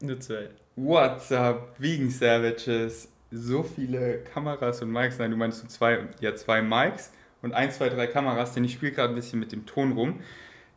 Nur 0.00 0.18
zwei. 0.20 0.48
What's 0.76 1.30
up, 1.30 1.74
Vegan 1.78 2.10
Savages? 2.10 3.08
So 3.30 3.62
viele 3.62 4.18
Kameras 4.32 4.82
und 4.82 4.90
Mics. 4.90 5.18
Nein, 5.18 5.30
du 5.30 5.36
meinst 5.36 5.60
so 5.60 5.66
zwei, 5.68 6.08
ja, 6.20 6.34
zwei 6.34 6.62
Mics 6.62 7.12
und 7.42 7.52
ein, 7.52 7.70
zwei, 7.70 7.88
drei 7.90 8.06
Kameras, 8.06 8.54
denn 8.54 8.64
ich 8.64 8.72
spiele 8.72 8.92
gerade 8.92 9.12
ein 9.12 9.14
bisschen 9.14 9.38
mit 9.38 9.52
dem 9.52 9.66
Ton 9.66 9.92
rum. 9.92 10.20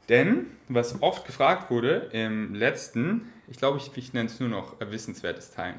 Denn, 0.10 0.48
was 0.68 1.02
oft 1.02 1.26
gefragt 1.26 1.72
wurde 1.72 2.10
im 2.12 2.54
letzten, 2.54 3.32
ich 3.48 3.58
glaube, 3.58 3.78
ich, 3.78 3.92
ich 3.96 4.14
nenne 4.14 4.28
es 4.28 4.40
nur 4.40 4.50
noch 4.50 4.76
wissenswertes 4.82 5.52
Teilen. 5.52 5.78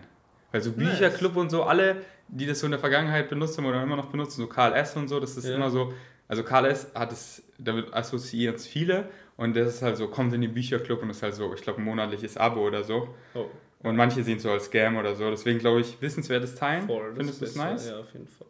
Also 0.50 0.72
Bücherclub 0.72 1.36
und 1.36 1.50
so, 1.50 1.64
alle, 1.64 1.96
die 2.28 2.46
das 2.46 2.60
so 2.60 2.66
in 2.66 2.70
der 2.70 2.80
Vergangenheit 2.80 3.28
benutzt 3.28 3.58
haben 3.58 3.66
oder 3.66 3.82
immer 3.82 3.96
noch 3.96 4.06
benutzen, 4.06 4.40
so 4.40 4.46
Karl 4.46 4.72
S. 4.72 4.96
und 4.96 5.08
so, 5.08 5.20
das 5.20 5.36
ist 5.36 5.44
Ja. 5.46 5.56
immer 5.56 5.68
so, 5.70 5.92
also 6.28 6.42
Karl 6.42 6.66
S. 6.66 6.90
hat 6.94 7.12
es, 7.12 7.42
damit 7.58 7.92
assoziieren 7.92 8.54
es 8.56 8.66
viele 8.66 9.08
und 9.36 9.54
das 9.56 9.74
ist 9.74 9.82
halt 9.82 9.96
so, 9.96 10.08
kommt 10.08 10.32
in 10.32 10.40
den 10.40 10.54
Bücherclub 10.54 11.02
und 11.02 11.08
das 11.08 11.18
ist 11.18 11.22
halt 11.22 11.34
so, 11.34 11.52
ich 11.54 11.62
glaube, 11.62 11.80
ein 11.80 11.84
monatliches 11.84 12.36
Abo 12.36 12.66
oder 12.66 12.82
so. 12.84 13.14
Oh, 13.34 13.46
Und 13.82 13.96
manche 13.96 14.22
sehen 14.22 14.36
es 14.38 14.42
so 14.42 14.50
als 14.50 14.66
Scam 14.66 14.96
oder 14.96 15.14
so, 15.14 15.30
deswegen 15.30 15.58
glaube 15.58 15.80
ich, 15.80 16.00
wissenswertes 16.00 16.54
Teilen. 16.54 16.86
voll. 16.86 17.12
Findest 17.16 17.40
du 17.40 17.44
es 17.44 17.56
nice? 17.56 17.88
Ja, 17.88 17.98
auf 18.00 18.12
jeden 18.12 18.26
Fall. 18.26 18.46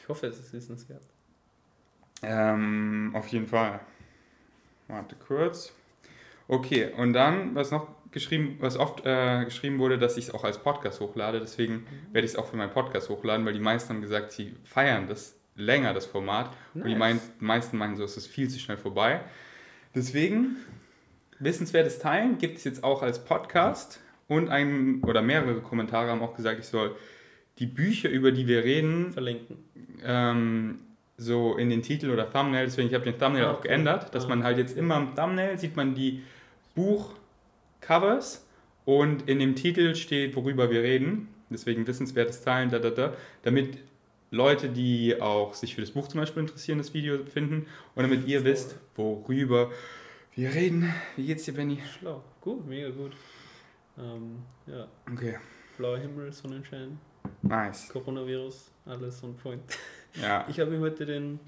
Ich 0.00 0.08
hoffe, 0.08 0.26
es 0.26 0.38
ist 0.38 0.52
wissenswert. 0.52 1.02
Ähm, 2.22 3.10
auf 3.14 3.28
jeden 3.28 3.46
Fall. 3.46 3.80
Warte 4.88 5.16
kurz. 5.16 5.72
Okay, 6.48 6.92
und 6.96 7.12
dann, 7.12 7.54
was 7.54 7.70
noch 7.70 7.88
geschrieben, 8.10 8.56
was 8.60 8.76
oft 8.76 9.06
äh, 9.06 9.44
geschrieben 9.44 9.78
wurde, 9.78 9.98
dass 9.98 10.16
ich 10.16 10.26
es 10.28 10.34
auch 10.34 10.44
als 10.44 10.58
Podcast 10.58 11.00
hochlade. 11.00 11.40
Deswegen 11.40 11.86
werde 12.12 12.26
ich 12.26 12.32
es 12.32 12.36
auch 12.38 12.46
für 12.46 12.56
meinen 12.56 12.72
Podcast 12.72 13.08
hochladen, 13.08 13.46
weil 13.46 13.54
die 13.54 13.60
meisten 13.60 13.94
haben 13.94 14.02
gesagt, 14.02 14.32
sie 14.32 14.54
feiern 14.64 15.06
das 15.08 15.34
länger, 15.54 15.92
das 15.94 16.06
Format. 16.06 16.50
Und 16.74 16.84
die 16.86 16.90
Nice. 16.90 16.98
mein, 16.98 17.20
meisten 17.40 17.76
meinen 17.78 17.96
so, 17.96 18.04
es 18.04 18.16
ist 18.16 18.26
viel 18.26 18.48
zu 18.48 18.58
schnell 18.58 18.78
vorbei. 18.78 19.20
Deswegen, 19.94 20.56
wissenswertes 21.38 21.98
Teilen 21.98 22.38
gibt 22.38 22.58
es 22.58 22.64
jetzt 22.64 22.82
auch 22.84 23.02
als 23.02 23.24
Podcast. 23.24 24.00
Und 24.28 24.48
ein 24.48 25.02
oder 25.04 25.20
mehrere 25.20 25.60
Kommentare 25.60 26.10
haben 26.10 26.22
auch 26.22 26.34
gesagt, 26.34 26.58
ich 26.60 26.66
soll 26.66 26.96
die 27.58 27.66
Bücher, 27.66 28.08
über 28.08 28.32
die 28.32 28.46
wir 28.46 28.64
reden, 28.64 29.12
Verlinken. 29.12 29.58
ähm, 30.04 30.78
so 31.18 31.56
in 31.56 31.68
den 31.68 31.82
Titel 31.82 32.10
oder 32.10 32.28
Thumbnail, 32.30 32.64
deswegen 32.64 32.88
ich 32.88 32.94
habe 32.94 33.04
den 33.04 33.18
Thumbnail 33.18 33.44
Ah, 33.44 33.50
auch 33.52 33.58
okay. 33.58 33.68
geändert, 33.68 34.14
dass 34.14 34.24
Ah. 34.24 34.28
man 34.30 34.42
halt 34.42 34.56
jetzt 34.58 34.76
immer 34.76 34.96
im 34.96 35.14
Thumbnail 35.14 35.58
sieht 35.58 35.76
man 35.76 35.94
die 35.94 36.22
Buchcovers 36.74 38.46
und 38.84 39.28
in 39.28 39.38
dem 39.38 39.54
Titel 39.54 39.94
steht, 39.94 40.34
worüber 40.34 40.70
wir 40.70 40.82
reden. 40.82 41.28
Deswegen 41.50 41.86
wissenswertes 41.86 42.40
Teilen, 42.42 42.70
da, 42.70 42.78
da, 42.78 42.90
da, 42.90 43.12
damit 43.42 43.78
Leute, 44.32 44.70
die 44.70 45.20
auch 45.20 45.52
sich 45.54 45.74
für 45.74 45.82
das 45.82 45.90
Buch 45.90 46.08
zum 46.08 46.18
Beispiel 46.20 46.40
interessieren, 46.42 46.78
das 46.78 46.94
Video 46.94 47.22
finden 47.26 47.66
und 47.94 48.02
damit 48.02 48.26
ihr 48.26 48.44
wisst, 48.44 48.76
worüber 48.96 49.70
wir 50.34 50.50
reden. 50.54 50.92
Wie 51.16 51.26
geht's 51.26 51.44
dir, 51.44 51.52
Benny? 51.52 51.78
Schlau. 51.98 52.24
Gut, 52.40 52.66
mega 52.66 52.88
gut. 52.88 53.12
Ähm, 53.98 54.38
ja, 54.66 54.88
Okay, 55.12 55.36
blauer 55.76 55.98
Himmel, 55.98 56.32
Sonnenschein, 56.32 56.98
nice. 57.42 57.90
Coronavirus, 57.90 58.70
alles 58.86 59.22
on 59.22 59.36
point. 59.36 59.60
Ja, 60.20 60.46
Ich 60.50 60.58
habe 60.58 60.70
mir 60.70 60.80
heute 60.80 61.04
den 61.04 61.38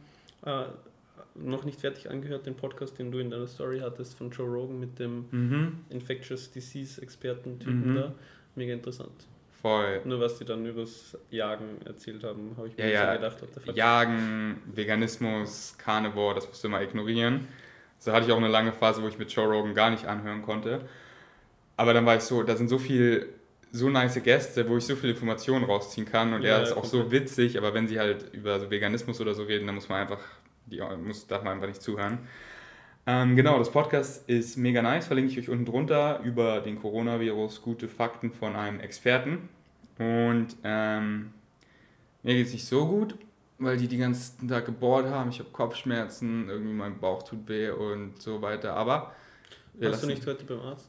äh, 0.45 0.67
noch 1.37 1.65
nicht 1.65 1.81
fertig 1.81 2.11
angehört, 2.11 2.45
den 2.45 2.55
Podcast, 2.55 2.99
den 2.99 3.11
du 3.11 3.19
in 3.19 3.31
deiner 3.31 3.47
Story 3.47 3.81
hattest 3.81 4.19
von 4.19 4.31
Joe 4.31 4.47
Rogan 4.47 4.79
mit 4.79 4.99
dem 4.99 5.25
mhm. 5.31 5.79
Infectious 5.89 6.51
Disease 6.51 7.01
Experten-Typen 7.01 7.93
Mhm. 7.93 7.95
da. 7.97 8.15
Mega 8.57 8.75
interessant. 8.75 9.27
Voll. 9.65 10.03
Nur 10.05 10.21
was 10.21 10.39
die 10.39 10.45
dann 10.45 10.67
übers 10.67 11.17
Jagen 11.31 11.81
erzählt 11.87 12.23
haben, 12.23 12.55
habe 12.59 12.69
ich 12.69 12.77
mir 12.77 12.91
Ja, 12.91 12.91
ja. 12.91 13.13
so 13.15 13.19
gedacht, 13.21 13.39
the 13.55 13.61
fuck. 13.61 13.77
Jagen, 13.77 14.63
Veganismus, 14.67 15.75
Carnivore, 15.79 16.35
das 16.35 16.47
musst 16.47 16.63
du 16.63 16.69
immer 16.69 16.83
ignorieren. 16.83 17.49
So 17.99 18.13
hatte 18.13 18.27
ich 18.27 18.33
auch 18.33 18.37
eine 18.37 18.49
lange 18.49 18.73
Phase, 18.73 19.03
wo 19.03 19.09
ich 19.09 19.19
mit 19.19 19.33
Joe 19.33 19.47
Rogan 19.47 19.75
gar 19.75 19.89
nicht 19.89 20.05
anhören 20.07 20.43
konnte. 20.43 20.83
Aber 21.79 21.95
dann 21.95 22.05
war 22.05 22.17
ich 22.17 22.23
so, 22.23 22.43
da 22.43 22.57
sind 22.57 22.69
so 22.69 22.79
viel, 22.79 23.29
so 23.73 23.89
nice 23.89 24.23
Gäste, 24.23 24.69
wo 24.69 24.77
ich 24.77 24.85
so 24.85 24.97
viel 24.97 25.11
Informationen 25.11 25.65
rausziehen 25.65 26.07
kann 26.07 26.35
und 26.35 26.43
Ja, 26.43 26.59
er 26.59 26.63
ist 26.63 26.71
ja, 26.71 26.77
auch 26.77 26.85
so 26.85 27.11
witzig, 27.11 27.57
aber 27.57 27.73
wenn 27.73 27.89
sie 27.89 27.99
halt 27.99 28.33
über 28.35 28.61
so 28.61 28.71
Veganismus 28.71 29.21
oder 29.21 29.35
so 29.35 29.45
reden, 29.45 29.67
dann 29.67 29.75
muss 29.77 29.89
man 29.89 30.03
einfach, 30.03 30.21
die, 30.67 30.81
muss, 31.03 31.27
darf 31.27 31.43
man 31.43 31.55
einfach 31.55 31.69
nicht 31.69 31.83
zuhören. 31.83 32.19
Ähm, 33.07 33.37
genau, 33.37 33.59
das 33.59 33.71
Podcast 33.71 34.29
ist 34.29 34.57
mega 34.57 34.81
nice, 34.81 35.07
verlinke 35.07 35.33
ich 35.33 35.39
euch 35.39 35.51
unten 35.51 35.67
drunter 35.67 36.21
über 36.25 36.61
den 36.61 36.81
Coronavirus, 36.81 37.61
gute 37.61 37.89
Fakten 37.89 38.33
von 38.33 38.57
einem 38.57 38.81
Experten. 38.81 39.49
Und 39.99 40.57
ähm, 40.65 41.33
mir 42.23 42.35
geht 42.35 42.47
es 42.47 42.53
nicht 42.55 42.67
so 42.67 42.87
gut, 42.87 43.17
weil 43.59 43.77
die 43.77 43.89
die 43.89 43.99
ganzen 43.99 44.49
Tag 44.49 44.65
gebohrt 44.65 45.07
haben. 45.07 45.31
Ich 45.31 45.39
habe 45.39 45.51
Kopfschmerzen, 45.51 46.49
irgendwie 46.49 46.73
mein 46.73 46.99
Bauch 46.99 47.23
tut 47.23 47.47
weh 47.49 47.71
und 47.71 48.21
so 48.23 48.41
weiter. 48.41 48.75
Aber 48.75 49.13
Warst 49.75 50.03
du 50.03 50.07
nicht 50.07 50.27
heute 50.27 50.45
beim 50.45 50.61
Arzt? 50.61 50.89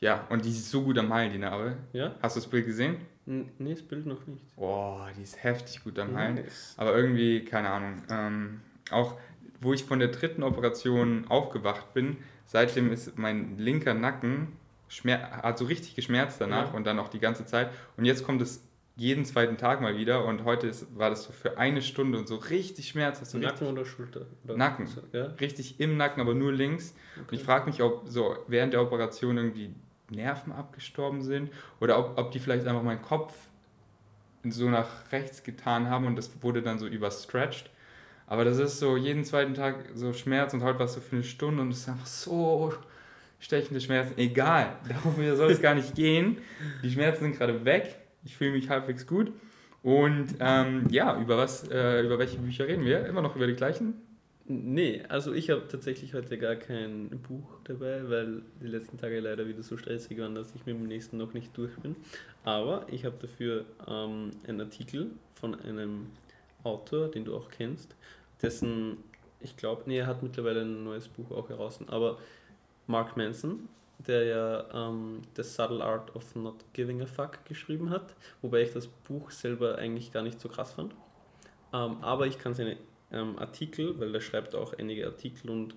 Ja, 0.00 0.26
und 0.30 0.44
die 0.44 0.50
ist 0.50 0.70
so 0.70 0.82
gut 0.82 0.98
am 0.98 1.12
Heilen, 1.12 1.32
die 1.32 1.38
Narbe. 1.38 1.76
Ja? 1.92 2.14
Hast 2.22 2.36
du 2.36 2.40
das 2.40 2.48
Bild 2.48 2.66
gesehen? 2.66 2.96
N 3.26 3.48
nee, 3.58 3.72
das 3.74 3.82
Bild 3.82 4.06
noch 4.06 4.26
nicht. 4.26 4.54
Boah, 4.56 5.08
die 5.16 5.22
ist 5.22 5.42
heftig 5.42 5.82
gut 5.82 5.98
am 5.98 6.16
Heilen. 6.16 6.36
Nice. 6.36 6.74
Aber 6.76 6.94
irgendwie, 6.94 7.44
keine 7.44 7.70
Ahnung. 7.70 8.02
Ähm, 8.10 8.60
auch 8.90 9.16
wo 9.64 9.72
ich 9.72 9.84
von 9.84 9.98
der 9.98 10.08
dritten 10.08 10.42
Operation 10.42 11.26
aufgewacht 11.28 11.92
bin, 11.94 12.18
seitdem 12.46 12.92
ist 12.92 13.18
mein 13.18 13.58
linker 13.58 13.94
Nacken 13.94 14.52
schmer 14.88 15.18
hat 15.42 15.58
so 15.58 15.64
richtig 15.64 15.96
geschmerzt 15.96 16.40
danach 16.40 16.70
Ja. 16.70 16.76
und 16.76 16.86
dann 16.86 16.98
auch 16.98 17.08
die 17.08 17.18
ganze 17.18 17.44
Zeit. 17.46 17.70
Und 17.96 18.04
jetzt 18.04 18.24
kommt 18.24 18.40
es 18.42 18.62
jeden 18.96 19.24
zweiten 19.24 19.56
Tag 19.56 19.80
mal 19.80 19.96
wieder 19.96 20.24
und 20.24 20.44
heute 20.44 20.68
ist, 20.68 20.96
war 20.96 21.10
das 21.10 21.24
so 21.24 21.32
für 21.32 21.58
eine 21.58 21.82
Stunde 21.82 22.16
und 22.16 22.28
so 22.28 22.36
richtig 22.36 22.88
schmerzhaft. 22.90 23.28
So 23.30 23.38
Nacken 23.38 23.66
oder 23.66 23.84
Schulter? 23.84 24.26
Oder 24.44 24.56
Nacken. 24.56 24.86
Ja? 25.12 25.24
richtig 25.40 25.80
im 25.80 25.96
Nacken, 25.96 26.20
aber 26.20 26.34
nur 26.34 26.52
links. 26.52 26.94
Und 27.16 27.22
Okay. 27.24 27.36
ich 27.36 27.42
frage 27.42 27.66
mich, 27.66 27.82
ob 27.82 28.06
so 28.08 28.36
während 28.46 28.72
der 28.72 28.82
Operation 28.82 29.36
irgendwie 29.36 29.74
Nerven 30.10 30.52
abgestorben 30.52 31.22
sind 31.22 31.50
oder 31.80 31.98
ob, 31.98 32.16
ob 32.18 32.30
die 32.30 32.38
vielleicht 32.38 32.66
einfach 32.68 32.82
meinen 32.84 33.02
Kopf 33.02 33.34
so 34.44 34.68
nach 34.68 35.10
rechts 35.10 35.42
getan 35.42 35.88
haben 35.88 36.06
und 36.06 36.16
das 36.16 36.30
wurde 36.42 36.62
dann 36.62 36.78
so 36.78 36.86
überstretched. 36.86 37.70
Aber 38.26 38.44
das 38.44 38.58
ist 38.58 38.78
so 38.78 38.96
jeden 38.96 39.24
zweiten 39.24 39.54
Tag 39.54 39.90
so 39.94 40.12
Schmerz 40.12 40.54
und 40.54 40.62
heute 40.62 40.78
war 40.78 40.86
es 40.86 40.94
so 40.94 41.00
für 41.00 41.16
eine 41.16 41.24
Stunde 41.24 41.62
und 41.62 41.70
es 41.70 41.80
ist 41.80 41.88
einfach 41.88 42.06
so 42.06 42.72
stechende 43.38 43.80
Schmerzen. 43.80 44.14
Egal, 44.16 44.76
darum 44.88 45.14
soll 45.36 45.50
es 45.50 45.60
gar 45.60 45.74
nicht 45.74 45.94
gehen. 45.94 46.38
Die 46.82 46.90
Schmerzen 46.90 47.24
sind 47.24 47.38
gerade 47.38 47.64
weg. 47.64 47.96
Ich 48.24 48.36
fühle 48.36 48.52
mich 48.52 48.68
halbwegs 48.70 49.06
gut. 49.06 49.32
Und 49.82 50.36
ähm, 50.40 50.86
ja, 50.90 51.20
über 51.20 51.36
was, 51.36 51.68
äh, 51.68 52.00
über 52.02 52.18
welche 52.18 52.38
Bücher 52.38 52.66
reden 52.66 52.86
wir? 52.86 53.04
Immer 53.04 53.20
noch 53.20 53.36
über 53.36 53.46
die 53.46 53.54
gleichen? 53.54 53.94
Nee, 54.46 55.02
also 55.08 55.32
ich 55.32 55.48
habe 55.50 55.68
tatsächlich 55.68 56.12
heute 56.12 56.36
gar 56.36 56.56
kein 56.56 57.08
Buch 57.28 57.58
dabei, 57.64 58.08
weil 58.08 58.42
die 58.62 58.66
letzten 58.66 58.98
Tage 58.98 59.20
leider 59.20 59.46
wieder 59.46 59.62
so 59.62 59.78
stressig 59.78 60.18
waren, 60.18 60.34
dass 60.34 60.54
ich 60.54 60.66
mit 60.66 60.76
dem 60.76 60.86
nächsten 60.86 61.16
noch 61.16 61.32
nicht 61.32 61.56
durch 61.56 61.74
bin. 61.76 61.96
Aber 62.44 62.86
ich 62.90 63.06
habe 63.06 63.16
dafür 63.20 63.64
ähm, 63.88 64.32
einen 64.46 64.60
Artikel 64.60 65.10
von 65.34 65.54
einem 65.60 66.08
Autor, 66.64 67.08
den 67.08 67.24
du 67.24 67.36
auch 67.36 67.48
kennst, 67.50 67.94
dessen, 68.42 68.98
ich 69.40 69.56
glaube, 69.56 69.82
nee, 69.86 69.98
er 69.98 70.06
hat 70.06 70.22
mittlerweile 70.22 70.62
ein 70.62 70.84
neues 70.84 71.08
Buch 71.08 71.30
auch 71.30 71.48
heraus, 71.48 71.78
aber 71.86 72.18
Mark 72.86 73.16
Manson, 73.16 73.68
der 73.98 74.24
ja 74.24 74.88
ähm, 74.88 75.22
The 75.36 75.42
Subtle 75.42 75.82
Art 75.82 76.14
of 76.16 76.34
Not 76.34 76.64
Giving 76.72 77.00
a 77.02 77.06
Fuck 77.06 77.44
geschrieben 77.44 77.90
hat, 77.90 78.14
wobei 78.42 78.62
ich 78.62 78.72
das 78.72 78.86
Buch 78.86 79.30
selber 79.30 79.78
eigentlich 79.78 80.12
gar 80.12 80.22
nicht 80.22 80.40
so 80.40 80.48
krass 80.48 80.72
fand. 80.72 80.92
Ähm, 81.72 81.98
aber 82.02 82.26
ich 82.26 82.38
kann 82.38 82.54
seine 82.54 82.76
ähm, 83.12 83.38
Artikel, 83.38 83.98
weil 83.98 84.14
er 84.14 84.20
schreibt 84.20 84.54
auch 84.54 84.74
einige 84.74 85.06
Artikel 85.06 85.50
und 85.50 85.74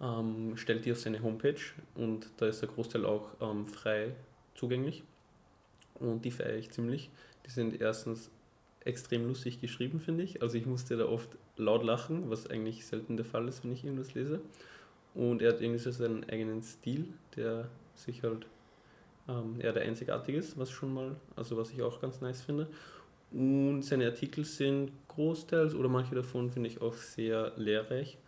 ähm, 0.00 0.56
stellt 0.56 0.84
die 0.84 0.92
auf 0.92 0.98
seine 0.98 1.22
Homepage 1.22 1.60
und 1.94 2.28
da 2.36 2.46
ist 2.46 2.60
der 2.60 2.68
Großteil 2.68 3.06
auch 3.06 3.28
ähm, 3.40 3.66
frei 3.66 4.14
zugänglich 4.54 5.04
und 5.94 6.24
die 6.24 6.30
feiere 6.30 6.56
ich 6.56 6.70
ziemlich. 6.70 7.10
Die 7.46 7.50
sind 7.50 7.80
erstens 7.80 8.30
extrem 8.84 9.26
lustig 9.26 9.60
geschrieben, 9.60 10.00
finde 10.00 10.24
ich. 10.24 10.42
Also 10.42 10.56
ich 10.58 10.66
musste 10.66 10.96
da 10.96 11.06
oft 11.06 11.28
laut 11.56 11.84
lachen, 11.84 12.30
was 12.30 12.48
eigentlich 12.48 12.86
selten 12.86 13.16
der 13.16 13.24
Fall 13.24 13.48
ist, 13.48 13.64
wenn 13.64 13.72
ich 13.72 13.84
irgendwas 13.84 14.14
lese. 14.14 14.40
Und 15.14 15.42
er 15.42 15.52
hat 15.52 15.60
irgendwie 15.60 15.78
so 15.78 15.90
seinen 15.90 16.28
eigenen 16.28 16.62
Stil, 16.62 17.06
der 17.36 17.68
sich 17.94 18.22
halt 18.22 18.46
ähm, 19.28 19.60
eher 19.60 19.72
der 19.72 19.84
einzigartige 19.84 20.38
ist, 20.38 20.58
was 20.58 20.70
schon 20.70 20.92
mal, 20.92 21.16
also 21.36 21.56
was 21.56 21.70
ich 21.70 21.82
auch 21.82 22.00
ganz 22.00 22.20
nice 22.20 22.42
finde. 22.42 22.66
Und 23.30 23.82
seine 23.82 24.06
Artikel 24.06 24.44
sind 24.44 24.92
großteils 25.08 25.74
oder 25.74 25.88
manche 25.88 26.14
davon 26.14 26.50
finde 26.50 26.68
ich 26.68 26.80
auch 26.80 26.94
sehr 26.94 27.52
lehrreich. 27.56 28.18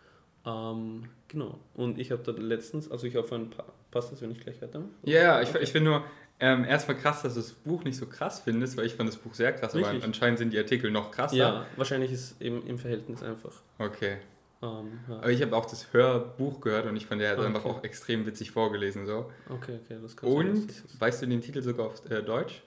Ähm, 0.45 1.03
genau. 1.27 1.59
Und 1.75 1.99
ich 1.99 2.11
habe 2.11 2.23
da 2.23 2.31
letztens, 2.31 2.89
also 2.89 3.05
ich 3.05 3.15
hoffe, 3.15 3.35
ein 3.35 3.49
paar, 3.49 3.65
passt 3.91 4.11
das, 4.11 4.21
wenn 4.21 4.31
ich 4.31 4.39
gleich 4.39 4.61
weitermache? 4.61 4.89
Ja, 5.03 5.21
ja, 5.21 5.41
ich, 5.41 5.49
Okay. 5.49 5.59
ich 5.61 5.71
finde 5.71 5.91
nur 5.91 6.03
ähm, 6.39 6.65
erstmal 6.65 6.97
krass, 6.97 7.23
dass 7.23 7.33
du 7.33 7.39
das 7.39 7.51
Buch 7.51 7.83
nicht 7.83 7.97
so 7.97 8.05
krass 8.05 8.41
findest, 8.41 8.77
weil 8.77 8.85
ich 8.85 8.93
fand 8.95 9.09
das 9.09 9.17
Buch 9.17 9.33
sehr 9.33 9.53
krass, 9.53 9.73
aber 9.73 9.83
Wirklich? 9.85 10.03
anscheinend 10.03 10.37
sind 10.37 10.53
die 10.53 10.57
Artikel 10.59 10.91
noch 10.91 11.11
krasser. 11.11 11.35
Ja, 11.35 11.65
wahrscheinlich 11.75 12.11
ist 12.11 12.39
eben 12.41 12.65
im 12.67 12.77
Verhältnis 12.77 13.23
einfach. 13.23 13.53
Okay. 13.79 14.17
Ähm, 14.61 14.99
ja. 15.07 15.15
Aber 15.17 15.31
ich 15.31 15.41
habe 15.41 15.55
auch 15.55 15.65
das 15.65 15.93
Hörbuch 15.93 16.61
gehört 16.61 16.85
und 16.87 16.95
ich 16.95 17.05
fand, 17.05 17.21
der 17.21 17.31
hat 17.31 17.39
Ah, 17.39 17.45
einfach 17.45 17.65
okay. 17.65 17.79
auch 17.79 17.83
extrem 17.83 18.25
witzig 18.25 18.51
vorgelesen. 18.51 19.05
So. 19.05 19.31
Okay, 19.49 19.79
okay, 19.83 19.97
das 20.01 20.15
kann 20.17 20.29
sein, 20.29 20.37
Und, 20.39 20.69
dass 20.69 20.83
das 20.83 21.01
weißt 21.01 21.21
du 21.21 21.27
den 21.27 21.41
Titel 21.41 21.61
sogar 21.61 21.87
auf 21.87 22.09
äh, 22.09 22.21
Deutsch? 22.23 22.61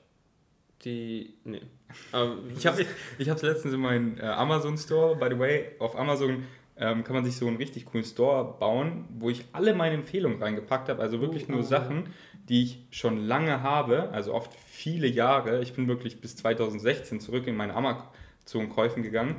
Die, 0.84 1.34
nee. 1.44 1.62
Aber 2.12 2.36
Ich 2.56 2.66
habe 2.66 2.86
ich 3.18 3.28
hab's 3.28 3.42
letztens 3.42 3.74
in 3.74 3.80
meinem 3.80 4.18
äh, 4.18 4.22
Amazon 4.22 4.78
Store, 4.78 5.16
by 5.16 5.26
the 5.30 5.38
way, 5.38 5.72
auf 5.78 5.96
Amazon 5.96 6.44
ähm, 6.76 7.04
kann 7.04 7.14
man 7.14 7.24
sich 7.24 7.36
so 7.36 7.46
einen 7.46 7.56
richtig 7.58 7.84
coolen 7.84 8.04
Store 8.04 8.56
bauen, 8.58 9.04
wo 9.18 9.28
ich 9.28 9.44
alle 9.52 9.74
meine 9.74 9.96
Empfehlungen 9.96 10.42
reingepackt 10.42 10.88
habe, 10.88 11.02
also 11.02 11.20
wirklich 11.20 11.46
Oh, 11.48 11.52
nur 11.52 11.60
oh, 11.60 11.64
Sachen, 11.64 12.04
die 12.50 12.64
ich 12.64 12.78
schon 12.90 13.16
lange 13.26 13.62
habe, 13.62 14.10
also 14.10 14.34
oft 14.34 14.52
viele 14.66 15.06
Jahre. 15.06 15.62
Ich 15.62 15.74
bin 15.74 15.86
wirklich 15.86 16.20
bis 16.20 16.34
2016 16.36 17.20
zurück 17.20 17.46
in 17.46 17.56
meine 17.56 17.74
Amazon-Käufen 17.74 19.04
gegangen. 19.04 19.36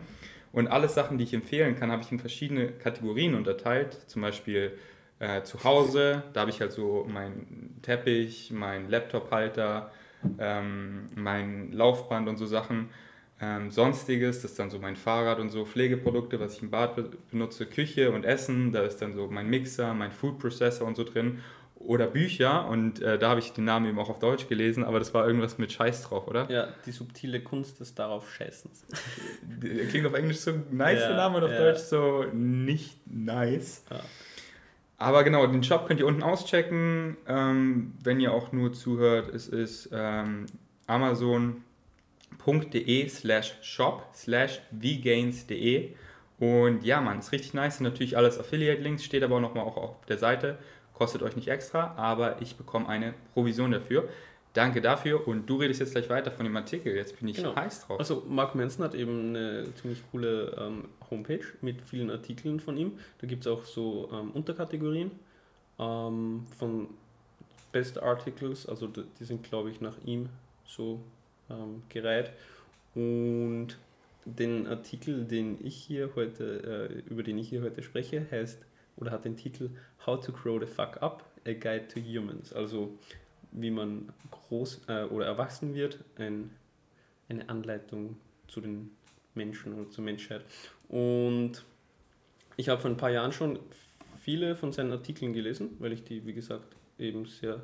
Und 0.53 0.69
alle 0.69 0.87
Sachen, 0.87 1.17
die 1.17 1.25
ich 1.25 1.33
empfehlen 1.33 1.75
kann, 1.75 1.91
habe 1.91 2.03
ich 2.03 2.11
in 2.11 2.19
verschiedene 2.19 2.67
Kategorien 2.71 3.35
unterteilt. 3.35 3.97
Zum 4.07 4.21
Beispiel 4.21 4.77
äh, 5.19 5.43
zu 5.43 5.65
Hause, 5.65 6.23
da 6.31 6.41
habe 6.41 6.51
ich 6.51 6.61
halt 6.61 6.71
so 6.71 7.05
meinen 7.05 7.79
Teppich, 7.81 8.49
meinen 8.51 8.89
Laptop-Halter, 8.89 9.91
ähm, 10.39 11.07
mein 11.13 11.73
Laufband 11.73 12.29
und 12.29 12.37
so 12.37 12.45
Sachen. 12.45 12.91
Ähm, 13.41 13.71
Sonstiges, 13.71 14.41
das 14.41 14.51
ist 14.51 14.59
dann 14.59 14.69
so 14.69 14.79
mein 14.79 14.95
Fahrrad 14.95 15.39
und 15.39 15.49
so, 15.49 15.65
Pflegeprodukte, 15.65 16.39
was 16.39 16.57
ich 16.57 16.61
im 16.61 16.69
Bad 16.69 16.95
be 16.95 17.09
benutze, 17.31 17.65
Küche 17.65 18.11
und 18.11 18.23
Essen, 18.23 18.71
da 18.71 18.83
ist 18.83 19.01
dann 19.01 19.13
so 19.13 19.27
mein 19.31 19.49
Mixer, 19.49 19.93
mein 19.95 20.11
Food 20.11 20.39
Processor 20.39 20.87
und 20.87 20.95
so 20.95 21.03
drin. 21.03 21.39
Oder 21.85 22.07
Bücher, 22.07 22.67
und 22.67 23.01
äh, 23.01 23.17
da 23.17 23.29
habe 23.29 23.39
ich 23.39 23.53
den 23.53 23.65
Namen 23.65 23.87
eben 23.87 23.99
auch 23.99 24.09
auf 24.09 24.19
Deutsch 24.19 24.47
gelesen, 24.47 24.83
aber 24.83 24.99
das 24.99 25.13
war 25.13 25.27
irgendwas 25.27 25.57
mit 25.57 25.71
Scheiß 25.71 26.03
drauf, 26.03 26.27
oder? 26.27 26.49
Ja, 26.51 26.67
die 26.85 26.91
subtile 26.91 27.41
Kunst 27.41 27.79
des 27.79 27.95
darauf 27.95 28.31
Scheißens. 28.31 28.85
Klingt 29.89 30.05
auf 30.05 30.13
Englisch 30.13 30.37
so 30.37 30.51
nice, 30.71 30.99
ja, 30.99 31.07
der 31.07 31.17
Name, 31.17 31.37
und 31.37 31.43
auf 31.45 31.51
ja. 31.51 31.57
Deutsch 31.59 31.79
so 31.79 32.25
nicht 32.33 32.99
nice. 33.07 33.83
Ja. 33.89 34.01
Aber 35.01 35.23
genau, 35.23 35.47
den 35.47 35.63
Shop 35.63 35.87
könnt 35.87 35.99
ihr 35.99 36.05
unten 36.05 36.21
auschecken. 36.21 37.17
Ähm, 37.27 37.93
wenn 38.03 38.19
ihr 38.19 38.31
auch 38.33 38.51
nur 38.51 38.71
zuhört, 38.71 39.33
es 39.33 39.47
ist 39.47 39.89
ähm, 39.91 40.45
amazon.de 40.85 41.63
slash 43.09 43.57
shop 43.63 44.05
slash 44.13 44.61
vgains.de. 44.69 45.95
Und 46.37 46.83
ja, 46.83 47.01
man, 47.01 47.17
ist 47.17 47.31
richtig 47.31 47.55
nice. 47.55 47.77
Sind 47.77 47.85
natürlich 47.85 48.15
alles 48.15 48.39
Affiliate-Links, 48.39 49.03
steht 49.03 49.23
aber 49.23 49.37
auch 49.37 49.41
nochmal 49.41 49.63
auch 49.65 49.77
auf 49.77 50.05
der 50.05 50.19
Seite. 50.19 50.59
Kostet 51.01 51.23
euch 51.23 51.35
nicht 51.35 51.47
extra, 51.47 51.95
aber 51.97 52.39
ich 52.43 52.57
bekomme 52.57 52.87
eine 52.87 53.15
Provision 53.33 53.71
dafür. 53.71 54.07
Danke 54.53 54.81
dafür 54.81 55.27
und 55.27 55.49
du 55.49 55.55
redest 55.55 55.79
jetzt 55.79 55.93
gleich 55.93 56.07
weiter 56.11 56.29
von 56.29 56.45
dem 56.45 56.55
Artikel. 56.55 56.95
Jetzt 56.95 57.17
bin 57.17 57.27
ich 57.27 57.37
genau. 57.37 57.55
heiß 57.55 57.87
drauf. 57.87 57.97
Also 57.97 58.21
Mark 58.29 58.53
Manson 58.53 58.85
hat 58.85 58.93
eben 58.93 59.29
eine 59.29 59.73
ziemlich 59.81 60.03
coole 60.11 60.55
ähm, 60.59 60.89
Homepage 61.09 61.43
mit 61.61 61.81
vielen 61.81 62.11
Artikeln 62.11 62.59
von 62.59 62.77
ihm. 62.77 62.99
Da 63.17 63.25
gibt 63.25 63.47
es 63.47 63.51
auch 63.51 63.65
so 63.65 64.11
ähm, 64.13 64.29
Unterkategorien 64.29 65.09
ähm, 65.79 66.45
von 66.59 66.89
Best 67.71 67.99
Articles, 67.99 68.69
also 68.69 68.85
die 68.85 69.23
sind 69.23 69.41
glaube 69.41 69.71
ich 69.71 69.81
nach 69.81 69.97
ihm 70.05 70.29
so 70.67 70.99
ähm, 71.49 71.81
gereiht. 71.89 72.31
Und 72.93 73.69
den 74.25 74.67
Artikel, 74.67 75.25
den 75.25 75.57
ich 75.65 75.77
hier 75.77 76.11
heute, 76.15 76.91
äh, 76.91 77.11
über 77.11 77.23
den 77.23 77.39
ich 77.39 77.49
hier 77.49 77.63
heute 77.63 77.81
spreche, 77.81 78.27
heißt 78.29 78.67
oder 78.97 79.11
hat 79.11 79.25
den 79.25 79.37
Titel 79.37 79.69
How 80.05 80.23
to 80.23 80.31
Grow 80.31 80.59
the 80.59 80.65
Fuck 80.65 81.01
Up, 81.01 81.23
a 81.45 81.53
Guide 81.53 81.87
to 81.87 81.99
Humans. 81.99 82.53
Also 82.53 82.97
wie 83.51 83.71
man 83.71 84.13
groß 84.29 84.81
äh, 84.87 85.03
oder 85.03 85.25
erwachsen 85.25 85.73
wird, 85.73 85.99
ein, 86.17 86.51
eine 87.29 87.49
Anleitung 87.49 88.17
zu 88.47 88.61
den 88.61 88.91
Menschen 89.35 89.73
und 89.73 89.91
zur 89.93 90.03
Menschheit. 90.03 90.43
Und 90.87 91.63
ich 92.57 92.69
habe 92.69 92.81
vor 92.81 92.89
ein 92.89 92.97
paar 92.97 93.11
Jahren 93.11 93.31
schon 93.31 93.59
viele 94.21 94.55
von 94.55 94.71
seinen 94.71 94.91
Artikeln 94.91 95.33
gelesen, 95.33 95.75
weil 95.79 95.93
ich 95.93 96.03
die, 96.03 96.25
wie 96.25 96.33
gesagt, 96.33 96.75
eben 96.99 97.25
sehr 97.25 97.61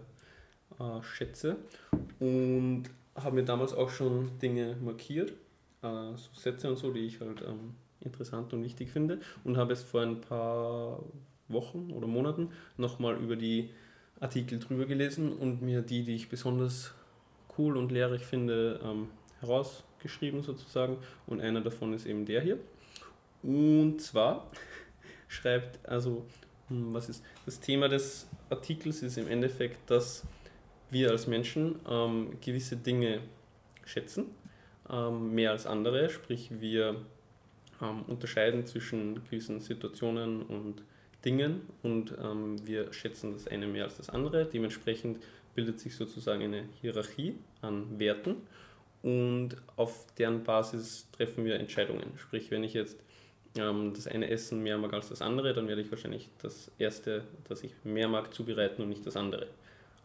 äh, 0.79 1.01
schätze. 1.03 1.57
Und 2.19 2.85
habe 3.15 3.35
mir 3.35 3.43
damals 3.43 3.73
auch 3.73 3.89
schon 3.89 4.37
Dinge 4.39 4.75
markiert, 4.81 5.31
äh, 5.81 6.15
so 6.15 6.29
Sätze 6.33 6.69
und 6.69 6.77
so, 6.77 6.91
die 6.91 7.01
ich 7.01 7.19
halt 7.19 7.41
ähm, 7.41 7.75
interessant 8.07 8.53
und 8.53 8.63
wichtig 8.63 8.89
finde. 8.89 9.19
Und 9.43 9.57
habe 9.57 9.73
es 9.73 9.83
vor 9.83 10.01
ein 10.01 10.21
paar 10.21 11.03
Wochen 11.47 11.91
oder 11.91 12.07
Monaten 12.07 12.49
nochmal 12.77 13.15
über 13.17 13.35
die 13.35 13.69
Artikel 14.19 14.59
drüber 14.59 14.85
gelesen 14.85 15.31
und 15.31 15.61
mir 15.61 15.81
die, 15.81 16.03
die 16.03 16.15
ich 16.15 16.29
besonders 16.29 16.93
cool 17.57 17.77
und 17.77 17.91
lehrreich 17.91 18.25
finde, 18.25 18.79
ähm, 18.83 19.09
herausgeschrieben 19.39 20.41
sozusagen. 20.41 20.97
Und 21.25 21.41
einer 21.41 21.61
davon 21.61 21.93
ist 21.93 22.05
eben 22.05 22.25
der 22.25 22.41
hier. 22.41 22.57
Und 23.43 24.01
zwar 24.01 24.49
schreibt, 25.27 25.87
also, 25.87 26.25
hm, 26.69 26.93
was 26.93 27.09
ist 27.09 27.23
das 27.45 27.59
Thema 27.59 27.87
des 27.87 28.27
Artikels 28.49 29.03
ist 29.03 29.17
im 29.17 29.27
Endeffekt, 29.27 29.89
dass 29.89 30.25
wir 30.89 31.11
als 31.11 31.27
Menschen 31.27 31.79
ähm, 31.87 32.37
gewisse 32.41 32.77
Dinge 32.77 33.19
schätzen, 33.85 34.25
ähm, 34.89 35.33
mehr 35.33 35.51
als 35.51 35.65
andere, 35.65 36.09
sprich 36.09 36.49
wir 36.59 36.95
ähm, 37.81 38.03
unterscheiden 38.07 38.65
zwischen 38.65 39.23
gewissen 39.25 39.59
Situationen 39.59 40.43
und 40.43 40.83
Dingen 41.25 41.61
und 41.83 42.13
ähm, 42.23 42.65
wir 42.65 42.93
schätzen 42.93 43.33
das 43.33 43.47
eine 43.47 43.67
mehr 43.67 43.85
als 43.85 43.97
das 43.97 44.09
andere. 44.09 44.45
Dementsprechend 44.45 45.19
bildet 45.55 45.79
sich 45.79 45.95
sozusagen 45.95 46.43
eine 46.43 46.65
Hierarchie 46.81 47.35
an 47.61 47.99
Werten 47.99 48.35
und 49.01 49.57
auf 49.75 50.05
deren 50.17 50.43
Basis 50.43 51.09
treffen 51.11 51.45
wir 51.45 51.59
Entscheidungen. 51.59 52.11
Sprich, 52.17 52.51
wenn 52.51 52.63
ich 52.63 52.73
jetzt 52.73 52.99
ähm, 53.57 53.93
das 53.93 54.07
eine 54.07 54.29
Essen 54.29 54.61
mehr 54.61 54.77
mag 54.77 54.93
als 54.93 55.09
das 55.09 55.21
andere, 55.21 55.53
dann 55.53 55.67
werde 55.67 55.81
ich 55.81 55.91
wahrscheinlich 55.91 56.29
das 56.41 56.71
erste, 56.77 57.23
das 57.47 57.63
ich 57.63 57.71
mehr 57.83 58.07
mag, 58.07 58.33
zubereiten 58.33 58.81
und 58.81 58.89
nicht 58.89 59.05
das 59.05 59.15
andere. 59.15 59.47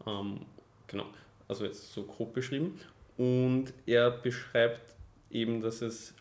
Ähm, 0.07 0.41
genau, 0.87 1.05
also 1.47 1.65
jetzt 1.65 1.93
so 1.93 2.03
grob 2.03 2.33
beschrieben. 2.33 2.79
Und 3.17 3.73
er 3.85 4.09
beschreibt 4.09 4.95
eben, 5.29 5.61
dass 5.61 5.81
es 5.81 6.15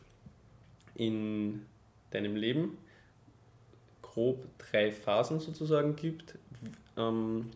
in 0.95 1.67
deinem 2.11 2.37
Leben 2.37 2.79
grob 4.03 4.47
drei 4.59 4.93
Phasen 4.93 5.41
sozusagen 5.41 5.97
gibt. 5.97 6.37
Ähm, 6.97 7.51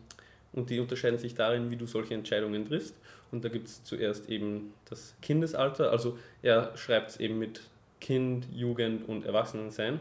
und 0.53 0.69
die 0.69 0.79
unterscheiden 0.79 1.19
sich 1.19 1.35
darin, 1.35 1.69
wie 1.69 1.75
du 1.75 1.85
solche 1.85 2.15
Entscheidungen 2.15 2.65
triffst. 2.65 2.95
Und 3.31 3.43
da 3.43 3.49
gibt 3.49 3.67
es 3.67 3.83
zuerst 3.83 4.29
eben 4.29 4.73
das 4.89 5.15
Kindesalter. 5.21 5.91
Also 5.91 6.17
er 6.41 6.75
schreibt 6.75 7.11
es 7.11 7.17
eben 7.17 7.37
mit 7.37 7.61
Kind, 7.99 8.47
Jugend 8.53 9.07
und 9.07 9.25
Erwachsenensein. 9.25 9.99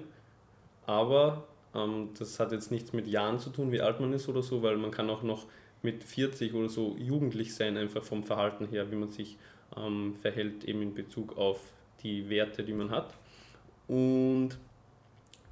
Aber 0.86 1.46
ähm, 1.74 2.10
das 2.18 2.38
hat 2.40 2.52
jetzt 2.52 2.70
nichts 2.70 2.92
mit 2.92 3.06
Jahren 3.06 3.38
zu 3.38 3.50
tun, 3.50 3.72
wie 3.72 3.80
alt 3.80 4.00
man 4.00 4.12
ist 4.12 4.28
oder 4.28 4.42
so, 4.42 4.62
weil 4.62 4.76
man 4.76 4.90
kann 4.90 5.10
auch 5.10 5.22
noch 5.22 5.46
mit 5.82 6.04
40 6.04 6.54
oder 6.54 6.68
so 6.68 6.96
jugendlich 6.98 7.54
sein, 7.54 7.76
einfach 7.76 8.02
vom 8.02 8.22
Verhalten 8.22 8.68
her, 8.68 8.90
wie 8.90 8.96
man 8.96 9.10
sich 9.10 9.36
ähm, 9.76 10.14
verhält, 10.20 10.64
eben 10.64 10.82
in 10.82 10.94
Bezug 10.94 11.36
auf 11.36 11.60
die 12.02 12.28
Werte, 12.30 12.64
die 12.64 12.72
man 12.72 12.90
hat. 12.90 13.14
Und 13.88 14.58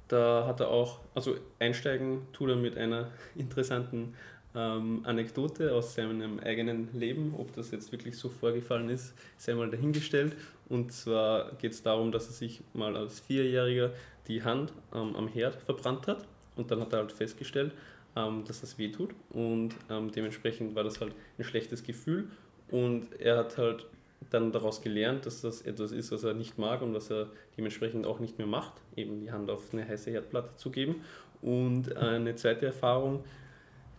da 0.07 0.45
hat 0.45 0.59
er 0.59 0.69
auch, 0.69 0.99
also 1.13 1.35
einsteigen 1.59 2.21
tut 2.33 2.49
er 2.49 2.55
mit 2.55 2.77
einer 2.77 3.11
interessanten 3.35 4.13
ähm, 4.55 5.01
Anekdote 5.03 5.73
aus 5.73 5.95
seinem 5.95 6.39
eigenen 6.39 6.89
Leben. 6.93 7.33
Ob 7.37 7.53
das 7.53 7.71
jetzt 7.71 7.91
wirklich 7.91 8.17
so 8.17 8.29
vorgefallen 8.29 8.89
ist, 8.89 9.13
sei 9.37 9.53
mal 9.53 9.69
dahingestellt. 9.69 10.35
Und 10.69 10.91
zwar 10.91 11.51
geht 11.55 11.73
es 11.73 11.83
darum, 11.83 12.11
dass 12.11 12.27
er 12.27 12.33
sich 12.33 12.61
mal 12.73 12.95
als 12.95 13.19
Vierjähriger 13.19 13.91
die 14.27 14.43
Hand 14.43 14.73
ähm, 14.93 15.15
am 15.15 15.27
Herd 15.27 15.55
verbrannt 15.55 16.07
hat. 16.07 16.25
Und 16.55 16.71
dann 16.71 16.79
hat 16.81 16.93
er 16.93 16.99
halt 16.99 17.11
festgestellt, 17.11 17.73
ähm, 18.15 18.43
dass 18.47 18.61
das 18.61 18.77
weh 18.77 18.91
tut. 18.91 19.11
Und 19.31 19.75
ähm, 19.89 20.11
dementsprechend 20.11 20.75
war 20.75 20.83
das 20.83 21.01
halt 21.01 21.13
ein 21.37 21.43
schlechtes 21.43 21.83
Gefühl. 21.83 22.29
Und 22.71 23.19
er 23.19 23.37
hat 23.37 23.57
halt 23.57 23.85
dann 24.29 24.51
daraus 24.51 24.81
gelernt, 24.81 25.25
dass 25.25 25.41
das 25.41 25.61
etwas 25.61 25.91
ist, 25.91 26.11
was 26.11 26.23
er 26.23 26.33
nicht 26.33 26.57
mag 26.57 26.81
und 26.81 26.93
was 26.93 27.11
er 27.11 27.27
dementsprechend 27.57 28.05
auch 28.05 28.19
nicht 28.19 28.37
mehr 28.37 28.47
macht, 28.47 28.73
eben 28.95 29.19
die 29.19 29.31
Hand 29.31 29.49
auf 29.49 29.73
eine 29.73 29.87
heiße 29.87 30.11
Herdplatte 30.11 30.55
zu 30.57 30.71
geben. 30.71 31.01
Und 31.41 31.95
eine 31.95 32.35
zweite 32.35 32.65
Erfahrung, 32.65 33.23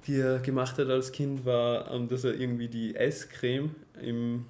die 0.06 0.16
er 0.16 0.38
gemacht 0.38 0.78
hat 0.78 0.88
als 0.88 1.12
Kind, 1.12 1.44
war, 1.44 1.90
ähm, 1.90 2.08
dass 2.08 2.24
er 2.24 2.34
irgendwie 2.34 2.68
die 2.68 2.96
Eiscreme 2.96 3.74
im 4.02 4.46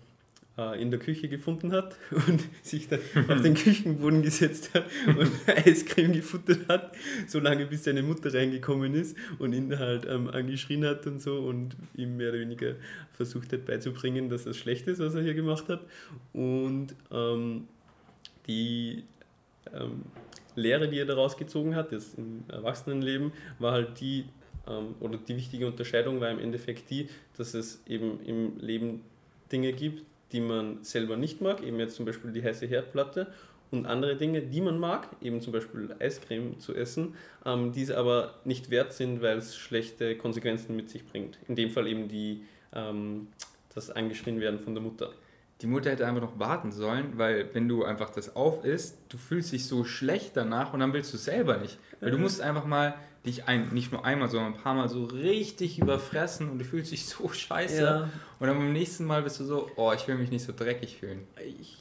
äh, 0.58 0.80
in 0.80 0.90
der 0.90 1.00
Küche 1.00 1.28
gefunden 1.28 1.72
hat 1.72 1.96
und 2.10 2.42
sich 2.62 2.88
dann 2.88 3.00
auf 3.28 3.42
den 3.42 3.54
Küchenboden 3.54 4.22
gesetzt 4.22 4.70
hat 4.74 4.84
und 5.06 5.30
Eiscreme 5.46 6.12
gefuttert 6.12 6.68
hat, 6.68 6.92
solange 7.26 7.66
bis 7.66 7.84
seine 7.84 8.02
Mutter 8.02 8.32
reingekommen 8.32 8.94
ist 8.94 9.16
und 9.38 9.52
ihn 9.52 9.78
halt 9.78 10.06
ähm, 10.08 10.28
angeschrien 10.28 10.84
hat 10.84 11.06
und 11.06 11.20
so 11.20 11.38
und 11.40 11.76
ihm 11.94 12.16
mehr 12.16 12.30
oder 12.30 12.40
weniger 12.40 12.74
versucht 13.12 13.52
hat 13.52 13.66
beizubringen, 13.66 14.28
dass 14.28 14.44
das 14.44 14.56
schlecht 14.56 14.86
ist, 14.86 14.98
was 14.98 15.14
er 15.14 15.22
hier 15.22 15.34
gemacht 15.34 15.68
hat. 15.68 15.80
Und 16.32 16.94
ähm, 17.10 17.68
die 18.46 19.04
ähm, 19.72 20.02
Lehre, 20.54 20.88
die 20.88 20.98
er 20.98 21.06
daraus 21.06 21.36
gezogen 21.36 21.74
hat, 21.74 21.92
das 21.92 22.14
im 22.14 22.44
Erwachsenenleben, 22.48 23.32
war 23.58 23.72
halt 23.72 24.00
die, 24.00 24.24
ähm, 24.66 24.94
oder 25.00 25.18
die 25.18 25.36
wichtige 25.36 25.66
Unterscheidung 25.66 26.20
war 26.20 26.30
im 26.30 26.38
Endeffekt 26.38 26.90
die, 26.90 27.08
dass 27.36 27.54
es 27.54 27.82
eben 27.86 28.20
im 28.24 28.58
Leben 28.58 29.02
Dinge 29.52 29.72
gibt, 29.72 30.02
die 30.36 30.42
man 30.42 30.84
selber 30.84 31.16
nicht 31.16 31.40
mag, 31.40 31.62
eben 31.62 31.78
jetzt 31.78 31.96
zum 31.96 32.04
Beispiel 32.04 32.30
die 32.30 32.44
heiße 32.44 32.66
Herdplatte 32.66 33.28
und 33.70 33.86
andere 33.86 34.16
Dinge, 34.16 34.42
die 34.42 34.60
man 34.60 34.78
mag, 34.78 35.08
eben 35.22 35.40
zum 35.40 35.54
Beispiel 35.54 35.96
Eiscreme 35.98 36.60
zu 36.60 36.74
essen, 36.74 37.14
ähm, 37.46 37.72
diese 37.72 37.96
aber 37.96 38.34
nicht 38.44 38.68
wert 38.68 38.92
sind, 38.92 39.22
weil 39.22 39.38
es 39.38 39.56
schlechte 39.56 40.14
Konsequenzen 40.18 40.76
mit 40.76 40.90
sich 40.90 41.06
bringt. 41.06 41.38
In 41.48 41.56
dem 41.56 41.70
Fall 41.70 41.86
eben 41.86 42.08
die, 42.08 42.44
ähm, 42.74 43.28
das 43.74 43.90
angeschrien 43.90 44.38
werden 44.38 44.58
von 44.58 44.74
der 44.74 44.82
Mutter. 44.82 45.10
Die 45.62 45.66
Mutter 45.66 45.90
hätte 45.90 46.06
einfach 46.06 46.20
noch 46.20 46.38
warten 46.38 46.70
sollen, 46.70 47.16
weil 47.16 47.48
wenn 47.54 47.68
du 47.68 47.84
einfach 47.84 48.10
das 48.10 48.36
auf 48.36 48.64
isst, 48.64 48.98
du 49.08 49.16
fühlst 49.16 49.52
dich 49.52 49.66
so 49.66 49.84
schlecht 49.84 50.36
danach 50.36 50.74
und 50.74 50.80
dann 50.80 50.92
willst 50.92 51.12
du 51.14 51.16
selber 51.16 51.56
nicht. 51.56 51.78
Weil 52.00 52.10
du 52.10 52.18
musst 52.18 52.42
einfach 52.42 52.66
mal 52.66 52.94
dich 53.24 53.48
ein, 53.48 53.68
nicht 53.72 53.90
nur 53.90 54.04
einmal, 54.04 54.28
sondern 54.28 54.54
ein 54.54 54.58
paar 54.60 54.74
Mal 54.74 54.88
so 54.88 55.04
richtig 55.04 55.78
überfressen 55.78 56.48
und 56.48 56.58
du 56.58 56.64
fühlst 56.64 56.92
dich 56.92 57.06
so 57.06 57.28
scheiße. 57.32 57.82
Ja. 57.82 58.10
Und 58.38 58.46
dann 58.46 58.56
beim 58.58 58.72
nächsten 58.72 59.04
Mal 59.04 59.22
bist 59.22 59.40
du 59.40 59.44
so, 59.44 59.70
oh, 59.76 59.92
ich 59.94 60.06
will 60.06 60.16
mich 60.16 60.30
nicht 60.30 60.44
so 60.44 60.52
dreckig 60.56 60.98
fühlen. 60.98 61.26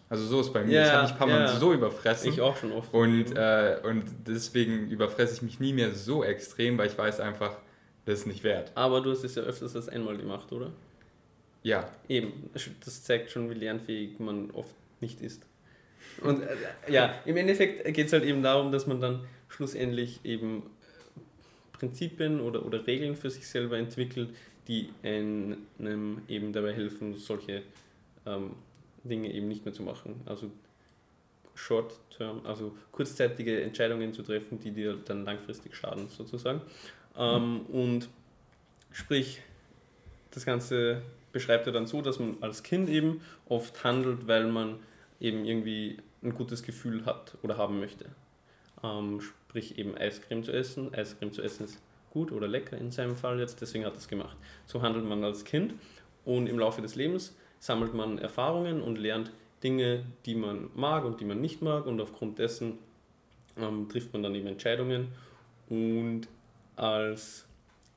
Also 0.10 0.25
so 0.25 0.41
ist 0.41 0.53
bei 0.53 0.63
mir. 0.63 0.74
Ja, 0.74 0.84
ich 0.84 0.91
habe 0.91 1.03
mich 1.03 1.12
ein 1.12 1.17
paar 1.17 1.27
Mal 1.27 1.39
ja. 1.41 1.60
so 1.60 1.74
überfressen. 1.74 2.32
ich 2.32 2.41
auch 2.41 2.55
schon 2.55 2.72
oft. 2.72 2.94
Und, 2.94 3.36
äh, 3.36 3.77
und 3.84 4.05
deswegen 4.25 4.89
überfresse 4.89 5.36
ich 5.36 5.41
mich 5.41 5.60
nie 5.60 5.74
mehr 5.74 5.94
so 5.94 6.24
extrem, 6.24 6.77
weil 6.77 6.88
ich 6.88 6.98
weiß 6.98 7.20
einfach, 7.20 7.58
das 8.05 8.20
ist 8.20 8.27
nicht 8.27 8.44
wert. 8.44 8.72
Aber 8.75 9.01
du 9.01 9.12
hast 9.12 9.24
es 9.24 9.36
ja 9.36 9.44
öfters 9.44 9.75
als 9.75 9.89
einmal 9.89 10.17
gemacht, 10.17 10.51
oder? 10.51 10.72
Ja, 11.66 11.90
Eben, 12.08 12.52
das 12.54 13.04
zeigt 13.04 13.32
schon, 13.32 13.50
wie 13.50 13.56
lernfähig 13.56 14.20
man 14.20 14.52
oft 14.52 14.76
nicht 15.02 15.20
ist. 15.20 15.42
Und 16.22 16.44
äh, 16.44 16.56
ja, 16.88 17.16
im 17.26 17.38
Endeffekt 17.38 17.92
geht 17.92 18.06
es 18.06 18.14
halt 18.14 18.24
eben 18.24 18.44
darum, 18.44 18.72
dass 18.72 18.86
man 18.86 19.02
dann 19.02 19.28
schlussendlich 19.50 20.20
eben 20.24 20.62
Prinzipien 21.74 22.40
oder, 22.40 22.64
oder 22.64 22.86
Regeln 22.86 23.16
für 23.16 23.32
sich 23.32 23.48
selber 23.48 23.80
entwickelt, 23.80 24.30
die 24.68 24.90
einem 25.02 26.22
eben 26.28 26.54
dabei 26.54 26.72
helfen, 26.72 27.16
solche 27.16 27.64
ähm, 28.28 28.52
Dinge 29.04 29.34
eben 29.34 29.48
nicht 29.48 29.66
mehr 29.66 29.74
zu 29.74 29.82
machen. 29.82 30.22
Also 30.28 30.52
Short-Term, 31.56 32.46
also 32.46 32.76
kurzzeitige 32.92 33.64
Entscheidungen 33.64 34.14
zu 34.14 34.22
treffen, 34.22 34.60
die 34.60 34.70
dir 34.70 35.00
dann 35.04 35.26
langfristig 35.26 35.76
schaden, 35.76 36.10
sozusagen. 36.10 36.62
Ähm, 37.18 37.62
und 37.72 38.08
sprich, 38.92 39.42
das 40.30 40.46
Ganze 40.46 41.02
beschreibt 41.36 41.68
er 41.68 41.74
dann 41.74 41.86
so, 41.86 42.01
dass 42.01 42.18
man 42.18 42.38
als 42.39 42.63
Kind 42.63 42.88
eben 42.88 43.20
oft 43.50 43.84
handelt, 43.84 44.25
weil 44.25 44.48
man 44.48 44.80
eben 45.20 45.44
irgendwie 45.44 45.98
ein 46.24 46.34
gutes 46.34 46.63
Gefühl 46.63 47.06
hat 47.06 47.38
oder 47.44 47.58
haben 47.58 47.82
möchte. 47.82 48.06
Ähm, 48.82 49.20
sprich 49.20 49.77
eben 49.77 49.98
Eiscreme 49.98 50.46
zu 50.46 50.54
essen. 50.54 50.96
Eiscreme 50.96 51.34
zu 51.34 51.42
essen 51.42 51.65
ist 51.65 51.82
gut 52.10 52.32
oder 52.32 52.48
lecker 52.48 52.77
in 52.77 52.89
seinem 52.89 53.18
Fall 53.18 53.38
jetzt, 53.38 53.60
deswegen 53.60 53.84
hat 53.84 53.96
er 53.96 53.98
es 53.98 54.08
gemacht. 54.08 54.38
So 54.65 54.82
handelt 54.82 55.04
man 55.04 55.25
als 55.25 55.44
Kind 55.44 55.74
und 56.24 56.48
im 56.48 56.58
Laufe 56.58 56.82
des 56.82 56.96
Lebens 56.96 57.36
sammelt 57.60 57.94
man 57.94 58.18
Erfahrungen 58.18 58.82
und 58.82 58.98
lernt 58.98 59.34
Dinge, 59.62 60.06
die 60.25 60.36
man 60.36 60.70
mag 60.74 61.04
und 61.04 61.20
die 61.20 61.25
man 61.25 61.42
nicht 61.42 61.62
mag 61.62 61.86
und 61.86 62.00
aufgrund 62.00 62.39
dessen 62.39 62.80
ähm, 63.58 63.89
trifft 63.89 64.13
man 64.13 64.24
dann 64.24 64.36
eben 64.36 64.48
Entscheidungen 64.48 65.10
und 65.68 66.30
als 66.77 67.46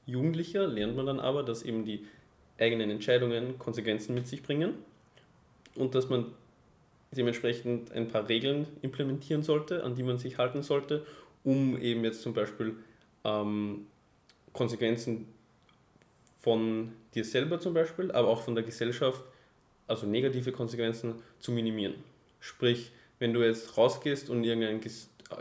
Jugendlicher 0.07 0.67
lernt 0.67 0.97
man 0.97 1.07
dann 1.07 1.21
aber, 1.21 1.45
dass 1.45 1.63
eben 1.63 1.85
die 1.85 2.05
eigenen 2.59 2.91
Entscheidungen 2.91 3.59
Konsequenzen 3.59 4.15
mit 4.15 4.27
sich 4.27 4.43
bringen 4.43 4.75
und 5.75 5.95
dass 5.95 6.09
man 6.09 6.27
dementsprechend 7.13 7.93
ein 7.93 8.09
paar 8.09 8.29
Regeln 8.29 8.67
implementieren 8.83 9.43
sollte, 9.43 9.83
an 9.83 9.95
die 9.95 10.03
man 10.03 10.19
sich 10.19 10.39
halten 10.39 10.63
sollte, 10.63 11.07
um 11.45 11.81
eben 11.81 12.05
jetzt 12.05 12.23
zum 12.23 12.35
Beispiel 12.35 12.77
ähm, 13.25 13.87
Konsequenzen 14.53 15.27
von 16.41 16.93
dir 17.15 17.25
selber 17.25 17.61
zum 17.61 17.75
Beispiel, 17.75 18.11
aber 18.13 18.29
auch 18.29 18.43
von 18.43 18.55
der 18.55 18.65
Gesellschaft, 18.65 19.23
also 19.87 20.07
negative 20.07 20.53
Konsequenzen 20.53 21.15
zu 21.39 21.53
minimieren. 21.53 21.95
Sprich, 22.41 22.93
wenn 23.19 23.33
du 23.33 23.43
jetzt 23.43 23.77
rausgehst 23.77 24.31
und 24.31 24.45
irgendein, 24.45 24.81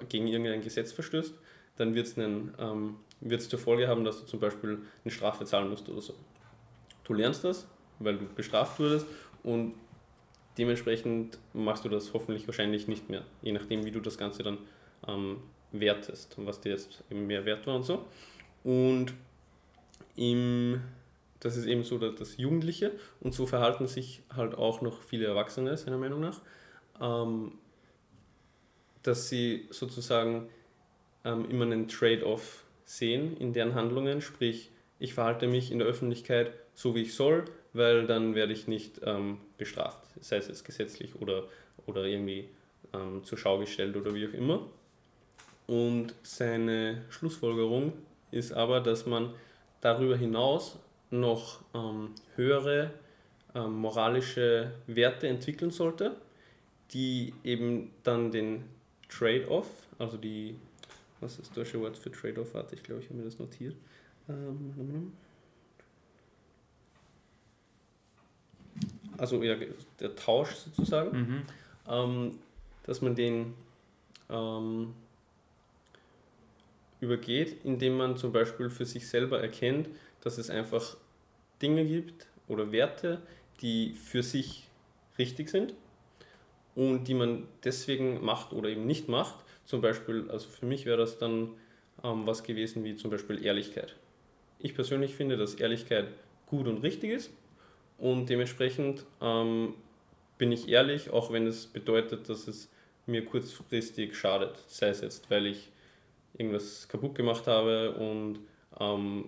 gegen 0.09 0.27
irgendein 0.27 0.61
Gesetz 0.61 0.91
verstößt, 0.91 1.33
dann 1.75 1.93
wird 1.93 2.07
es 2.07 2.17
ähm, 2.17 2.95
zur 3.21 3.59
Folge 3.59 3.87
haben, 3.87 4.03
dass 4.03 4.21
du 4.21 4.25
zum 4.25 4.39
Beispiel 4.39 4.79
eine 5.03 5.11
Strafe 5.11 5.45
zahlen 5.45 5.69
musst 5.69 5.87
oder 5.89 6.01
so. 6.01 6.13
Du 7.07 7.13
lernst 7.13 7.45
das, 7.45 7.67
weil 7.99 8.17
du 8.17 8.25
bestraft 8.25 8.79
wurdest 8.79 9.07
und 9.43 9.75
dementsprechend 10.57 11.39
machst 11.53 11.85
du 11.85 11.89
das 11.89 12.13
hoffentlich 12.13 12.45
wahrscheinlich 12.47 12.89
nicht 12.89 13.09
mehr, 13.09 13.23
je 13.41 13.53
nachdem, 13.53 13.85
wie 13.85 13.91
du 13.91 14.01
das 14.01 14.17
Ganze 14.17 14.43
dann 14.43 14.57
ähm, 15.07 15.37
wertest 15.71 16.37
und 16.37 16.45
was 16.45 16.59
dir 16.59 16.73
jetzt 16.73 17.03
eben 17.09 17.25
mehr 17.25 17.45
wert 17.45 17.65
war 17.65 17.75
und 17.75 17.83
so. 17.83 18.05
Und 18.65 19.13
im, 20.17 20.81
das 21.39 21.55
ist 21.55 21.65
eben 21.65 21.85
so 21.85 21.97
dass 21.97 22.15
das 22.15 22.37
Jugendliche 22.37 22.91
und 23.21 23.33
so 23.33 23.45
verhalten 23.45 23.87
sich 23.87 24.21
halt 24.35 24.55
auch 24.55 24.81
noch 24.81 25.01
viele 25.01 25.27
Erwachsene, 25.27 25.77
seiner 25.77 25.97
Meinung 25.97 26.19
nach, 26.19 26.41
ähm, 26.99 27.53
dass 29.03 29.29
sie 29.29 29.67
sozusagen 29.69 30.49
ähm, 31.23 31.49
immer 31.49 31.63
einen 31.63 31.87
Trade-off 31.87 32.65
sehen 32.83 33.37
in 33.37 33.53
deren 33.53 33.75
Handlungen, 33.75 34.19
sprich, 34.19 34.71
ich 34.99 35.13
verhalte 35.13 35.47
mich 35.47 35.71
in 35.71 35.79
der 35.79 35.87
Öffentlichkeit 35.87 36.51
so, 36.77 36.93
wie 36.93 37.01
ich 37.01 37.15
soll, 37.15 37.45
weil 37.73 38.05
dann 38.05 38.35
werde 38.35 38.53
ich 38.53 38.67
nicht 38.67 39.01
ähm, 39.03 39.39
bestraft, 39.57 39.99
sei 40.21 40.37
es 40.37 40.47
jetzt 40.47 40.63
gesetzlich 40.63 41.15
oder, 41.15 41.45
oder 41.87 42.05
irgendwie 42.05 42.49
ähm, 42.93 43.23
zur 43.23 43.39
Schau 43.39 43.57
gestellt 43.57 43.97
oder 43.97 44.13
wie 44.13 44.27
auch 44.27 44.33
immer. 44.33 44.69
Und 45.65 46.13
seine 46.21 47.03
Schlussfolgerung 47.09 47.93
ist 48.29 48.53
aber, 48.53 48.79
dass 48.79 49.07
man 49.07 49.33
darüber 49.81 50.15
hinaus 50.15 50.77
noch 51.09 51.61
ähm, 51.73 52.11
höhere 52.35 52.91
ähm, 53.55 53.73
moralische 53.73 54.71
Werte 54.85 55.27
entwickeln 55.27 55.71
sollte, 55.71 56.15
die 56.91 57.33
eben 57.43 57.91
dann 58.03 58.31
den 58.31 58.65
Trade-off, 59.09 59.67
also 59.97 60.15
die, 60.17 60.55
was 61.21 61.39
ist 61.39 61.47
das 61.47 61.53
deutsche 61.53 61.81
Wort 61.81 61.97
für 61.97 62.11
Trade-off? 62.11 62.53
Warte, 62.53 62.75
ich 62.75 62.83
glaube, 62.83 63.01
ich 63.01 63.09
habe 63.09 63.17
mir 63.17 63.25
das 63.25 63.39
notiert. 63.39 63.75
Ähm, 64.29 65.11
also 69.17 69.41
ja, 69.43 69.55
der 69.99 70.15
Tausch 70.15 70.51
sozusagen, 70.55 71.17
Mhm. 71.17 71.41
ähm, 71.89 72.39
dass 72.83 73.01
man 73.01 73.15
den 73.15 73.53
ähm, 74.29 74.93
übergeht, 76.99 77.63
indem 77.63 77.97
man 77.97 78.17
zum 78.17 78.31
Beispiel 78.31 78.69
für 78.69 78.85
sich 78.85 79.07
selber 79.07 79.41
erkennt, 79.41 79.89
dass 80.21 80.37
es 80.37 80.49
einfach 80.49 80.97
Dinge 81.61 81.85
gibt 81.85 82.27
oder 82.47 82.71
Werte, 82.71 83.21
die 83.61 83.93
für 83.93 84.23
sich 84.23 84.67
richtig 85.17 85.49
sind 85.49 85.73
und 86.75 87.07
die 87.07 87.13
man 87.13 87.47
deswegen 87.63 88.23
macht 88.23 88.53
oder 88.53 88.69
eben 88.69 88.85
nicht 88.85 89.07
macht. 89.07 89.35
Zum 89.65 89.81
Beispiel, 89.81 90.29
also 90.29 90.47
für 90.47 90.65
mich 90.65 90.85
wäre 90.85 90.97
das 90.97 91.17
dann 91.17 91.49
ähm, 92.03 92.25
was 92.25 92.43
gewesen 92.43 92.83
wie 92.83 92.95
zum 92.95 93.11
Beispiel 93.11 93.43
Ehrlichkeit. 93.43 93.95
Ich 94.59 94.73
persönlich 94.75 95.13
finde, 95.15 95.37
dass 95.37 95.55
Ehrlichkeit 95.55 96.07
gut 96.47 96.67
und 96.67 96.81
richtig 96.83 97.11
ist 97.11 97.31
und 97.97 98.27
dementsprechend 98.27 99.05
ähm, 99.21 99.73
bin 100.37 100.51
ich 100.51 100.69
ehrlich, 100.69 101.09
auch 101.09 101.31
wenn 101.31 101.47
es 101.47 101.65
bedeutet, 101.65 102.29
dass 102.29 102.47
es 102.47 102.69
mir 103.05 103.25
kurzfristig 103.25 104.15
schadet. 104.15 104.57
Sei 104.67 104.89
es 104.89 105.01
jetzt, 105.01 105.29
weil 105.31 105.47
ich 105.47 105.71
irgendwas 106.37 106.87
kaputt 106.87 107.15
gemacht 107.15 107.47
habe 107.47 107.93
und 107.93 108.39
ähm, 108.79 109.25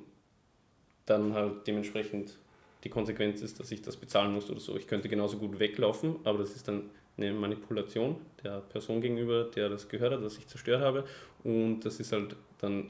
dann 1.06 1.34
halt 1.34 1.66
dementsprechend 1.66 2.38
die 2.84 2.90
Konsequenz 2.90 3.42
ist, 3.42 3.60
dass 3.60 3.72
ich 3.72 3.82
das 3.82 3.98
bezahlen 3.98 4.34
muss 4.34 4.50
oder 4.50 4.60
so. 4.60 4.78
Ich 4.78 4.88
könnte 4.88 5.10
genauso 5.10 5.38
gut 5.38 5.60
weglaufen, 5.60 6.18
aber 6.24 6.38
das 6.40 6.56
ist 6.56 6.68
dann 6.68 6.90
eine 7.18 7.34
Manipulation 7.34 8.18
der 8.44 8.62
Person 8.62 9.02
gegenüber, 9.02 9.46
der 9.46 9.70
das 9.70 9.90
gehört 9.90 10.14
hat, 10.14 10.24
das 10.24 10.38
ich 10.38 10.48
zerstört 10.48 10.82
habe 10.82 11.04
und 11.44 11.82
das 11.82 12.00
ist 12.00 12.12
halt 12.12 12.36
dann 12.60 12.90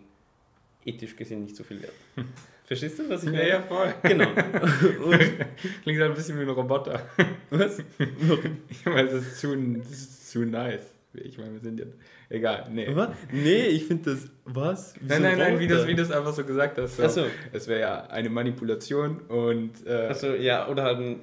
ethisch 0.86 1.16
gesehen 1.16 1.44
nicht 1.44 1.56
so 1.56 1.64
viel 1.64 1.82
wert. 1.82 1.94
Verstehst 2.70 3.00
du, 3.00 3.10
was 3.10 3.24
ich 3.24 3.32
Ja, 3.32 3.36
meine? 3.38 3.50
ja, 3.50 3.62
voll. 3.64 3.94
Genau. 4.04 4.26
Klingt 5.84 6.00
halt 6.00 6.12
ein 6.12 6.14
bisschen 6.14 6.38
wie 6.38 6.44
ein 6.44 6.50
Roboter. 6.50 7.02
was? 7.50 7.80
Ich 8.70 8.86
meine, 8.86 9.10
das 9.10 9.24
ist 9.24 9.40
zu, 9.40 9.56
das 9.56 9.90
ist 9.92 10.30
zu 10.30 10.46
nice. 10.46 10.94
Ich 11.16 11.38
meine, 11.40 11.54
wir 11.54 11.60
sind 11.60 11.80
ja. 11.80 11.86
Egal, 12.30 12.68
nee. 12.72 12.88
Was? 12.94 13.10
Nee, 13.32 13.66
ich 13.70 13.86
finde 13.86 14.12
das. 14.12 14.28
Was? 14.46 14.94
Wieso 15.02 15.14
Nein, 15.16 15.24
nein, 15.24 15.38
nein, 15.40 15.60
wie 15.60 15.64
Roboter? 15.64 15.80
das, 15.80 15.88
wie 15.88 15.96
das 15.96 16.12
einfach 16.12 16.34
so 16.34 16.44
gesagt 16.44 16.78
hast. 16.78 16.98
So. 16.98 17.04
Achso, 17.04 17.26
Es 17.52 17.68
wäre 17.68 17.80
ja 17.80 18.06
eine 18.06 18.30
Manipulation 18.30 19.18
und. 19.30 19.72
Äh, 19.88 19.90
also 19.92 20.36
ja, 20.36 20.68
oder 20.70 20.84
halt 20.84 21.00
ein, 21.00 21.20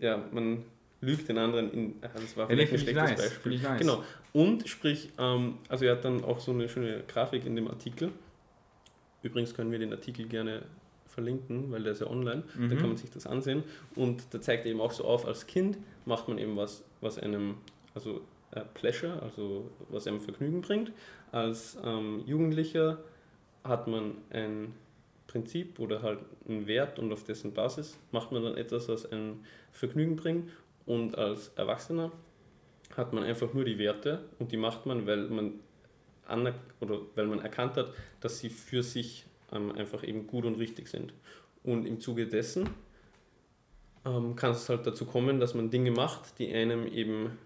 ja, 0.00 0.20
man 0.32 0.64
lügt 1.00 1.28
den 1.28 1.38
anderen 1.38 1.70
in. 1.72 1.94
Das 2.00 2.36
war 2.36 2.50
ja, 2.50 2.56
nee, 2.56 2.66
vielleicht 2.66 2.72
ein 2.72 2.78
finde 2.78 2.90
ich 2.90 3.06
schlechtes 3.06 3.24
nice. 3.24 3.30
Beispiel. 3.30 3.58
Nice. 3.60 3.78
Genau. 3.80 4.02
Und 4.32 4.68
sprich, 4.68 5.10
ähm, 5.20 5.58
also 5.68 5.84
er 5.84 5.92
hat 5.92 6.04
dann 6.04 6.24
auch 6.24 6.40
so 6.40 6.50
eine 6.50 6.68
schöne 6.68 7.04
Grafik 7.06 7.46
in 7.46 7.54
dem 7.54 7.68
Artikel. 7.68 8.10
Übrigens 9.24 9.54
können 9.54 9.72
wir 9.72 9.78
den 9.80 9.92
Artikel 9.92 10.26
gerne 10.28 10.62
verlinken, 11.06 11.70
weil 11.72 11.82
der 11.82 11.92
ist 11.92 12.00
ja 12.00 12.08
online. 12.08 12.42
Da 12.54 12.60
Mhm. 12.60 12.68
kann 12.78 12.88
man 12.88 12.96
sich 12.96 13.10
das 13.10 13.26
ansehen. 13.26 13.62
Und 13.96 14.32
da 14.32 14.40
zeigt 14.40 14.64
er 14.66 14.70
eben 14.70 14.80
auch 14.80 14.92
so 14.92 15.04
auf, 15.04 15.26
als 15.26 15.46
Kind 15.46 15.78
macht 16.06 16.28
man 16.28 16.38
eben 16.38 16.56
was, 16.56 16.84
was 17.00 17.18
einem, 17.18 17.56
also 17.94 18.20
äh, 18.52 18.60
Pleasure, 18.74 19.20
also 19.22 19.70
was 19.88 20.06
einem 20.06 20.20
Vergnügen 20.20 20.60
bringt. 20.60 20.92
Als 21.32 21.76
ähm, 21.84 22.22
Jugendlicher 22.26 22.98
hat 23.64 23.88
man 23.88 24.12
ein 24.30 24.74
Prinzip 25.26 25.78
oder 25.80 26.02
halt 26.02 26.18
einen 26.48 26.66
Wert 26.66 26.98
und 26.98 27.12
auf 27.12 27.24
dessen 27.24 27.52
Basis 27.54 27.98
macht 28.12 28.30
man 28.30 28.42
dann 28.44 28.56
etwas, 28.56 28.88
was 28.88 29.10
ein 29.10 29.40
Vergnügen 29.72 30.16
bringt. 30.16 30.50
Und 30.86 31.16
als 31.16 31.48
Erwachsener 31.56 32.12
hat 32.96 33.12
man 33.12 33.24
einfach 33.24 33.54
nur 33.54 33.64
die 33.64 33.78
Werte 33.78 34.24
und 34.38 34.52
die 34.52 34.56
macht 34.58 34.84
man, 34.86 35.06
weil 35.06 35.28
man 35.28 35.54
oder 36.80 37.00
weil 37.14 37.26
man 37.26 37.40
erkannt 37.40 37.76
hat, 37.76 37.92
dass 38.20 38.38
sie 38.38 38.48
für 38.48 38.82
sich 38.82 39.26
ähm, 39.52 39.72
einfach 39.72 40.02
eben 40.02 40.26
gut 40.26 40.44
und 40.44 40.56
richtig 40.56 40.88
sind. 40.88 41.12
Und 41.62 41.86
im 41.86 42.00
Zuge 42.00 42.26
dessen 42.26 42.68
ähm, 44.04 44.36
kann 44.36 44.52
es 44.52 44.68
halt 44.68 44.86
dazu 44.86 45.06
kommen, 45.06 45.40
dass 45.40 45.54
man 45.54 45.70
Dinge 45.70 45.90
macht, 45.90 46.38
die 46.38 46.52
einem 46.52 46.86
eben 46.86 47.38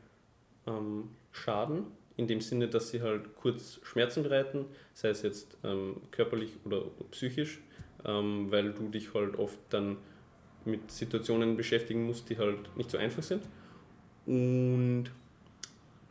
ähm, 0.66 1.10
schaden, 1.32 1.86
in 2.16 2.26
dem 2.26 2.40
Sinne, 2.40 2.68
dass 2.68 2.90
sie 2.90 3.00
halt 3.00 3.36
kurz 3.36 3.80
Schmerzen 3.84 4.24
bereiten, 4.24 4.64
sei 4.92 5.10
es 5.10 5.22
jetzt 5.22 5.56
ähm, 5.62 5.96
körperlich 6.10 6.50
oder 6.64 6.82
psychisch, 7.12 7.60
ähm, 8.04 8.50
weil 8.50 8.72
du 8.72 8.88
dich 8.88 9.14
halt 9.14 9.38
oft 9.38 9.58
dann 9.70 9.98
mit 10.64 10.90
Situationen 10.90 11.56
beschäftigen 11.56 12.04
musst, 12.06 12.28
die 12.28 12.36
halt 12.36 12.76
nicht 12.76 12.90
so 12.90 12.98
einfach 12.98 13.22
sind. 13.22 13.42
Und 14.26 15.06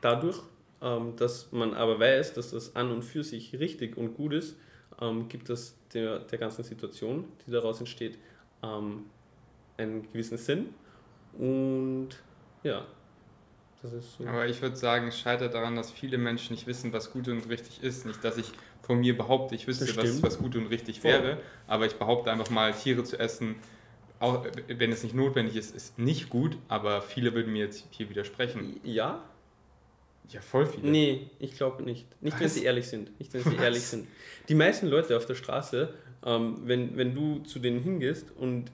dadurch, 0.02 0.40
ähm, 0.82 1.16
dass 1.16 1.52
man 1.52 1.74
aber 1.74 2.00
weiß, 2.00 2.34
dass 2.34 2.52
das 2.52 2.76
an 2.76 2.92
und 2.92 3.04
für 3.04 3.24
sich 3.24 3.60
richtig 3.60 3.98
und 3.98 4.16
gut 4.16 4.34
ist, 4.34 4.58
ähm, 5.02 5.28
gibt 5.28 5.50
das 5.50 5.76
der, 5.94 6.20
der 6.20 6.38
ganzen 6.38 6.64
Situation, 6.64 7.26
die 7.46 7.52
daraus 7.52 7.80
entsteht, 7.80 8.18
ähm, 8.64 9.06
einen 9.78 10.04
gewissen 10.12 10.38
Sinn. 10.38 10.70
Und 11.38 12.10
ja, 12.64 12.86
das 13.82 13.94
ist 13.94 14.18
so. 14.18 14.26
Aber 14.26 14.48
ich 14.48 14.62
würde 14.62 14.76
sagen, 14.76 15.08
es 15.08 15.20
scheitert 15.20 15.54
daran, 15.54 15.76
dass 15.76 15.92
viele 15.92 16.18
Menschen 16.18 16.54
nicht 16.54 16.68
wissen, 16.68 16.94
was 16.94 17.12
gut 17.12 17.28
und 17.28 17.48
richtig 17.50 17.84
ist. 17.84 18.06
Nicht, 18.06 18.24
dass 18.24 18.38
ich 18.38 18.52
von 18.82 19.00
mir 19.00 19.16
behaupte, 19.16 19.56
ich 19.56 19.68
wüsste, 19.68 19.96
was, 19.98 20.24
was 20.24 20.38
gut 20.40 20.56
und 20.56 20.68
richtig 20.68 21.02
Voll. 21.02 21.12
wäre, 21.12 21.38
aber 21.68 21.86
ich 21.86 21.96
behaupte 21.96 22.32
einfach 22.32 22.50
mal, 22.50 22.74
Tiere 22.74 23.04
zu 23.04 23.20
essen, 23.20 23.56
auch 24.20 24.46
wenn 24.68 24.92
es 24.92 25.04
nicht 25.04 25.14
notwendig 25.14 25.56
ist, 25.56 25.76
ist 25.76 26.00
nicht 26.00 26.30
gut, 26.30 26.58
aber 26.68 27.02
viele 27.02 27.36
würden 27.36 27.54
mir 27.54 27.66
jetzt 27.66 27.86
hier 27.92 28.10
widersprechen. 28.10 28.80
Ja? 28.84 29.24
Ja, 30.30 30.42
voll 30.42 30.66
viele. 30.66 30.90
Nee, 30.90 31.30
ich 31.40 31.56
glaube 31.56 31.84
nicht. 31.84 32.06
Nicht, 32.22 32.34
was? 32.36 32.42
wenn 32.42 32.50
sie 32.50 32.64
ehrlich 32.64 32.88
sind. 32.88 33.18
Nicht, 33.20 33.34
wenn 33.34 33.44
sie 33.44 33.56
ehrlich 33.56 33.84
sind. 33.84 34.08
Die 34.50 34.56
meisten 34.56 34.88
Leute 34.88 35.16
auf 35.16 35.26
der 35.26 35.36
Straße, 35.36 35.94
ähm, 36.26 36.58
wenn, 36.64 36.98
wenn 36.98 37.16
du 37.16 37.40
zu 37.40 37.60
denen 37.60 37.82
hingehst 37.82 38.32
und 38.36 38.72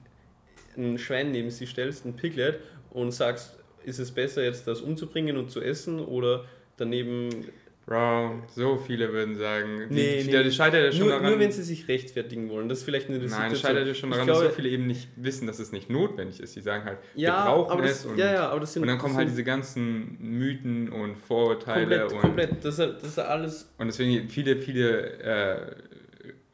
ein 0.76 0.98
Schwein 0.98 1.30
neben 1.30 1.50
sie 1.50 1.66
stellst, 1.66 2.04
ein 2.04 2.16
Piglet, 2.16 2.58
und 2.90 3.12
sagst, 3.12 3.58
ist 3.84 3.98
es 3.98 4.12
besser 4.12 4.42
jetzt 4.42 4.66
das 4.66 4.80
umzubringen 4.80 5.36
und 5.36 5.50
zu 5.50 5.60
essen 5.60 6.00
oder 6.00 6.44
daneben 6.76 7.48
Bro, 7.86 8.42
so 8.54 8.78
viele 8.78 9.12
würden 9.12 9.36
sagen. 9.36 9.88
Die, 9.90 9.94
nee, 9.94 10.22
die, 10.22 10.30
nee. 10.30 10.42
Das 10.42 10.54
scheitert 10.54 10.84
ja 10.84 10.90
schon 10.90 11.00
nur, 11.00 11.10
daran. 11.10 11.30
Nur 11.30 11.38
wenn 11.38 11.52
sie 11.52 11.62
sich 11.62 11.86
rechtfertigen 11.86 12.48
wollen. 12.48 12.68
Das 12.68 12.78
ist 12.78 12.84
vielleicht 12.84 13.10
eine 13.10 13.18
Nein, 13.18 13.50
das 13.50 13.60
scheitert 13.60 13.86
ja 13.86 13.92
schon 13.92 14.10
daran, 14.10 14.24
glaube, 14.24 14.44
dass 14.44 14.52
so 14.52 14.56
viele 14.56 14.70
eben 14.70 14.86
nicht 14.86 15.10
wissen, 15.16 15.46
dass 15.46 15.58
es 15.58 15.70
nicht 15.70 15.90
notwendig 15.90 16.40
ist. 16.40 16.56
Die 16.56 16.62
sagen 16.62 16.84
halt, 16.84 16.98
ja, 17.14 17.44
wir 17.44 17.52
brauchen 17.52 17.84
es. 17.84 18.06
und, 18.06 18.16
ja, 18.16 18.32
ja, 18.32 18.48
aber 18.48 18.60
das 18.60 18.72
sind, 18.72 18.82
und 18.82 18.88
dann 18.88 18.96
kommen 18.96 19.16
halt 19.16 19.28
diese 19.28 19.44
ganzen 19.44 20.16
Mythen 20.18 20.90
und 20.90 21.16
Vorurteile. 21.16 22.06
Komplett, 22.06 22.12
und, 22.12 22.20
komplett. 22.20 22.64
Das 22.64 22.78
ist, 22.78 23.02
das 23.02 23.04
ist 23.04 23.18
alles. 23.18 23.70
Und 23.76 23.86
deswegen 23.88 24.30
viele, 24.30 24.56
viele 24.56 25.18
äh, 25.18 25.76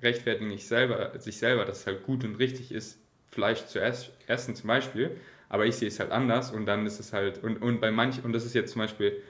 rechtfertigen 0.02 0.48
nicht 0.48 0.66
selber, 0.66 1.12
sich 1.20 1.38
selber, 1.38 1.64
dass 1.64 1.80
es 1.80 1.86
halt 1.86 2.02
gut 2.02 2.24
und 2.24 2.36
richtig 2.40 2.72
ist, 2.72 2.98
Fleisch 3.30 3.66
zu 3.66 3.80
essen 4.26 4.56
zum 4.56 4.66
Beispiel. 4.66 5.12
Aber 5.48 5.66
ich 5.66 5.76
sehe 5.76 5.88
es 5.88 6.00
halt 6.00 6.10
anders 6.10 6.50
und 6.50 6.66
dann 6.66 6.86
ist 6.86 6.98
es 6.98 7.12
halt, 7.12 7.42
und, 7.42 7.62
und 7.62 7.80
bei 7.80 7.92
manchen, 7.92 8.24
und 8.24 8.32
das 8.32 8.44
ist 8.44 8.54
jetzt 8.54 8.72
zum 8.72 8.82
Beispiel 8.82 9.20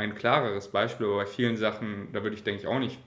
ein 0.00 0.14
klareres 0.14 0.68
Beispiel, 0.68 1.06
aber 1.06 1.16
bei 1.16 1.26
vielen 1.26 1.56
Sachen, 1.56 2.08
da 2.12 2.22
würde 2.22 2.34
ich 2.34 2.42
denke 2.42 2.62
ich 2.62 2.66
auch 2.66 2.78
nicht, 2.78 2.98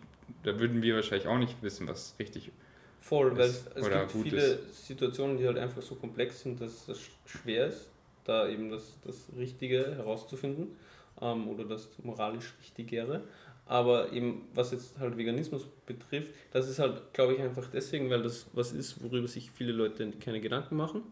da 0.43 0.59
würden 0.59 0.81
wir 0.81 0.95
wahrscheinlich 0.95 1.27
auch 1.27 1.37
nicht 1.37 1.61
wissen, 1.61 1.87
was 1.87 2.15
richtig 2.19 2.51
Voll, 2.99 3.35
weil 3.35 3.49
es, 3.49 3.67
es 3.75 3.89
gibt 3.89 4.11
viele 4.13 4.41
ist. 4.41 4.87
Situationen, 4.87 5.37
die 5.37 5.45
halt 5.45 5.57
einfach 5.57 5.81
so 5.81 5.95
komplex 5.95 6.41
sind, 6.41 6.61
dass 6.61 6.87
es 6.87 7.01
schwer 7.25 7.67
ist, 7.67 7.89
da 8.23 8.47
eben 8.47 8.69
das, 8.69 8.97
das 9.03 9.27
Richtige 9.37 9.97
herauszufinden 9.97 10.77
ähm, 11.21 11.49
oder 11.49 11.65
das 11.65 11.89
moralisch 12.01 12.53
Richtigere. 12.61 13.23
Aber 13.65 14.13
eben, 14.13 14.47
was 14.53 14.71
jetzt 14.71 14.99
halt 14.99 15.17
Veganismus 15.17 15.67
betrifft, 15.85 16.33
das 16.51 16.69
ist 16.69 16.79
halt, 16.79 17.13
glaube 17.13 17.33
ich, 17.33 17.41
einfach 17.41 17.67
deswegen, 17.67 18.09
weil 18.09 18.23
das 18.23 18.45
was 18.53 18.71
ist, 18.71 19.03
worüber 19.03 19.27
sich 19.27 19.51
viele 19.51 19.73
Leute 19.73 20.09
keine 20.23 20.39
Gedanken 20.39 20.77
machen. 20.77 21.03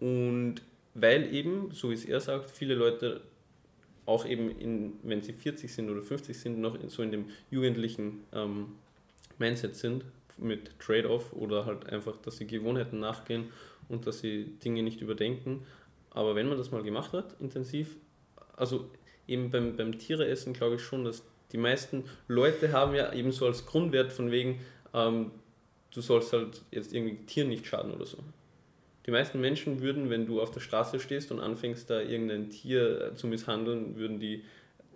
Und 0.00 0.56
weil 0.94 1.32
eben, 1.32 1.70
so 1.70 1.90
wie 1.90 1.94
es 1.94 2.04
er 2.04 2.20
sagt, 2.20 2.50
viele 2.50 2.74
Leute 2.74 3.20
auch 4.06 4.26
eben, 4.26 4.50
in, 4.58 4.94
wenn 5.02 5.22
sie 5.22 5.32
40 5.32 5.72
sind 5.72 5.90
oder 5.90 6.02
50 6.02 6.38
sind, 6.38 6.60
noch 6.60 6.74
in, 6.74 6.88
so 6.88 7.02
in 7.02 7.12
dem 7.12 7.26
jugendlichen 7.50 8.24
ähm, 8.32 8.72
Mindset 9.38 9.76
sind 9.76 10.04
mit 10.38 10.78
Trade-off 10.78 11.32
oder 11.32 11.66
halt 11.66 11.88
einfach, 11.90 12.16
dass 12.18 12.38
sie 12.38 12.46
Gewohnheiten 12.46 12.98
nachgehen 12.98 13.50
und 13.88 14.06
dass 14.06 14.20
sie 14.20 14.44
Dinge 14.64 14.82
nicht 14.82 15.00
überdenken. 15.00 15.64
Aber 16.10 16.34
wenn 16.34 16.48
man 16.48 16.58
das 16.58 16.70
mal 16.70 16.82
gemacht 16.82 17.12
hat, 17.12 17.36
intensiv, 17.40 17.96
also 18.56 18.90
eben 19.28 19.50
beim, 19.50 19.76
beim 19.76 19.98
Tiereessen 19.98 20.52
glaube 20.52 20.76
ich 20.76 20.82
schon, 20.82 21.04
dass 21.04 21.22
die 21.52 21.58
meisten 21.58 22.04
Leute 22.28 22.72
haben 22.72 22.94
ja 22.94 23.12
eben 23.12 23.30
so 23.30 23.46
als 23.46 23.66
Grundwert 23.66 24.12
von 24.12 24.30
wegen, 24.30 24.60
ähm, 24.94 25.30
du 25.92 26.00
sollst 26.00 26.32
halt 26.32 26.62
jetzt 26.70 26.92
irgendwie 26.92 27.24
Tieren 27.26 27.48
nicht 27.48 27.66
schaden 27.66 27.92
oder 27.92 28.06
so. 28.06 28.18
Die 29.06 29.10
meisten 29.10 29.40
Menschen 29.40 29.80
würden, 29.80 30.10
wenn 30.10 30.26
du 30.26 30.40
auf 30.40 30.50
der 30.50 30.60
Straße 30.60 31.00
stehst 31.00 31.32
und 31.32 31.40
anfängst, 31.40 31.90
da 31.90 32.00
irgendein 32.00 32.50
Tier 32.50 33.12
äh, 33.12 33.14
zu 33.14 33.26
misshandeln, 33.26 33.96
würden 33.96 34.20
die 34.20 34.44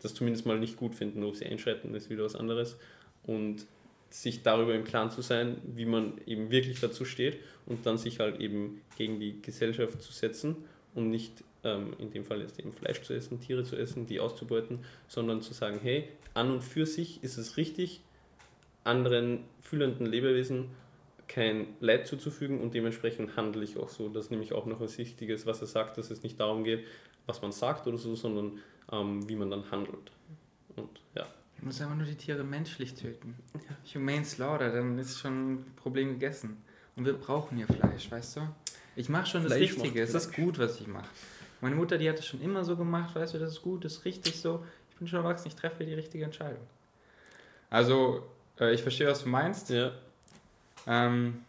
das 0.03 0.15
zumindest 0.15 0.47
mal 0.47 0.59
nicht 0.59 0.77
gut 0.77 0.95
finden. 0.95 1.25
Ob 1.25 1.37
sie 1.37 1.47
einschreiten, 1.47 1.95
ist 1.95 2.11
wieder 2.11 2.25
was 2.25 2.37
anderes. 2.37 2.77
Und 3.25 3.67
sich 4.11 4.43
darüber 4.43 4.75
im 4.75 4.85
Klaren 4.85 5.11
zu 5.11 5.23
sein, 5.23 5.57
wie 5.65 5.85
man 5.85 6.13
eben 6.27 6.51
wirklich 6.51 6.81
dazu 6.81 7.05
steht 7.05 7.39
und 7.67 7.85
dann 7.87 7.99
sich 7.99 8.21
halt 8.21 8.41
eben 8.41 8.81
gegen 8.97 9.19
die 9.19 9.43
Gesellschaft 9.43 10.01
zu 10.01 10.13
setzen 10.13 10.57
und 10.95 11.11
nicht 11.11 11.43
ähm, 11.65 11.93
in 11.99 12.13
dem 12.13 12.25
Fall 12.25 12.41
jetzt 12.41 12.59
eben 12.59 12.73
Fleisch 12.73 13.03
zu 13.03 13.13
essen, 13.13 13.41
Tiere 13.41 13.65
zu 13.65 13.77
essen, 13.77 14.07
die 14.07 14.21
auszubeuten, 14.21 14.79
sondern 15.09 15.43
zu 15.43 15.53
sagen, 15.53 15.81
hey, 15.83 16.09
an 16.35 16.51
und 16.51 16.63
für 16.63 16.87
sich 16.87 17.23
ist 17.25 17.37
es 17.37 17.57
richtig, 17.57 18.01
anderen 18.85 19.41
fühlenden 19.61 20.07
Lebewesen 20.07 20.67
kein 21.29 21.77
Leid 21.81 22.07
zuzufügen 22.07 22.61
und 22.61 22.75
dementsprechend 22.75 23.37
handle 23.37 23.65
ich 23.65 23.77
auch 23.77 23.89
so. 23.89 24.09
Das 24.09 24.27
ist 24.27 24.31
nämlich 24.31 24.53
auch 24.53 24.67
noch 24.67 24.81
was 24.81 24.99
Wichtiges, 24.99 25.47
was 25.47 25.61
er 25.61 25.67
sagt, 25.67 25.99
dass 25.99 26.11
es 26.11 26.23
nicht 26.23 26.39
darum 26.39 26.65
geht, 26.65 26.87
was 27.27 27.43
man 27.43 27.53
sagt 27.53 27.87
oder 27.87 27.99
so, 27.99 28.15
sondern 28.15 28.59
ähm, 28.93 29.29
wie 29.29 29.37
man 29.37 29.51
dann 29.51 29.71
handelt. 29.71 30.13
Und 30.77 31.01
ja. 31.15 31.27
Ich 31.57 31.63
muss 31.63 31.81
einfach 31.81 31.97
nur 31.97 32.07
die 32.07 32.15
Tiere 32.15 32.45
menschlich 32.45 32.95
töten. 32.95 33.35
Ja. 33.55 33.95
Humane 33.95 34.25
Slaughter, 34.25 34.71
dann 34.71 34.99
ist 34.99 35.19
schon 35.19 35.55
ein 35.55 35.65
Problem 35.77 36.15
gegessen. 36.15 36.63
Und 36.95 37.05
wir 37.05 37.15
brauchen 37.15 37.59
ja 37.59 37.67
Fleisch, 37.67 38.11
weißt 38.11 38.37
du? 38.37 38.41
Ich 38.95 39.09
mache 39.09 39.27
schon 39.27 39.43
Fleisch 39.43 39.75
das 39.75 39.77
Richtige, 39.77 40.03
es 40.03 40.15
ist 40.15 40.35
gut, 40.35 40.59
was 40.59 40.81
ich 40.81 40.87
mache. 40.87 41.09
Meine 41.61 41.75
Mutter, 41.75 41.99
die 41.99 42.09
hat 42.09 42.19
es 42.19 42.27
schon 42.27 42.41
immer 42.41 42.65
so 42.65 42.77
gemacht, 42.77 43.15
weißt 43.15 43.35
du, 43.35 43.39
das 43.39 43.53
ist 43.53 43.63
gut, 43.63 43.85
das 43.85 43.95
ist 43.95 44.05
richtig 44.05 44.41
so. 44.41 44.65
Ich 44.91 44.97
bin 44.97 45.09
schon 45.09 45.19
erwachsen, 45.19 45.49
ich 45.49 45.55
treffe 45.55 45.85
die 45.85 45.95
richtige 45.95 46.25
Entscheidung. 46.25 46.67
Also, 47.69 48.27
äh, 48.59 48.73
ich 48.73 48.83
verstehe, 48.83 49.09
was 49.09 49.25
du 49.25 49.29
meinst. 49.29 49.71
Ja. 49.71 49.93
Ähm, 50.87 51.45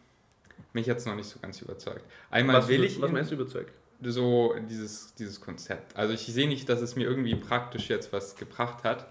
mich 0.73 0.89
hat 0.89 0.97
es 0.97 1.05
noch 1.05 1.15
nicht 1.15 1.29
so 1.29 1.39
ganz 1.39 1.61
überzeugt. 1.61 2.03
Einmal 2.29 2.57
was, 2.57 2.67
will 2.67 2.83
ich. 2.83 2.99
Was 3.01 3.11
meinst 3.11 3.31
du 3.31 3.35
überzeugt? 3.35 3.71
So 4.01 4.55
dieses, 4.69 5.15
dieses 5.15 5.41
Konzept. 5.41 5.95
Also 5.95 6.13
ich 6.13 6.25
sehe 6.25 6.47
nicht, 6.47 6.69
dass 6.69 6.81
es 6.81 6.95
mir 6.95 7.05
irgendwie 7.05 7.35
praktisch 7.35 7.89
jetzt 7.89 8.13
was 8.13 8.35
gebracht 8.35 8.83
hat. 8.83 9.07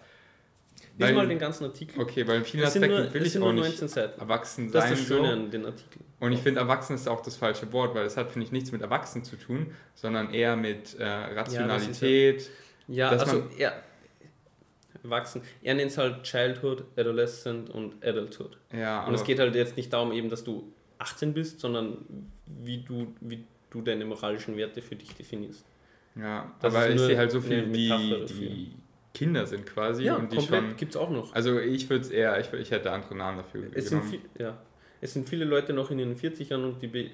Lies 0.99 1.15
mal 1.15 1.27
den 1.27 1.39
ganzen 1.39 1.65
Artikel. 1.65 2.01
Okay, 2.01 2.27
weil 2.27 2.39
in 2.39 2.45
vielen 2.45 2.65
Aspekten 2.65 3.03
nur, 3.03 3.15
will 3.15 3.27
ich 3.27 3.39
auch 3.39 3.53
nicht 3.53 3.77
Seiten. 3.77 4.21
erwachsen 4.21 4.71
sein. 4.71 4.73
Das 4.73 4.91
ist 4.93 5.01
das 5.01 5.09
Schöne 5.09 5.29
so. 5.29 5.33
an 5.33 5.51
den 5.51 5.67
Artikel. 5.67 6.01
Und 6.21 6.33
ich 6.33 6.41
finde, 6.41 6.61
erwachsen 6.61 6.95
ist 6.95 7.09
auch 7.09 7.21
das 7.21 7.37
falsche 7.37 7.71
Wort, 7.73 7.95
weil 7.95 8.07
es 8.07 8.17
hat, 8.17 8.33
finde 8.33 8.47
ich, 8.47 8.53
nichts 8.53 8.73
mit 8.73 8.81
erwachsen 8.81 9.23
zu 9.23 9.37
tun, 9.37 9.75
sondern 9.95 10.33
eher 10.33 10.57
mit 10.57 10.99
äh, 10.99 11.05
Rationalität. 11.05 12.49
Ja, 12.89 13.13
ja 13.13 13.19
also 13.19 13.45
ja, 13.59 13.73
wachsen. 15.11 15.43
Er 15.63 15.75
nennt 15.75 15.91
es 15.91 15.99
halt 15.99 16.23
Childhood, 16.23 16.85
Adolescent 16.97 17.71
und 17.71 18.05
Adulthood. 18.05 18.59
Ja, 18.73 19.07
und 19.07 19.15
es 19.15 19.25
geht 19.25 19.39
halt 19.39 19.55
jetzt 19.55 19.77
nicht 19.77 19.93
darum, 19.93 20.13
eben, 20.13 20.29
dass 20.29 20.45
du 20.45 20.73
18 20.99 21.35
bist, 21.35 21.61
sondern 21.61 21.99
wie 22.47 22.79
du, 22.79 23.15
wie 23.21 23.45
du 23.71 23.83
deine 23.83 24.05
moralischen 24.05 24.57
Werte 24.57 24.83
für 24.83 24.97
dich 24.97 25.15
definierst. 25.15 25.65
Ja, 26.15 26.53
das 26.61 26.75
aber 26.75 26.89
ich 26.91 27.01
sehe 27.01 27.19
halt 27.19 27.31
so 27.31 27.41
viel, 27.41 27.67
die, 27.67 28.25
die 28.29 28.73
Kinder 29.13 29.47
sind 29.47 29.67
quasi. 29.67 30.05
Ja, 30.05 30.17
und 30.17 30.33
die 30.33 30.37
komplett 30.37 30.79
gibt 30.79 30.95
es 30.95 30.97
auch 30.97 31.11
noch. 31.11 31.35
Also 31.35 31.59
ich 31.59 31.89
würde 31.91 32.05
es 32.05 32.11
eher, 32.11 32.39
ich, 32.41 32.53
ich 32.53 32.71
hätte 32.71 32.91
andere 32.91 33.15
Namen 33.15 33.39
dafür 33.39 33.65
es 33.75 33.91
genommen. 33.91 34.09
Sind 34.09 34.21
viel, 34.21 34.43
ja. 34.43 34.59
Es 35.01 35.13
sind 35.13 35.29
viele 35.29 35.45
Leute 35.45 35.73
noch 35.73 35.91
in 35.91 35.99
den 35.99 36.17
40ern 36.17 36.65
und 36.65 36.83
die 36.83 36.87
äh, 36.87 37.11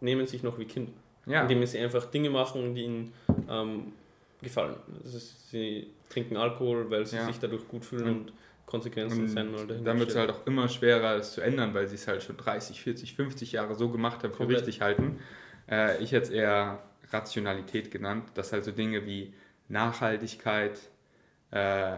nehmen 0.00 0.26
sich 0.26 0.42
noch 0.42 0.58
wie 0.58 0.64
Kinder. 0.64 0.92
Ja. 1.26 1.42
Indem 1.42 1.64
sie 1.66 1.78
einfach 1.78 2.06
Dinge 2.06 2.30
machen, 2.30 2.74
die 2.74 2.82
ihnen 2.82 3.12
ähm, 3.48 3.92
gefallen. 4.42 4.76
Also 5.04 5.18
sie 5.18 5.88
trinken 6.08 6.36
Alkohol, 6.36 6.90
weil 6.90 7.06
sie 7.06 7.16
ja. 7.16 7.26
sich 7.26 7.38
dadurch 7.38 7.66
gut 7.68 7.84
fühlen 7.84 8.06
und, 8.06 8.16
und 8.16 8.32
Konsequenzen 8.66 9.20
und 9.22 9.28
sein 9.28 9.50
mal 9.50 9.66
Dann 9.66 9.98
wird 9.98 10.10
es 10.10 10.16
halt 10.16 10.30
auch 10.30 10.44
immer 10.46 10.68
schwerer, 10.68 11.16
es 11.16 11.32
zu 11.32 11.40
ändern, 11.40 11.72
weil 11.72 11.86
sie 11.86 11.94
es 11.94 12.08
halt 12.08 12.22
schon 12.22 12.36
30, 12.36 12.80
40, 12.80 13.14
50 13.14 13.52
Jahre 13.52 13.74
so 13.76 13.88
gemacht 13.90 14.22
haben, 14.24 14.34
für 14.34 14.48
richtig 14.48 14.80
halten. 14.80 15.20
Äh, 15.70 16.02
ich 16.02 16.12
hätte 16.12 16.24
es 16.24 16.30
eher 16.30 16.82
Rationalität 17.12 17.90
genannt, 17.90 18.30
dass 18.34 18.52
halt 18.52 18.64
so 18.64 18.72
Dinge 18.72 19.06
wie 19.06 19.32
Nachhaltigkeit, 19.68 20.78
äh, 21.52 21.96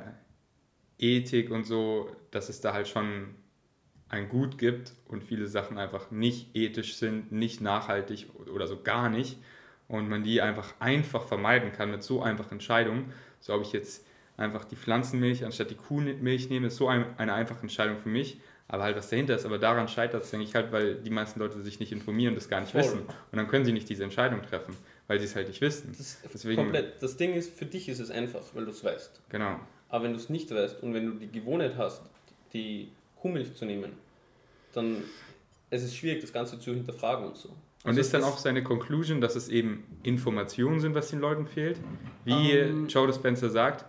Ethik 0.99 1.51
und 1.51 1.65
so, 1.65 2.15
dass 2.31 2.49
es 2.49 2.61
da 2.61 2.75
halt 2.75 2.89
schon 2.89 3.35
ein 4.11 4.29
Gut 4.29 4.59
gibt 4.59 4.95
und 5.07 5.23
viele 5.23 5.47
Sachen 5.47 5.79
einfach 5.79 6.11
nicht 6.11 6.55
ethisch 6.55 6.97
sind, 6.97 7.33
nicht 7.33 7.61
nachhaltig 7.61 8.27
oder 8.47 8.67
so 8.67 8.83
gar 8.83 9.09
nicht 9.09 9.39
und 9.89 10.09
man 10.09 10.23
die 10.23 10.41
einfach 10.41 10.75
einfach 10.81 11.27
vermeiden 11.27 11.73
kann 11.73 11.91
mit 11.91 12.03
so 12.03 12.23
einfachen 12.23 12.53
Entscheidungen. 12.53 13.13
So 13.41 13.53
habe 13.53 13.63
ich 13.63 13.73
jetzt 13.73 14.07
einfach 14.37 14.65
die 14.65 14.77
Pflanzenmilch 14.77 15.45
anstatt 15.45 15.71
die 15.71 15.75
Kuhmilch 15.75 16.49
nehme, 16.49 16.69
ist 16.69 16.77
so 16.77 16.89
ein, 16.89 17.07
eine 17.19 17.33
einfache 17.35 17.63
Entscheidung 17.63 17.99
für 17.99 18.09
mich. 18.09 18.41
Aber 18.71 18.83
halt, 18.83 18.97
was 18.99 19.09
dahinter 19.09 19.35
ist, 19.35 19.47
aber 19.47 19.59
daran 19.59 19.89
scheitert 19.89 20.25
es, 20.25 20.31
denke 20.31 20.45
ich 20.45 20.55
halt, 20.55 20.71
weil 20.73 20.97
die 20.97 21.09
meisten 21.09 21.41
Leute 21.41 21.63
sich 21.63 21.81
nicht 21.81 21.91
informieren 21.91 22.33
und 22.33 22.37
das 22.37 22.51
gar 22.51 22.61
nicht 22.61 22.73
Voll. 22.73 22.83
wissen. 22.83 23.01
Und 23.01 23.37
dann 23.39 23.49
können 23.49 23.65
sie 23.65 23.73
nicht 23.73 23.89
diese 23.89 24.05
Entscheidung 24.05 24.43
treffen. 24.43 24.77
weil 25.09 25.19
sie 25.19 25.25
es 25.25 25.35
halt 25.35 25.49
nicht 25.49 25.61
wissen. 25.63 25.95
Das, 25.97 26.19
Deswegen, 26.33 26.57
komplett. 26.63 27.03
das 27.03 27.17
Ding 27.17 27.33
ist, 27.33 27.59
für 27.59 27.65
dich 27.65 27.89
ist 27.89 27.99
es 27.99 28.11
einfach, 28.11 28.43
weil 28.53 28.67
du 28.67 28.71
es 28.71 28.85
weißt. 28.85 29.23
Genau. 29.31 29.59
Aber 29.89 30.05
wenn 30.05 30.13
du 30.13 30.19
es 30.19 30.29
nicht 30.29 30.55
weißt 30.55 30.83
und 30.83 30.93
wenn 30.95 31.07
du 31.07 31.13
die 31.15 31.33
Gewohnheit 31.33 31.77
hast, 31.79 32.03
die 32.53 32.93
Kuhmilch 33.17 33.55
zu 33.55 33.65
nehmen, 33.65 33.93
dann 34.75 35.03
es 35.71 35.83
ist 35.83 35.97
schwierig, 35.97 36.21
das 36.21 36.33
Ganze 36.33 36.61
zu 36.61 36.75
hinterfragen 36.75 37.27
und 37.27 37.37
so. 37.37 37.51
Und 37.85 37.91
also 37.91 38.01
ist 38.01 38.13
dann 38.13 38.25
auch 38.25 38.39
seine 38.39 38.63
Conclusion, 38.63 39.21
dass 39.21 39.37
es 39.37 39.49
eben 39.49 39.85
Informationen 40.03 40.81
sind, 40.81 40.95
was 40.95 41.11
den 41.11 41.21
Leuten 41.21 41.47
fehlt? 41.47 41.79
Wie 42.25 42.53
ähm. 42.53 42.89
Joe 42.89 43.07
Dispenza 43.07 43.49
sagt, 43.49 43.85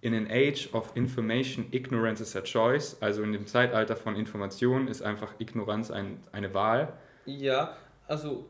in 0.00 0.14
an 0.14 0.26
age 0.30 0.68
of 0.72 0.90
information, 0.94 1.66
ignorance 1.70 2.22
is 2.22 2.36
a 2.36 2.42
choice. 2.42 2.96
Also 3.00 3.22
in 3.22 3.32
dem 3.32 3.46
Zeitalter 3.46 3.96
von 3.96 4.16
Informationen 4.16 4.88
ist 4.88 5.02
einfach 5.02 5.34
Ignoranz 5.38 5.90
ein, 5.90 6.18
eine 6.32 6.54
Wahl. 6.54 6.92
Ja, 7.26 7.76
also 8.06 8.46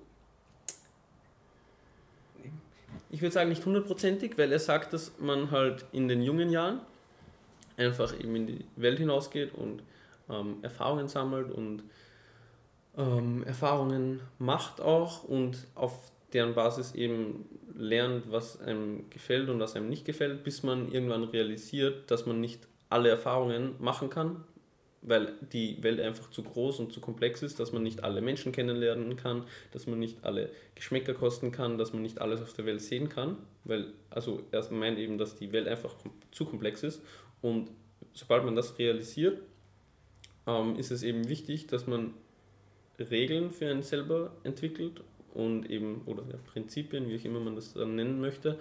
ich 3.11 3.21
würde 3.21 3.33
sagen 3.33 3.51
nicht 3.51 3.65
hundertprozentig, 3.65 4.39
weil 4.39 4.51
er 4.51 4.59
sagt, 4.59 4.95
dass 4.95 5.13
man 5.19 5.51
halt 5.51 5.85
in 5.93 6.09
den 6.09 6.23
jungen 6.23 6.49
Jahren 6.49 6.81
einfach 7.77 8.19
eben 8.19 8.35
in 8.35 8.47
die 8.47 8.65
Welt 8.77 8.99
hinausgeht 8.99 9.55
und 9.55 9.83
ähm, 10.31 10.57
Erfahrungen 10.63 11.09
sammelt 11.09 11.51
und 11.51 11.83
ähm, 12.97 13.43
Erfahrungen 13.45 14.21
macht 14.39 14.81
auch 14.81 15.25
und 15.25 15.67
auf 15.75 16.13
deren 16.33 16.55
Basis 16.55 16.95
eben 16.95 17.47
lernt, 17.75 18.31
was 18.31 18.61
einem 18.61 19.09
gefällt 19.11 19.49
und 19.49 19.61
was 19.61 19.77
einem 19.77 19.89
nicht 19.89 20.05
gefällt, 20.05 20.45
bis 20.45 20.63
man 20.63 20.91
irgendwann 20.91 21.25
realisiert, 21.25 22.11
dass 22.11 22.27
man 22.27 22.41
nicht 22.41 22.67
alle 22.89 23.09
Erfahrungen 23.09 23.75
machen 23.79 24.11
kann, 24.11 24.45
weil 25.03 25.35
die 25.53 25.83
Welt 25.83 26.01
einfach 26.01 26.31
zu 26.31 26.43
groß 26.43 26.79
und 26.79 26.93
zu 26.93 27.01
komplex 27.01 27.43
ist, 27.43 27.59
dass 27.59 27.73
man 27.73 27.83
nicht 27.83 28.05
alle 28.05 28.21
Menschen 28.21 28.53
kennenlernen 28.53 29.17
kann, 29.17 29.45
dass 29.73 29.87
man 29.87 29.99
nicht 29.99 30.25
alle 30.25 30.51
Geschmäcker 30.75 31.15
kosten 31.15 31.51
kann, 31.51 31.79
dass 31.79 31.93
man 31.93 32.03
nicht 32.03 32.21
alles 32.21 32.41
auf 32.41 32.53
der 32.53 32.67
Welt 32.67 32.81
sehen 32.81 33.09
kann, 33.09 33.37
weil 33.65 33.93
also 34.11 34.43
er 34.53 34.71
meint 34.71 34.99
eben, 34.99 35.19
dass 35.19 35.37
die 35.37 35.53
Welt 35.53 35.67
einfach 35.67 35.95
zu 36.31 36.45
komplex 36.45 36.83
ist 36.83 37.03
und 37.41 37.71
sobald 38.15 38.45
man 38.45 38.55
das 38.55 38.79
realisiert, 38.79 39.41
ähm, 40.47 40.77
ist 40.77 40.91
es 40.91 41.03
eben 41.03 41.29
wichtig, 41.29 41.67
dass 41.67 41.87
man 41.87 42.15
Regeln 43.11 43.51
für 43.51 43.71
einen 43.71 43.83
selber 43.83 44.33
entwickelt 44.45 45.03
und 45.35 45.69
eben, 45.71 46.03
oder 46.07 46.23
ja, 46.31 46.37
Prinzipien, 46.53 47.09
wie 47.09 47.19
auch 47.19 47.25
immer 47.25 47.41
man 47.41 47.55
das 47.55 47.73
dann 47.73 47.95
nennen 47.97 48.21
möchte, 48.21 48.59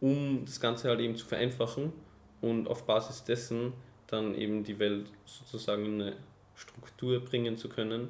um 0.00 0.44
das 0.44 0.60
Ganze 0.60 0.88
halt 0.88 1.00
eben 1.00 1.16
zu 1.16 1.26
vereinfachen 1.26 1.92
und 2.40 2.68
auf 2.68 2.84
Basis 2.86 3.24
dessen 3.24 3.72
dann 4.06 4.34
eben 4.34 4.64
die 4.64 4.78
Welt 4.78 5.06
sozusagen 5.24 5.84
in 5.84 6.02
eine 6.02 6.16
Struktur 6.54 7.20
bringen 7.20 7.56
zu 7.56 7.68
können 7.68 8.08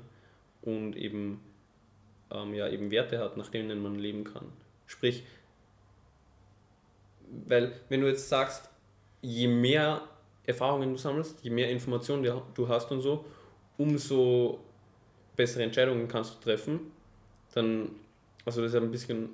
und 0.63 0.97
eben, 0.97 1.41
ähm, 2.31 2.55
ja, 2.55 2.69
eben 2.69 2.91
Werte 2.91 3.19
hat, 3.19 3.37
nach 3.37 3.49
denen 3.49 3.83
man 3.83 3.99
leben 3.99 4.25
kann. 4.25 4.47
Sprich, 4.87 5.25
weil 7.47 7.73
wenn 7.89 8.01
du 8.01 8.09
jetzt 8.09 8.29
sagst, 8.29 8.69
je 9.23 9.49
mehr 9.49 10.03
Erfahrungen 10.47 10.91
du 10.91 10.99
sammelst, 10.99 11.43
je 11.43 11.51
mehr 11.51 11.71
Informationen 11.71 12.43
du 12.55 12.69
hast 12.69 12.91
und 12.93 13.01
so, 13.01 13.25
umso 13.79 14.61
bessere 15.37 15.63
Entscheidungen 15.63 16.09
kannst 16.09 16.37
du 16.37 16.45
treffen, 16.45 16.81
dann, 17.55 17.91
also 18.45 18.63
das 18.63 18.73
ist 18.73 18.81
ein 18.81 18.91
bisschen 18.91 19.31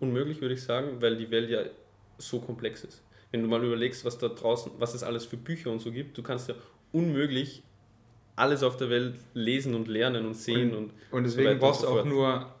unmöglich, 0.00 0.40
würde 0.40 0.54
ich 0.54 0.62
sagen, 0.62 1.00
weil 1.00 1.16
die 1.16 1.30
Welt 1.30 1.50
ja 1.50 1.62
so 2.18 2.40
komplex 2.40 2.84
ist. 2.84 3.02
Wenn 3.30 3.42
du 3.42 3.48
mal 3.48 3.64
überlegst, 3.64 4.04
was 4.04 4.18
da 4.18 4.28
draußen, 4.28 4.72
was 4.78 4.94
es 4.94 5.02
alles 5.02 5.24
für 5.24 5.36
Bücher 5.36 5.70
und 5.70 5.80
so 5.80 5.90
gibt, 5.90 6.18
du 6.18 6.22
kannst 6.22 6.48
ja 6.48 6.54
unmöglich 6.92 7.62
alles 8.36 8.62
auf 8.62 8.76
der 8.76 8.90
Welt 8.90 9.14
lesen 9.34 9.74
und 9.74 9.88
lernen 9.88 10.26
und 10.26 10.34
sehen 10.34 10.74
und, 10.74 10.84
und, 10.84 10.92
und 11.10 11.24
deswegen 11.24 11.52
so 11.52 11.58
brauchst 11.58 11.82
du 11.82 11.88
auch 11.88 12.04
nur, 12.04 12.52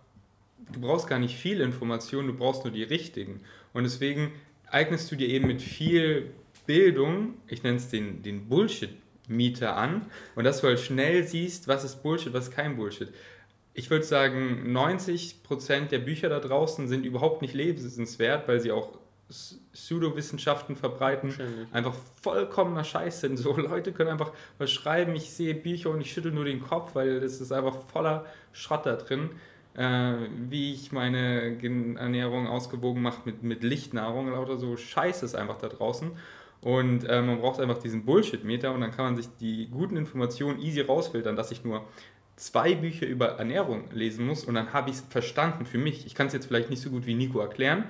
du 0.72 0.80
brauchst 0.80 1.08
gar 1.08 1.18
nicht 1.18 1.36
viel 1.36 1.60
Information, 1.60 2.26
du 2.26 2.34
brauchst 2.34 2.64
nur 2.64 2.72
die 2.72 2.82
richtigen. 2.82 3.40
Und 3.72 3.84
deswegen 3.84 4.32
eignest 4.70 5.10
du 5.10 5.16
dir 5.16 5.28
eben 5.28 5.46
mit 5.46 5.60
viel 5.60 6.30
Bildung, 6.66 7.34
ich 7.48 7.62
nenne 7.62 7.76
es 7.76 7.88
den, 7.88 8.22
den 8.22 8.48
Bullshit 8.48 8.90
Mieter 9.28 9.76
an 9.76 10.06
und 10.34 10.44
dass 10.44 10.60
du 10.60 10.66
halt 10.66 10.80
schnell 10.80 11.24
siehst, 11.24 11.68
was 11.68 11.84
ist 11.84 12.02
Bullshit, 12.02 12.32
was 12.32 12.48
ist 12.48 12.54
kein 12.54 12.76
Bullshit. 12.76 13.08
Ich 13.74 13.88
würde 13.90 14.04
sagen, 14.04 14.64
90% 14.76 15.88
der 15.88 15.98
Bücher 15.98 16.28
da 16.28 16.40
draußen 16.40 16.88
sind 16.88 17.06
überhaupt 17.06 17.40
nicht 17.40 17.54
lebenswert, 17.54 18.46
weil 18.46 18.60
sie 18.60 18.70
auch 18.70 18.98
Pseudowissenschaften 19.72 20.76
verbreiten, 20.76 21.32
einfach 21.72 21.94
vollkommener 22.20 22.84
Scheiß 22.84 23.22
sind. 23.22 23.38
So 23.38 23.56
Leute 23.56 23.92
können 23.92 24.10
einfach 24.10 24.32
was 24.58 24.70
schreiben, 24.70 25.14
ich 25.14 25.32
sehe 25.32 25.54
Bücher 25.54 25.90
und 25.90 26.00
ich 26.00 26.12
schüttel 26.12 26.32
nur 26.32 26.44
den 26.44 26.60
Kopf, 26.60 26.94
weil 26.94 27.22
es 27.22 27.40
ist 27.40 27.52
einfach 27.52 27.74
voller 27.92 28.26
Schrott 28.52 28.86
da 28.86 28.96
drin. 28.96 29.30
Äh, 29.74 30.28
wie 30.50 30.74
ich 30.74 30.92
meine 30.92 31.56
Ernährung 31.98 32.46
ausgewogen 32.46 33.00
mache 33.00 33.22
mit, 33.24 33.42
mit 33.42 33.62
Lichtnahrung, 33.62 34.30
lauter 34.30 34.58
so 34.58 34.76
Scheiß 34.76 35.22
ist 35.22 35.34
einfach 35.34 35.56
da 35.56 35.68
draußen. 35.68 36.10
Und 36.62 37.04
äh, 37.04 37.20
man 37.20 37.40
braucht 37.40 37.60
einfach 37.60 37.78
diesen 37.78 38.04
Bullshit-Meter 38.04 38.72
und 38.72 38.80
dann 38.80 38.92
kann 38.92 39.04
man 39.04 39.16
sich 39.16 39.26
die 39.40 39.68
guten 39.68 39.96
Informationen 39.96 40.60
easy 40.60 40.80
rausfiltern, 40.80 41.34
dass 41.34 41.50
ich 41.50 41.64
nur 41.64 41.84
zwei 42.36 42.74
Bücher 42.74 43.06
über 43.06 43.38
Ernährung 43.38 43.84
lesen 43.92 44.26
muss 44.26 44.44
und 44.44 44.54
dann 44.54 44.72
habe 44.72 44.90
ich 44.90 44.96
es 44.96 45.02
verstanden 45.02 45.66
für 45.66 45.78
mich. 45.78 46.06
Ich 46.06 46.14
kann 46.14 46.28
es 46.28 46.32
jetzt 46.32 46.46
vielleicht 46.46 46.70
nicht 46.70 46.80
so 46.80 46.90
gut 46.90 47.04
wie 47.04 47.14
Nico 47.14 47.40
erklären, 47.40 47.84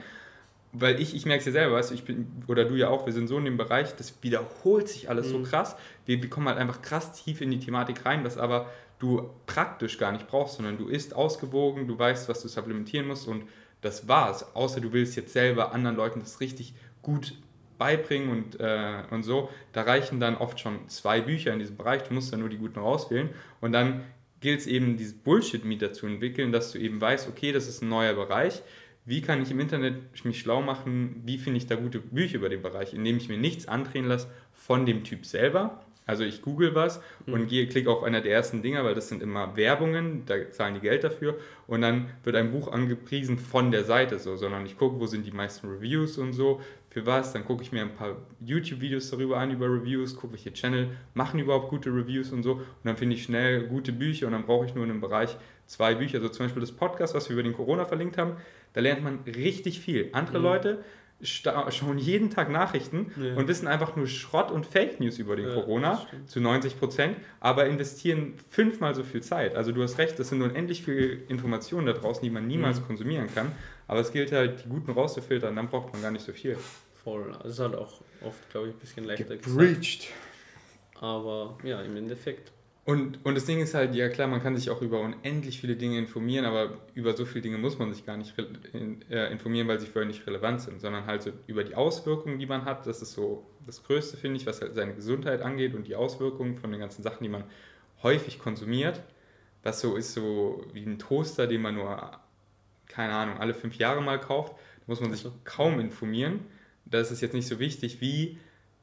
weil 0.72 1.00
ich, 1.00 1.14
ich 1.14 1.26
merke 1.26 1.40
es 1.40 1.46
ja 1.46 1.52
selber, 1.52 1.76
weißt 1.76 1.90
du, 1.90 1.94
ich 1.94 2.04
bin, 2.04 2.26
oder 2.48 2.64
du 2.64 2.74
ja 2.74 2.88
auch, 2.88 3.04
wir 3.04 3.12
sind 3.12 3.28
so 3.28 3.36
in 3.36 3.44
dem 3.44 3.58
Bereich, 3.58 3.94
das 3.94 4.14
wiederholt 4.22 4.88
sich 4.88 5.10
alles 5.10 5.28
mhm. 5.28 5.30
so 5.30 5.42
krass. 5.42 5.76
Wir, 6.06 6.22
wir 6.22 6.30
kommen 6.30 6.48
halt 6.48 6.58
einfach 6.58 6.80
krass 6.80 7.12
tief 7.12 7.42
in 7.42 7.50
die 7.50 7.60
Thematik 7.60 8.06
rein, 8.06 8.24
was 8.24 8.38
aber 8.38 8.70
du 8.98 9.28
praktisch 9.46 9.98
gar 9.98 10.12
nicht 10.12 10.28
brauchst, 10.28 10.56
sondern 10.56 10.78
du 10.78 10.88
isst 10.88 11.14
ausgewogen, 11.14 11.86
du 11.86 11.98
weißt, 11.98 12.28
was 12.28 12.40
du 12.40 12.48
supplementieren 12.48 13.06
musst 13.06 13.28
und 13.28 13.44
das 13.82 14.08
war's. 14.08 14.54
Außer 14.54 14.80
du 14.80 14.92
willst 14.92 15.16
jetzt 15.16 15.34
selber 15.34 15.72
anderen 15.72 15.96
Leuten 15.96 16.20
das 16.20 16.40
richtig 16.40 16.72
gut 17.02 17.34
beibringen 17.82 18.30
und, 18.30 18.60
äh, 18.60 19.02
und 19.10 19.24
so. 19.24 19.50
Da 19.72 19.82
reichen 19.82 20.20
dann 20.20 20.36
oft 20.36 20.60
schon 20.60 20.88
zwei 20.88 21.20
Bücher 21.20 21.52
in 21.52 21.58
diesem 21.58 21.76
Bereich. 21.76 22.04
Du 22.04 22.14
musst 22.14 22.32
dann 22.32 22.38
nur 22.38 22.48
die 22.48 22.58
guten 22.58 22.78
rauswählen. 22.78 23.30
Und 23.60 23.72
dann 23.72 24.02
gilt 24.40 24.60
es 24.60 24.66
eben, 24.68 24.96
dieses 24.96 25.14
Bullshit-Mieter 25.14 25.92
zu 25.92 26.06
entwickeln, 26.06 26.52
dass 26.52 26.70
du 26.70 26.78
eben 26.78 27.00
weißt, 27.00 27.28
okay, 27.28 27.50
das 27.50 27.66
ist 27.66 27.82
ein 27.82 27.88
neuer 27.88 28.14
Bereich. 28.14 28.62
Wie 29.04 29.20
kann 29.20 29.42
ich 29.42 29.50
im 29.50 29.58
Internet 29.58 29.96
mich 30.24 30.38
schlau 30.38 30.62
machen? 30.62 31.22
Wie 31.24 31.38
finde 31.38 31.58
ich 31.58 31.66
da 31.66 31.74
gute 31.74 31.98
Bücher 31.98 32.36
über 32.36 32.48
den 32.48 32.62
Bereich? 32.62 32.94
Indem 32.94 33.16
ich 33.16 33.28
mir 33.28 33.38
nichts 33.38 33.66
andrehen 33.66 34.06
lasse 34.06 34.28
von 34.52 34.86
dem 34.86 35.02
Typ 35.02 35.26
selber, 35.26 35.84
also 36.04 36.24
ich 36.24 36.42
google 36.42 36.74
was 36.74 37.00
mhm. 37.26 37.34
und 37.34 37.46
gehe, 37.48 37.66
klicke 37.66 37.90
auf 37.90 38.02
einer 38.02 38.20
der 38.20 38.32
ersten 38.32 38.62
Dinger, 38.62 38.84
weil 38.84 38.94
das 38.94 39.08
sind 39.08 39.22
immer 39.22 39.56
Werbungen, 39.56 40.24
da 40.26 40.50
zahlen 40.50 40.74
die 40.74 40.80
Geld 40.80 41.04
dafür 41.04 41.38
und 41.66 41.82
dann 41.82 42.08
wird 42.24 42.36
ein 42.36 42.50
Buch 42.50 42.70
angepriesen 42.72 43.38
von 43.38 43.70
der 43.70 43.84
Seite 43.84 44.18
so, 44.18 44.36
sondern 44.36 44.66
ich 44.66 44.76
gucke, 44.76 44.98
wo 44.98 45.06
sind 45.06 45.26
die 45.26 45.32
meisten 45.32 45.68
Reviews 45.68 46.18
und 46.18 46.32
so, 46.32 46.60
für 46.92 47.06
was, 47.06 47.32
dann 47.32 47.46
gucke 47.46 47.62
ich 47.62 47.72
mir 47.72 47.80
ein 47.80 47.94
paar 47.94 48.16
YouTube-Videos 48.40 49.08
darüber 49.10 49.38
an, 49.38 49.50
über 49.50 49.66
Reviews, 49.66 50.14
gucke, 50.14 50.34
welche 50.34 50.52
Channel 50.52 50.90
machen 51.14 51.40
überhaupt 51.40 51.70
gute 51.70 51.88
Reviews 51.88 52.32
und 52.32 52.42
so 52.42 52.52
und 52.52 52.64
dann 52.84 52.98
finde 52.98 53.16
ich 53.16 53.22
schnell 53.22 53.66
gute 53.66 53.92
Bücher 53.92 54.26
und 54.26 54.32
dann 54.32 54.44
brauche 54.44 54.66
ich 54.66 54.74
nur 54.74 54.84
in 54.84 54.90
einem 54.90 55.00
Bereich 55.00 55.38
zwei 55.66 55.94
Bücher, 55.94 56.18
also 56.18 56.28
zum 56.28 56.44
Beispiel 56.44 56.60
das 56.60 56.72
Podcast, 56.72 57.14
was 57.14 57.30
wir 57.30 57.34
über 57.34 57.42
den 57.42 57.54
Corona 57.54 57.86
verlinkt 57.86 58.18
haben, 58.18 58.36
da 58.74 58.82
lernt 58.82 59.02
man 59.02 59.20
richtig 59.24 59.80
viel. 59.80 60.10
Andere 60.12 60.38
mhm. 60.38 60.44
Leute 60.44 60.84
schauen 61.22 61.98
jeden 61.98 62.30
Tag 62.30 62.50
Nachrichten 62.50 63.12
ja. 63.16 63.36
und 63.36 63.46
wissen 63.46 63.68
einfach 63.68 63.94
nur 63.96 64.06
Schrott 64.08 64.50
und 64.50 64.66
Fake 64.66 64.98
News 65.00 65.18
über 65.18 65.36
den 65.36 65.48
ja, 65.48 65.54
Corona 65.54 66.04
zu 66.26 66.40
90 66.40 66.78
Prozent, 66.78 67.16
aber 67.38 67.66
investieren 67.66 68.34
fünfmal 68.50 68.94
so 68.94 69.04
viel 69.04 69.22
Zeit. 69.22 69.54
Also 69.54 69.72
du 69.72 69.82
hast 69.82 69.98
recht, 69.98 70.18
das 70.18 70.28
sind 70.28 70.42
unendlich 70.42 70.82
viele 70.82 71.12
Informationen 71.28 71.86
da 71.86 71.92
draußen, 71.92 72.22
die 72.22 72.30
man 72.30 72.46
niemals 72.46 72.80
mhm. 72.80 72.86
konsumieren 72.86 73.28
kann. 73.32 73.52
Aber 73.92 74.00
es 74.00 74.10
gilt 74.10 74.32
halt, 74.32 74.64
die 74.64 74.68
guten 74.70 74.90
rauszufiltern, 74.90 75.54
dann 75.54 75.68
braucht 75.68 75.92
man 75.92 76.00
gar 76.00 76.10
nicht 76.10 76.24
so 76.24 76.32
viel. 76.32 76.56
Voll. 77.04 77.26
Also 77.34 77.48
es 77.48 77.52
ist 77.52 77.60
halt 77.60 77.74
auch 77.74 78.00
oft, 78.24 78.50
glaube 78.50 78.68
ich, 78.68 78.74
ein 78.74 78.78
bisschen 78.78 79.04
leichter 79.04 79.36
Gebreached. 79.36 80.00
gesagt. 80.00 81.02
Aber 81.02 81.58
ja, 81.62 81.82
im 81.82 81.94
Endeffekt 81.96 82.52
und, 82.84 83.24
und 83.24 83.36
das 83.36 83.44
Ding 83.44 83.60
ist 83.60 83.74
halt, 83.74 83.94
ja 83.94 84.08
klar, 84.08 84.26
man 84.26 84.42
kann 84.42 84.56
sich 84.56 84.70
auch 84.70 84.80
über 84.82 85.00
unendlich 85.00 85.60
viele 85.60 85.76
Dinge 85.76 85.98
informieren, 85.98 86.46
aber 86.46 86.78
über 86.94 87.12
so 87.12 87.26
viele 87.26 87.42
Dinge 87.42 87.58
muss 87.58 87.78
man 87.78 87.92
sich 87.92 88.06
gar 88.06 88.16
nicht 88.16 88.34
äh, 88.38 89.30
informieren, 89.30 89.68
weil 89.68 89.78
sie 89.78 89.86
vorher 89.86 90.08
nicht 90.08 90.26
relevant 90.26 90.62
sind, 90.62 90.80
sondern 90.80 91.06
halt 91.06 91.22
so 91.22 91.30
über 91.46 91.62
die 91.62 91.76
Auswirkungen, 91.76 92.40
die 92.40 92.46
man 92.46 92.64
hat. 92.64 92.86
Das 92.86 93.02
ist 93.02 93.12
so 93.12 93.46
das 93.66 93.84
Größte, 93.84 94.16
finde 94.16 94.38
ich, 94.38 94.46
was 94.46 94.62
halt 94.62 94.74
seine 94.74 94.94
Gesundheit 94.94 95.42
angeht 95.42 95.74
und 95.74 95.86
die 95.86 95.94
Auswirkungen 95.94 96.56
von 96.56 96.72
den 96.72 96.80
ganzen 96.80 97.02
Sachen, 97.02 97.22
die 97.22 97.28
man 97.28 97.44
häufig 98.02 98.38
konsumiert. 98.38 99.02
Was 99.62 99.80
so 99.80 99.94
ist, 99.94 100.14
so 100.14 100.64
wie 100.72 100.84
ein 100.84 100.98
Toaster, 100.98 101.46
den 101.46 101.62
man 101.62 101.76
nur, 101.76 102.20
keine 102.92 103.12
Ahnung, 103.14 103.38
alle 103.38 103.54
fünf 103.54 103.76
Jahre 103.76 104.02
mal 104.02 104.20
kauft, 104.20 104.52
da 104.52 104.84
muss 104.86 105.00
man 105.00 105.12
sich 105.12 105.26
kaum 105.44 105.80
informieren. 105.80 106.40
Da 106.84 107.00
ist 107.00 107.20
jetzt 107.20 107.34
nicht 107.34 107.46
so 107.48 107.58
wichtig 107.58 108.00
wie 108.00 108.38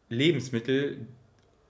Lebensmittel, 0.10 1.06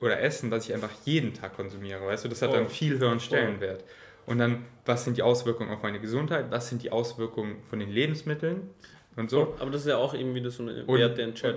oder 0.01 0.21
Essen, 0.21 0.51
was 0.51 0.67
ich 0.67 0.73
einfach 0.73 0.91
jeden 1.05 1.33
Tag 1.33 1.55
konsumiere, 1.55 2.05
weißt 2.05 2.25
du, 2.25 2.29
das 2.29 2.41
hat 2.41 2.51
oh, 2.51 2.53
dann 2.53 2.69
viel 2.69 2.99
höheren 2.99 3.19
Stellenwert. 3.19 3.83
Und 4.25 4.37
dann, 4.37 4.65
was 4.85 5.05
sind 5.05 5.17
die 5.17 5.23
Auswirkungen 5.23 5.71
auf 5.71 5.81
meine 5.81 5.99
Gesundheit, 5.99 6.51
was 6.51 6.69
sind 6.69 6.83
die 6.83 6.91
Auswirkungen 6.91 7.57
von 7.69 7.79
den 7.79 7.89
Lebensmitteln 7.89 8.69
und 9.15 9.29
so. 9.29 9.55
Aber 9.59 9.71
das 9.71 9.81
ist 9.81 9.87
ja 9.87 9.97
auch 9.97 10.13
eben 10.13 10.35
wieder 10.35 10.51
so 10.51 10.63
eine. 10.63 10.85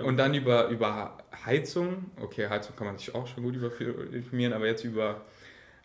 Und, 0.01 0.07
und 0.07 0.17
dann 0.17 0.33
über, 0.33 0.67
über 0.69 1.17
Heizung, 1.45 2.05
okay, 2.19 2.47
Heizung 2.49 2.75
kann 2.75 2.87
man 2.87 2.97
sich 2.97 3.13
auch 3.13 3.27
schon 3.27 3.43
gut 3.43 3.55
über 3.55 3.71
informieren, 4.11 4.53
aber 4.53 4.65
jetzt 4.65 4.83
über, 4.83 5.21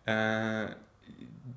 äh, 0.07 0.67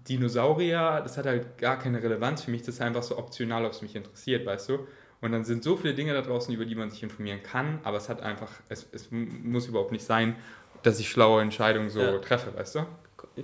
Dinosaurier, 0.07 1.01
das 1.03 1.17
hat 1.17 1.25
halt 1.25 1.57
gar 1.57 1.77
keine 1.77 2.01
Relevanz 2.01 2.43
für 2.43 2.51
mich, 2.51 2.61
das 2.61 2.75
ist 2.75 2.81
einfach 2.81 3.03
so 3.03 3.17
optional, 3.17 3.65
ob 3.65 3.71
es 3.71 3.81
mich 3.81 3.95
interessiert, 3.95 4.45
weißt 4.45 4.69
du? 4.69 4.87
Und 5.21 5.31
dann 5.31 5.45
sind 5.45 5.63
so 5.63 5.77
viele 5.77 5.93
Dinge 5.93 6.13
da 6.13 6.21
draußen, 6.21 6.53
über 6.53 6.65
die 6.65 6.75
man 6.75 6.89
sich 6.89 7.03
informieren 7.03 7.43
kann, 7.43 7.79
aber 7.83 7.97
es 7.97 8.09
hat 8.09 8.21
einfach, 8.21 8.51
es, 8.69 8.87
es 8.91 9.09
muss 9.11 9.67
überhaupt 9.67 9.91
nicht 9.91 10.03
sein, 10.03 10.35
dass 10.81 10.99
ich 10.99 11.09
schlaue 11.09 11.41
Entscheidungen 11.41 11.91
so 11.91 12.01
ja. 12.01 12.17
treffe, 12.17 12.55
weißt 12.55 12.75
du? 12.75 12.85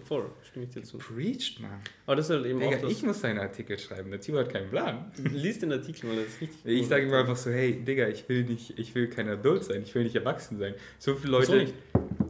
Voll, 0.04 0.26
stimme 0.43 0.65
ich 0.65 0.72
dir 0.72 0.84
zu. 0.84 0.98
Preached, 0.98 1.62
Mann. 1.62 1.80
Aber 2.06 2.17
das 2.17 2.30
ist 2.30 2.36
halt 2.36 2.46
eben 2.46 2.60
Digga, 2.60 2.78
auch 2.78 2.82
das 2.82 2.91
ich 2.91 3.04
muss 3.04 3.22
deinen 3.22 3.39
Artikel 3.39 3.80
schreiben, 3.80 4.12
der 4.12 4.20
Timo 4.20 4.39
hat 4.39 4.52
keinen 4.52 4.70
Plan. 4.70 5.12
Lies 5.17 5.60
den 5.60 5.72
Artikel, 5.72 6.10
weil 6.10 6.17
das 6.17 6.26
ist 6.34 6.41
richtig 6.41 6.65
Ich 6.65 6.88
sage 6.88 7.06
immer 7.06 7.20
einfach 7.20 7.38
so, 7.38 7.52
hey, 7.52 7.74
Digga, 7.84 8.08
ich 8.08 8.28
will 8.28 8.43
nicht, 8.43 8.78
ich 8.78 8.93
will 8.96 9.08
kein 9.08 9.30
Adult 9.30 9.63
sein, 9.63 9.84
ich 9.84 9.96
will 9.96 10.04
nicht 10.04 10.15
erwachsen 10.15 10.58
sein. 10.58 10.74
So 11.00 11.15
viele 11.15 11.32
Leute... 11.32 11.67
So. 11.67 11.74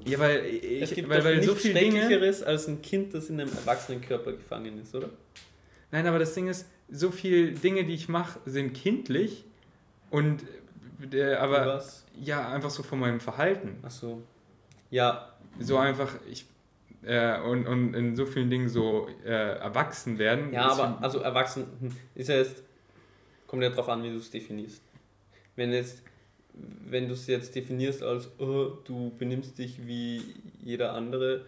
Ja, 0.08 0.20
weil 0.20 0.46
ich, 0.46 0.82
es 0.82 0.94
gibt 0.94 1.10
weil, 1.10 1.24
weil 1.24 1.44
so 1.44 1.56
viel 1.56 1.72
Schrecklicheres 1.72 2.40
Dinge, 2.40 2.50
als 2.50 2.68
ein 2.68 2.82
Kind, 2.82 3.14
das 3.14 3.30
in 3.30 3.40
einem 3.40 3.52
erwachsenen 3.52 4.02
Körper 4.02 4.32
gefangen 4.32 4.80
ist, 4.82 4.96
oder? 4.96 5.10
Nein, 5.92 6.06
aber 6.08 6.20
das 6.20 6.34
Ding 6.34 6.48
ist, 6.48 6.68
so 6.90 7.12
viele 7.12 7.52
Dinge, 7.52 7.84
die 7.86 7.94
ich 7.94 8.10
mache, 8.10 8.40
sind 8.46 8.74
kindlich 8.74 9.46
und 10.10 10.44
äh, 11.12 11.36
aber 11.36 11.68
Was? 11.68 12.06
ja, 12.20 12.50
einfach 12.50 12.70
so 12.70 12.84
von 12.84 13.00
meinem 13.00 13.20
Verhalten. 13.20 13.78
Ach 13.84 13.92
so. 13.92 14.22
Ja. 14.90 15.34
So 15.60 15.78
einfach, 15.78 16.16
ich 16.30 16.46
äh, 17.04 17.40
und, 17.40 17.68
und 17.68 17.94
in 17.94 18.16
so 18.16 18.26
vielen 18.26 18.50
Dingen 18.50 18.70
so 18.70 19.08
äh, 19.24 19.30
erwachsen 19.30 20.18
werden. 20.18 20.52
Ja, 20.52 20.70
aber 20.72 20.98
also 21.02 21.20
erwachsen 21.20 21.66
hm, 21.80 21.96
ist 22.16 22.30
ja 22.30 22.36
jetzt, 22.36 22.64
kommt 23.46 23.64
ja 23.64 23.70
darauf 23.70 23.90
an, 23.90 24.04
wie 24.04 24.10
du 24.10 24.18
es 24.18 24.30
definierst. 24.30 24.82
Wenn 25.56 25.72
jetzt, 25.72 26.04
wenn 26.90 27.08
du 27.08 27.14
es 27.14 27.28
jetzt 27.28 27.56
definierst 27.56 28.04
als, 28.04 28.30
oh, 28.40 28.78
du 28.86 29.12
benimmst 29.18 29.58
dich 29.58 29.86
wie 29.86 30.22
jeder 30.64 30.94
andere 30.94 31.46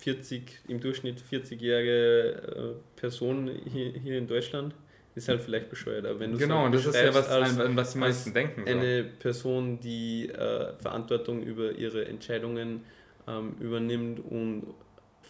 40, 0.00 0.42
im 0.68 0.80
Durchschnitt 0.80 1.20
40-jährige 1.20 2.76
äh, 2.76 3.00
Person 3.00 3.50
hier, 3.70 3.92
hier 3.92 4.18
in 4.18 4.26
Deutschland, 4.26 4.74
ist 5.14 5.28
halt 5.28 5.42
vielleicht 5.42 5.68
bescheuert. 5.68 6.06
Aber 6.06 6.20
wenn 6.20 6.32
du 6.32 6.38
genau, 6.38 6.66
und 6.66 6.74
das 6.74 6.86
ist 6.86 6.94
ja 6.94 7.12
was, 7.12 7.28
als, 7.28 7.58
an 7.58 7.76
was 7.76 7.92
die 7.92 7.98
meisten 7.98 8.32
denken. 8.32 8.62
So. 8.64 8.70
Eine 8.70 9.04
Person, 9.04 9.80
die 9.80 10.28
äh, 10.28 10.72
Verantwortung 10.78 11.42
über 11.42 11.72
ihre 11.72 12.06
Entscheidungen 12.06 12.84
ähm, 13.26 13.56
übernimmt 13.60 14.20
und 14.20 14.74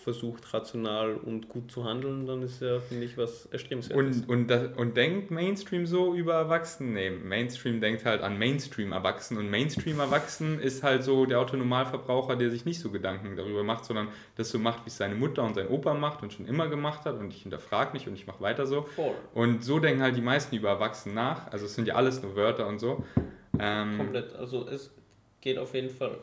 versucht 0.03 0.55
rational 0.55 1.17
und 1.17 1.49
gut 1.49 1.71
zu 1.71 1.85
handeln, 1.85 2.27
dann 2.27 2.43
ist 2.43 2.63
ja, 2.63 2.79
finde 2.79 3.05
ich, 3.05 3.19
was 3.19 3.47
erstrebenswertes. 3.47 4.23
Und, 4.23 4.29
und, 4.29 4.47
das, 4.49 4.77
und 4.77 4.97
denkt 4.97 5.31
Mainstream 5.31 5.87
so 5.87 6.15
über 6.15 6.35
Erwachsene? 6.35 6.91
Nee, 6.91 7.11
Mainstream 7.11 7.81
denkt 7.81 8.05
halt 8.05 8.23
an 8.23 8.39
Mainstream-Erwachsenen 8.39 9.43
und 9.43 9.51
Mainstream-Erwachsen 9.51 10.61
ist 10.61 10.83
halt 10.83 11.03
so 11.03 11.27
der 11.27 11.41
Autonomalverbraucher, 11.41 12.37
der 12.37 12.51
sich 12.51 12.65
nicht 12.65 12.81
so 12.81 12.91
Gedanken 12.91 13.37
darüber 13.37 13.65
macht, 13.65 13.85
sondern 13.85 14.09
das 14.37 14.51
so 14.51 14.59
macht, 14.59 14.85
wie 14.85 14.89
es 14.89 14.97
seine 14.97 15.17
Mutter 15.17 15.43
und 15.43 15.55
sein 15.55 15.69
Opa 15.69 15.95
macht 15.95 16.23
und 16.23 16.33
schon 16.33 16.47
immer 16.47 16.69
gemacht 16.69 17.05
hat 17.05 17.19
und 17.19 17.35
ich 17.35 17.43
hinterfrage 17.43 17.93
nicht 17.93 18.07
und 18.07 18.15
ich 18.15 18.27
mache 18.27 18.41
weiter 18.41 18.67
so. 18.67 18.83
Voll. 18.83 19.15
Und 19.35 19.65
so 19.65 19.81
denken 19.81 20.03
halt 20.03 20.17
die 20.17 20.23
meisten 20.23 20.55
über 20.55 20.71
Erwachsene 20.71 21.15
nach, 21.15 21.51
also 21.51 21.67
es 21.67 21.75
sind 21.75 21.89
ja 21.89 21.97
alles 21.97 22.23
nur 22.23 22.37
Wörter 22.37 22.69
und 22.69 22.79
so. 22.79 23.05
Ähm, 23.59 23.99
Komplett, 23.99 24.35
also 24.37 24.69
es 24.69 24.93
geht 25.41 25.59
auf 25.59 25.75
jeden 25.75 25.91
Fall 25.91 26.19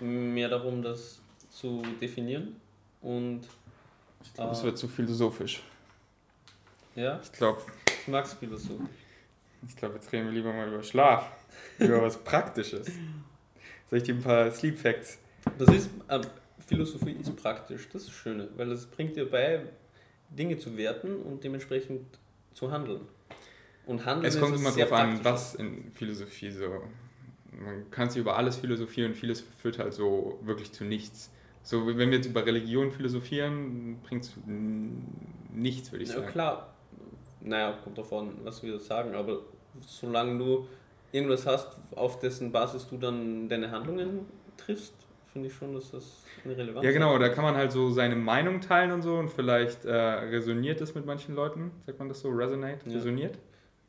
mehr 0.00 0.48
darum, 0.48 0.82
das 0.82 1.20
zu 1.50 1.82
definieren 2.00 2.56
und. 3.02 3.42
Ich 4.22 4.34
glaube, 4.34 4.50
äh, 4.50 4.54
es 4.54 4.62
wird 4.62 4.78
zu 4.78 4.88
philosophisch. 4.88 5.62
Ja? 6.94 7.20
Ich 7.22 7.32
glaube. 7.32 7.62
Ich 8.02 8.08
mag 8.08 8.24
es 8.24 8.34
philosophisch. 8.34 8.88
Ich 9.66 9.76
glaube, 9.76 9.96
jetzt 9.96 10.12
reden 10.12 10.26
wir 10.26 10.32
lieber 10.32 10.52
mal 10.52 10.68
über 10.68 10.82
Schlaf. 10.82 11.30
über 11.78 12.02
was 12.02 12.16
Praktisches. 12.18 12.86
Soll 13.88 13.98
ich 13.98 14.04
dir 14.04 14.14
ein 14.14 14.22
paar 14.22 14.50
Sleep 14.50 14.78
Facts? 14.78 15.18
Das 15.58 15.68
ist. 15.74 15.90
Ähm, 16.08 16.22
Philosophie 16.66 17.12
ist 17.12 17.34
praktisch, 17.36 17.88
das 17.90 18.02
ist 18.02 18.08
das 18.10 18.14
Schöne, 18.14 18.48
weil 18.56 18.70
es 18.72 18.84
bringt 18.84 19.16
dir 19.16 19.30
bei, 19.30 19.64
Dinge 20.28 20.58
zu 20.58 20.76
werten 20.76 21.16
und 21.16 21.42
dementsprechend 21.42 22.02
zu 22.52 22.70
handeln. 22.70 23.00
Und 23.86 24.04
handeln 24.04 24.26
es 24.26 24.38
kommt 24.38 24.54
immer 24.54 24.70
darauf 24.70 24.92
an, 24.92 25.24
was 25.24 25.54
in 25.54 25.90
Philosophie 25.94 26.50
so 26.50 26.82
man 27.52 27.90
kann 27.90 28.10
sich 28.10 28.20
über 28.20 28.36
alles 28.36 28.56
philosophieren 28.56 29.12
und 29.12 29.16
vieles 29.16 29.44
führt 29.60 29.78
halt 29.78 29.94
so 29.94 30.38
wirklich 30.42 30.72
zu 30.72 30.84
nichts. 30.84 31.30
So, 31.68 31.86
wenn 31.86 31.98
wir 31.98 32.16
jetzt 32.16 32.24
über 32.24 32.46
Religion 32.46 32.90
philosophieren, 32.90 33.98
bringt 34.02 34.24
es 34.24 34.32
nichts, 35.52 35.92
würde 35.92 36.02
ich 36.02 36.08
ja, 36.08 36.14
sagen. 36.14 36.28
klar, 36.28 36.74
naja, 37.42 37.78
kommt 37.84 37.98
davon, 37.98 38.38
was 38.42 38.62
wir 38.62 38.78
sagen, 38.78 39.14
aber 39.14 39.40
solange 39.86 40.38
du 40.38 40.66
irgendwas 41.12 41.44
hast, 41.44 41.78
auf 41.94 42.20
dessen 42.20 42.52
Basis 42.52 42.88
du 42.88 42.96
dann 42.96 43.50
deine 43.50 43.70
Handlungen 43.70 44.20
triffst, 44.56 44.94
finde 45.30 45.48
ich 45.48 45.54
schon, 45.54 45.74
dass 45.74 45.90
das 45.90 46.24
eine 46.42 46.56
Relevanz 46.56 46.78
hat. 46.78 46.84
Ja, 46.84 46.92
genau, 46.92 47.12
hat. 47.16 47.20
da 47.20 47.28
kann 47.28 47.44
man 47.44 47.54
halt 47.54 47.70
so 47.70 47.90
seine 47.90 48.16
Meinung 48.16 48.62
teilen 48.62 48.90
und 48.90 49.02
so 49.02 49.16
und 49.16 49.28
vielleicht 49.28 49.84
äh, 49.84 49.92
resoniert 49.92 50.80
es 50.80 50.94
mit 50.94 51.04
manchen 51.04 51.34
Leuten, 51.34 51.70
sagt 51.84 51.98
man 51.98 52.08
das 52.08 52.20
so, 52.20 52.30
resonate, 52.30 52.88
ja. 52.88 52.94
resoniert? 52.94 53.36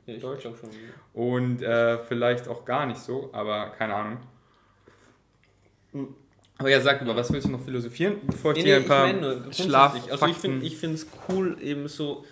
ich 0.05 0.21
Deutsch. 0.21 0.43
Schon, 0.43 0.51
ja. 0.53 0.67
Und 1.13 1.61
äh, 1.61 1.97
vielleicht 1.99 2.49
auch 2.49 2.65
gar 2.65 2.85
nicht 2.85 2.99
so, 2.99 3.29
aber 3.31 3.69
keine 3.69 3.95
Ahnung. 3.95 4.17
Hm. 5.93 6.13
Aber 6.59 6.69
ja, 6.69 6.81
sag 6.81 7.05
mal, 7.05 7.15
was 7.15 7.31
willst 7.31 7.47
du 7.47 7.51
noch 7.51 7.63
philosophieren, 7.63 8.17
bevor 8.27 8.51
ich 8.51 8.57
nee, 8.57 8.65
dir 8.65 8.75
ein 8.77 8.85
paar 8.85 9.09
Schlaf 9.53 9.95
Also 10.11 10.27
ich 10.27 10.35
finde 10.35 10.65
ich 10.65 10.83
es 10.83 11.07
cool, 11.29 11.57
eben 11.61 11.87
so 11.87 12.25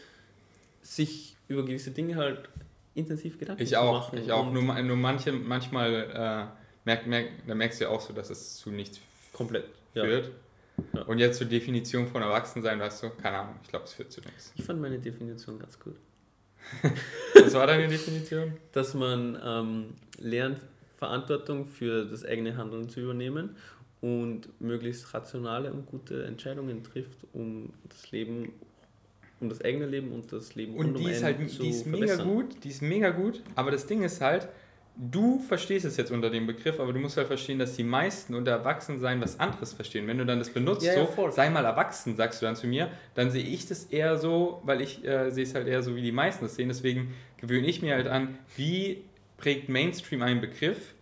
sich 0.81 1.37
über 1.47 1.63
gewisse 1.63 1.91
Dinge 1.91 2.17
halt 2.17 2.49
intensiv 2.93 3.39
Gedanken 3.39 3.63
ich 3.63 3.69
zu 3.69 3.79
auch, 3.79 3.93
machen. 3.93 4.19
Ich 4.19 4.31
auch, 4.33 4.51
nur, 4.51 4.61
nur 4.81 4.97
manche, 4.97 5.31
manchmal 5.31 5.93
äh, 6.13 6.45
merk, 6.83 7.07
merk, 7.07 7.27
da 7.47 7.55
merkst 7.55 7.79
du 7.79 7.85
ja 7.85 7.89
auch 7.89 8.01
so, 8.01 8.11
dass 8.11 8.29
es 8.29 8.57
zu 8.57 8.69
nichts 8.69 8.99
komplett 9.31 9.65
führt. 9.93 10.25
Ja. 10.25 10.31
Ja. 10.93 11.01
Und 11.03 11.19
jetzt 11.19 11.37
zur 11.37 11.47
Definition 11.47 12.07
von 12.07 12.21
Erwachsensein, 12.21 12.81
weißt 12.81 13.03
du, 13.03 13.09
keine 13.11 13.39
Ahnung, 13.39 13.55
ich 13.63 13.69
glaube, 13.69 13.85
es 13.85 13.93
führt 13.93 14.11
zu 14.11 14.19
nichts. 14.21 14.51
Ich 14.55 14.65
fand 14.65 14.81
meine 14.81 14.99
Definition 14.99 15.57
ganz 15.57 15.79
gut. 15.79 15.95
Was 17.33 17.53
war 17.53 17.65
deine 17.65 17.87
Definition? 17.87 18.57
Dass 18.73 18.93
man 18.93 19.39
ähm, 19.43 19.93
lernt, 20.19 20.59
Verantwortung 20.97 21.67
für 21.67 22.05
das 22.05 22.25
eigene 22.25 22.57
Handeln 22.57 22.89
zu 22.89 22.99
übernehmen 22.99 23.55
und 24.07 24.47
möglichst 24.61 25.13
rationale 25.13 25.73
und 25.73 25.85
gute 25.85 26.23
Entscheidungen 26.23 26.83
trifft, 26.83 27.17
um 27.33 27.73
das 27.89 28.09
Leben, 28.11 28.53
um 29.41 29.49
das 29.49 29.61
eigene 29.61 29.85
Leben 29.85 30.11
und 30.13 30.31
das 30.31 30.55
Leben 30.55 30.75
und 30.75 30.97
die 30.97 31.11
ist 31.11 31.23
halt, 31.23 31.37
die 31.39 31.69
ist 31.69 31.85
mega 31.85 32.15
gut, 32.15 32.63
die 32.63 32.69
ist 32.69 32.81
mega 32.81 33.09
gut, 33.09 33.41
aber 33.55 33.71
das 33.71 33.85
Ding 33.85 34.03
ist 34.03 34.21
halt, 34.21 34.47
du 34.95 35.39
verstehst 35.39 35.85
es 35.85 35.97
jetzt 35.97 36.11
unter 36.11 36.29
dem 36.29 36.47
Begriff, 36.47 36.79
aber 36.79 36.93
du 36.93 36.99
musst 36.99 37.17
halt 37.17 37.27
verstehen, 37.27 37.59
dass 37.59 37.75
die 37.75 37.83
meisten 37.83 38.33
unter 38.33 38.51
Erwachsensein 38.51 39.21
was 39.21 39.39
anderes 39.39 39.73
verstehen. 39.73 40.07
Wenn 40.07 40.17
du 40.17 40.25
dann 40.25 40.39
das 40.39 40.49
benutzt, 40.49 40.85
ja, 40.85 40.93
so, 40.93 41.23
ja, 41.23 41.31
sei 41.31 41.49
mal 41.49 41.65
erwachsen, 41.65 42.15
sagst 42.15 42.41
du 42.41 42.45
dann 42.45 42.55
zu 42.55 42.65
mir, 42.65 42.89
dann 43.13 43.29
sehe 43.29 43.43
ich 43.43 43.67
das 43.67 43.85
eher 43.85 44.17
so, 44.17 44.61
weil 44.63 44.81
ich 44.81 45.05
äh, 45.05 45.29
sehe 45.31 45.43
es 45.43 45.53
halt 45.53 45.67
eher 45.67 45.83
so, 45.83 45.95
wie 45.95 46.01
die 46.01 46.11
meisten 46.11 46.45
das 46.45 46.55
sehen. 46.55 46.69
Deswegen 46.69 47.13
gewöhne 47.37 47.67
ich 47.67 47.81
mir 47.81 47.93
halt 47.93 48.07
an, 48.07 48.39
wie 48.55 49.03
prägt 49.37 49.69
Mainstream 49.69 50.21
einen 50.23 50.41
Begriff 50.41 50.95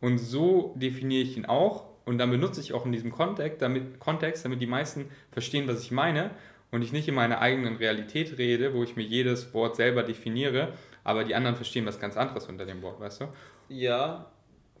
und 0.00 0.18
so 0.18 0.74
definiere 0.76 1.22
ich 1.22 1.36
ihn 1.36 1.44
auch 1.44 1.91
und 2.04 2.18
dann 2.18 2.30
benutze 2.30 2.60
ich 2.60 2.72
auch 2.72 2.84
in 2.86 2.92
diesem 2.92 3.12
Kontext, 3.12 3.62
damit, 3.62 4.00
Kontext, 4.00 4.44
damit 4.44 4.60
die 4.60 4.66
meisten 4.66 5.10
verstehen, 5.30 5.68
was 5.68 5.82
ich 5.82 5.90
meine 5.90 6.30
und 6.70 6.82
ich 6.82 6.92
nicht 6.92 7.06
in 7.08 7.14
meiner 7.14 7.40
eigenen 7.40 7.76
Realität 7.76 8.38
rede, 8.38 8.74
wo 8.74 8.82
ich 8.82 8.96
mir 8.96 9.04
jedes 9.04 9.52
Wort 9.54 9.76
selber 9.76 10.02
definiere, 10.02 10.72
aber 11.04 11.24
die 11.24 11.34
anderen 11.34 11.56
verstehen 11.56 11.86
was 11.86 12.00
ganz 12.00 12.16
anderes 12.16 12.46
unter 12.46 12.64
dem 12.64 12.82
Wort, 12.82 13.00
weißt 13.00 13.22
du? 13.22 13.28
Ja. 13.68 14.26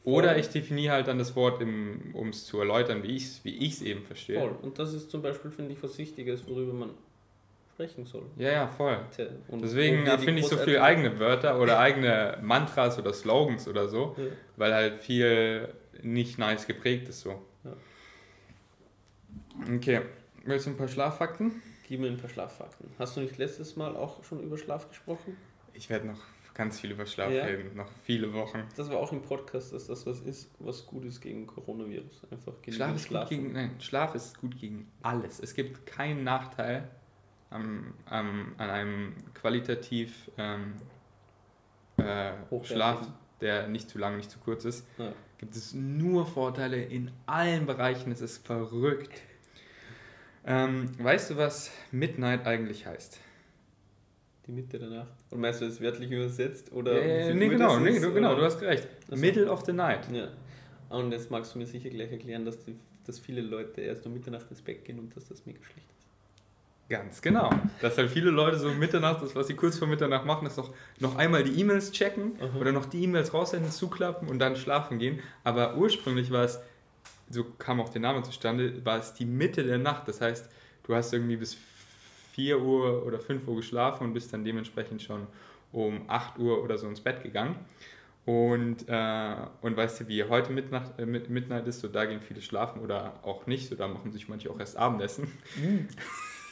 Voll. 0.02 0.14
Oder 0.14 0.36
ich 0.36 0.48
definiere 0.48 0.94
halt 0.94 1.06
dann 1.06 1.18
das 1.18 1.36
Wort, 1.36 1.62
um 1.62 2.28
es 2.30 2.44
zu 2.44 2.58
erläutern, 2.58 3.04
wie 3.04 3.16
ich 3.16 3.24
es 3.24 3.44
wie 3.44 3.88
eben 3.88 4.02
verstehe. 4.02 4.40
Voll. 4.40 4.56
Und 4.62 4.78
das 4.78 4.94
ist 4.94 5.10
zum 5.10 5.22
Beispiel, 5.22 5.52
finde 5.52 5.72
ich, 5.72 5.82
was 5.82 5.96
Wichtiges, 5.96 6.48
worüber 6.48 6.72
man 6.72 6.90
sprechen 7.74 8.04
soll. 8.04 8.24
Ja, 8.36 8.50
ja, 8.50 8.66
voll. 8.68 8.98
Und 9.48 9.62
Deswegen 9.62 10.04
finde 10.18 10.40
ich 10.40 10.46
so 10.46 10.56
viele 10.56 10.82
eigene 10.82 11.18
Wörter 11.20 11.60
oder 11.60 11.78
eigene 11.80 12.38
Mantras 12.42 12.98
oder 12.98 13.12
Slogans 13.12 13.68
oder 13.68 13.88
so, 13.88 14.16
ja. 14.18 14.24
weil 14.56 14.74
halt 14.74 15.00
viel 15.00 15.68
nicht 16.02 16.38
nice 16.38 16.66
geprägt 16.66 17.08
ist 17.08 17.20
so. 17.20 17.42
Ja. 17.64 17.76
Okay, 19.74 20.02
willst 20.44 20.66
du 20.66 20.70
ein 20.70 20.76
paar 20.76 20.88
Schlaffakten? 20.88 21.62
Gib 21.86 22.00
mir 22.00 22.08
ein 22.08 22.16
paar 22.16 22.30
Schlaffakten. 22.30 22.90
Hast 22.98 23.16
du 23.16 23.20
nicht 23.20 23.38
letztes 23.38 23.76
Mal 23.76 23.96
auch 23.96 24.24
schon 24.24 24.42
über 24.42 24.56
Schlaf 24.56 24.88
gesprochen? 24.88 25.36
Ich 25.74 25.90
werde 25.90 26.06
noch 26.06 26.20
ganz 26.54 26.80
viel 26.80 26.90
über 26.90 27.06
Schlaf 27.06 27.30
ja. 27.30 27.44
reden, 27.44 27.76
noch 27.76 27.90
viele 28.04 28.32
Wochen. 28.32 28.64
Das 28.76 28.90
war 28.90 28.98
auch 28.98 29.12
im 29.12 29.22
Podcast, 29.22 29.72
dass 29.72 29.86
das 29.86 30.06
was 30.06 30.20
ist, 30.20 30.50
was 30.58 30.86
gut 30.86 31.04
ist 31.04 31.20
gegen 31.20 31.46
Coronavirus. 31.46 32.22
Einfach 32.30 32.54
Schlaf 32.68 32.96
ist 32.96 33.08
gut 33.08 33.28
gegen, 33.28 33.52
nein, 33.52 33.80
Schlaf 33.80 34.14
ist 34.14 34.38
gut 34.40 34.58
gegen 34.58 34.90
alles. 35.02 35.40
Es 35.40 35.54
gibt 35.54 35.86
keinen 35.86 36.24
Nachteil 36.24 36.88
am, 37.50 37.94
am, 38.06 38.54
an 38.58 38.70
einem 38.70 39.14
qualitativ 39.34 40.30
ähm, 40.36 40.74
äh, 41.96 42.32
Schlaf, 42.64 43.06
der 43.40 43.68
nicht 43.68 43.88
zu 43.88 43.98
lang, 43.98 44.16
nicht 44.16 44.30
zu 44.30 44.38
kurz 44.38 44.64
ist. 44.64 44.86
Ja. 44.98 45.12
Gibt 45.42 45.56
es 45.56 45.74
nur 45.74 46.24
Vorteile 46.24 46.80
in 46.80 47.10
allen 47.26 47.66
Bereichen. 47.66 48.12
Es 48.12 48.20
ist 48.20 48.46
verrückt. 48.46 49.10
Ähm, 50.46 50.90
weißt 50.98 51.30
du, 51.30 51.36
was 51.36 51.72
Midnight 51.90 52.46
eigentlich 52.46 52.86
heißt? 52.86 53.18
Die 54.46 54.52
Mitte 54.52 54.78
danach. 54.78 55.08
Und 55.30 55.40
meinst 55.40 55.60
du 55.60 55.66
das 55.66 55.80
wörtlich 55.80 56.12
übersetzt? 56.12 56.70
Oder 56.70 57.02
äh, 57.02 57.34
nee, 57.34 57.48
genau, 57.48 57.78
nee, 57.80 57.98
du, 57.98 58.14
genau, 58.14 58.36
du 58.36 58.42
hast 58.42 58.62
recht. 58.62 58.86
Also, 59.10 59.20
Middle 59.20 59.50
of 59.50 59.64
the 59.66 59.72
night. 59.72 60.08
Ja. 60.12 60.28
Und 60.88 61.10
jetzt 61.10 61.30
magst 61.30 61.54
du 61.54 61.58
mir 61.58 61.66
sicher 61.66 61.90
gleich 61.90 62.12
erklären, 62.12 62.44
dass 62.44 62.58
die 62.64 62.76
dass 63.04 63.18
viele 63.18 63.40
Leute 63.40 63.80
erst 63.80 64.06
um 64.06 64.12
Mitternacht 64.12 64.48
ins 64.50 64.62
Bett 64.62 64.84
gehen 64.84 64.98
und 64.98 65.14
dass 65.16 65.28
das 65.28 65.44
mega 65.44 65.62
schlecht 65.62 65.88
ist. 65.98 66.01
Ganz 66.88 67.22
genau. 67.22 67.48
Dass 67.80 67.96
halt 67.96 68.10
viele 68.10 68.30
Leute 68.30 68.58
so 68.58 68.68
Mitternacht, 68.70 69.22
das 69.22 69.34
was 69.34 69.46
sie 69.46 69.54
kurz 69.54 69.78
vor 69.78 69.88
Mitternacht 69.88 70.26
machen, 70.26 70.46
ist 70.46 70.58
noch, 70.58 70.74
noch 71.00 71.16
einmal 71.16 71.42
die 71.42 71.58
E-Mails 71.58 71.90
checken 71.92 72.32
Aha. 72.38 72.58
oder 72.60 72.72
noch 72.72 72.84
die 72.86 73.02
E-Mails 73.04 73.32
raussenden, 73.32 73.70
zuklappen 73.70 74.28
und 74.28 74.38
dann 74.40 74.56
schlafen 74.56 74.98
gehen. 74.98 75.20
Aber 75.42 75.76
ursprünglich 75.76 76.30
war 76.30 76.44
es, 76.44 76.60
so 77.30 77.44
kam 77.44 77.80
auch 77.80 77.88
der 77.88 78.02
Name 78.02 78.22
zustande, 78.22 78.84
war 78.84 78.98
es 78.98 79.14
die 79.14 79.24
Mitte 79.24 79.64
der 79.64 79.78
Nacht. 79.78 80.06
Das 80.06 80.20
heißt, 80.20 80.50
du 80.84 80.94
hast 80.94 81.12
irgendwie 81.14 81.36
bis 81.36 81.56
4 82.32 82.60
Uhr 82.60 83.06
oder 83.06 83.18
5 83.20 83.46
Uhr 83.48 83.56
geschlafen 83.56 84.04
und 84.04 84.12
bist 84.12 84.32
dann 84.32 84.44
dementsprechend 84.44 85.00
schon 85.02 85.26
um 85.72 86.02
8 86.08 86.38
Uhr 86.38 86.62
oder 86.62 86.76
so 86.76 86.88
ins 86.88 87.00
Bett 87.00 87.22
gegangen. 87.22 87.56
Und, 88.26 88.88
äh, 88.88 89.34
und 89.62 89.76
weißt 89.76 90.00
du, 90.00 90.08
wie 90.08 90.22
heute 90.24 90.52
Midnight, 90.52 90.98
äh, 90.98 91.06
Mid- 91.06 91.28
Midnight 91.28 91.66
ist, 91.66 91.80
so 91.80 91.88
da 91.88 92.04
gehen 92.04 92.20
viele 92.20 92.40
schlafen 92.42 92.80
oder 92.80 93.14
auch 93.22 93.46
nicht, 93.46 93.68
so 93.68 93.74
da 93.74 93.88
machen 93.88 94.12
sich 94.12 94.28
manche 94.28 94.50
auch 94.50 94.60
erst 94.60 94.76
Abendessen. 94.76 95.26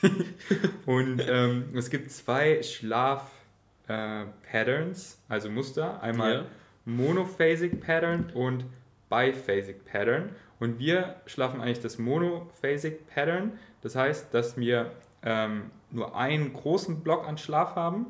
und 0.87 1.23
ähm, 1.29 1.65
es 1.75 1.91
gibt 1.91 2.11
zwei 2.11 2.63
Schlaf-Patterns, 2.63 5.19
also 5.29 5.51
Muster. 5.51 6.03
Einmal 6.03 6.35
Ja. 6.35 6.45
Monophasic 6.85 7.81
Pattern 7.81 8.31
und 8.35 8.65
Biphasic 9.09 9.85
Pattern. 9.85 10.31
Und 10.59 10.79
wir 10.79 11.17
schlafen 11.27 11.61
eigentlich 11.61 11.81
das 11.81 11.99
Monophasic 11.99 13.07
Pattern. 13.09 13.53
Das 13.83 13.97
heißt, 13.97 14.33
dass 14.33 14.57
wir 14.57 14.93
ähm, 15.23 15.71
nur 15.91 16.17
einen 16.17 16.53
großen 16.53 17.03
Block 17.03 17.27
an 17.27 17.39
Schlaf 17.39 17.77
haben. 17.77 18.07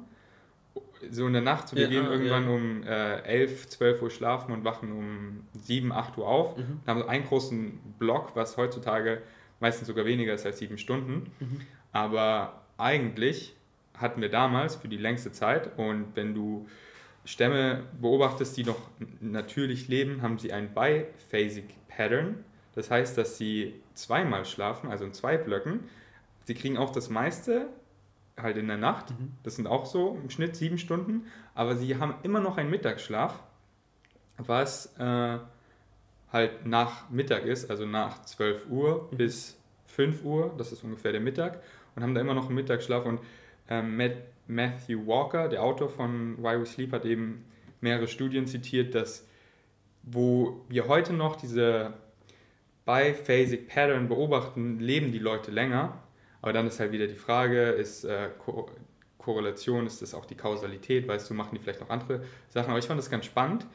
So 1.11 1.26
in 1.26 1.33
der 1.33 1.42
Nacht, 1.42 1.68
so 1.68 1.76
wir 1.76 1.85
Ja, 1.85 1.88
gehen 1.88 2.07
ah, 2.07 2.12
irgendwann 2.12 2.44
ja. 2.44 2.50
um 2.50 2.83
äh, 2.83 3.20
11, 3.22 3.68
12 3.68 4.03
Uhr 4.03 4.11
schlafen 4.11 4.53
und 4.53 4.64
wachen 4.64 4.92
um 4.92 5.46
7, 5.55 5.92
8 5.92 6.18
Uhr 6.18 6.29
auf. 6.29 6.57
Mhm. 6.57 6.62
Und 6.62 6.87
haben 6.87 7.00
so 7.00 7.07
einen 7.07 7.24
großen 7.24 7.79
Block, 7.98 8.33
was 8.35 8.57
heutzutage 8.57 9.22
meistens 9.61 9.88
sogar 9.88 10.05
weniger 10.05 10.35
ist 10.35 10.44
als 10.44 10.59
sieben 10.59 10.79
Stunden. 10.79 11.33
Mhm. 11.40 11.61
Aber 11.92 12.62
eigentlich 12.79 13.55
hatten 13.94 14.20
wir 14.20 14.31
damals 14.31 14.76
für 14.76 14.88
die 14.88 14.96
längste 14.96 15.33
Zeit 15.33 15.79
und 15.79 16.14
wenn 16.14 16.35
du 16.35 16.66
Stämme 17.24 17.85
beobachtest, 18.00 18.57
die 18.57 18.64
noch 18.64 18.81
natürlich 19.20 19.88
leben, 19.88 20.22
haben 20.22 20.38
sie 20.38 20.53
ein 20.53 20.72
Biphasic 20.72 21.66
Pattern. 21.88 22.44
Das 22.74 22.90
heißt, 22.90 23.18
dass 23.18 23.37
sie 23.37 23.74
zweimal 23.94 24.44
schlafen, 24.46 24.90
also 24.90 25.05
in 25.05 25.12
zwei 25.12 25.37
Blöcken. 25.37 25.81
Sie 26.44 26.55
kriegen 26.55 26.79
auch 26.79 26.90
das 26.90 27.11
meiste 27.11 27.68
halt 28.38 28.57
in 28.57 28.68
der 28.68 28.79
Nacht. 28.79 29.11
Mhm. 29.11 29.33
Das 29.42 29.57
sind 29.57 29.66
auch 29.66 29.85
so 29.85 30.18
im 30.22 30.31
Schnitt 30.31 30.57
sieben 30.57 30.79
Stunden. 30.79 31.26
Aber 31.55 31.76
sie 31.76 31.98
haben 31.98 32.14
immer 32.22 32.40
noch 32.40 32.57
einen 32.57 32.70
Mittagsschlaf, 32.70 33.42
was 34.38 34.96
äh, 34.98 35.38
halt 36.33 36.64
nach 36.64 37.11
Mittag 37.11 37.44
ist, 37.44 37.70
also 37.70 37.85
nach 37.85 38.22
12 38.22 38.66
Uhr 38.70 39.09
Mhm. 39.11 39.16
bis 39.16 39.59
5 39.87 40.24
Uhr. 40.24 40.55
Das 40.57 40.72
ist 40.72 40.83
ungefähr 40.85 41.12
der 41.12 41.20
Mittag. 41.20 41.61
Und 41.94 42.03
haben 42.03 42.14
da 42.14 42.20
immer 42.20 42.35
noch 42.35 42.46
einen 42.46 42.55
Mittagsschlaf. 42.55 43.05
Und 43.05 43.20
ähm, 43.68 43.96
Matt, 43.96 44.16
Matthew 44.46 45.07
Walker, 45.07 45.48
der 45.48 45.62
Autor 45.62 45.88
von 45.88 46.37
Why 46.38 46.61
We 46.61 46.66
Sleep, 46.66 46.92
hat 46.92 47.05
eben 47.05 47.44
mehrere 47.81 48.09
Studien 48.09 48.46
zitiert, 48.46 48.94
dass 48.94 49.26
wo 50.03 50.64
wir 50.68 50.88
heute 50.88 51.12
noch 51.12 51.37
diese 51.37 51.92
Biphasic 52.85 53.68
Pattern 53.68 54.09
beobachten, 54.09 54.81
leben 54.81 55.12
die 55.12 55.18
Leute 55.18 55.50
länger. 55.50 55.98
Aber 56.42 56.53
dann 56.53 56.66
ist 56.66 56.81
halt 56.81 56.92
wieder 56.92 57.07
die 57.07 57.14
Frage, 57.14 57.70
ist 57.70 58.05
äh, 58.05 58.31
Ko 58.38 58.68
Korrelation, 59.18 59.87
ist 59.87 60.00
das 60.00 60.14
auch 60.14 60.24
die 60.24 60.35
Kausalität, 60.35 61.07
weißt 61.07 61.29
du, 61.29 61.35
machen 61.35 61.50
die 61.55 61.59
vielleicht 61.61 61.83
noch 61.83 61.90
andere 61.90 62.24
Sachen. 62.48 62.70
Aber 62.70 62.79
ich 62.79 62.87
fand 62.87 62.98
das 62.98 63.11
ganz 63.11 63.26
spannend. 63.26 63.66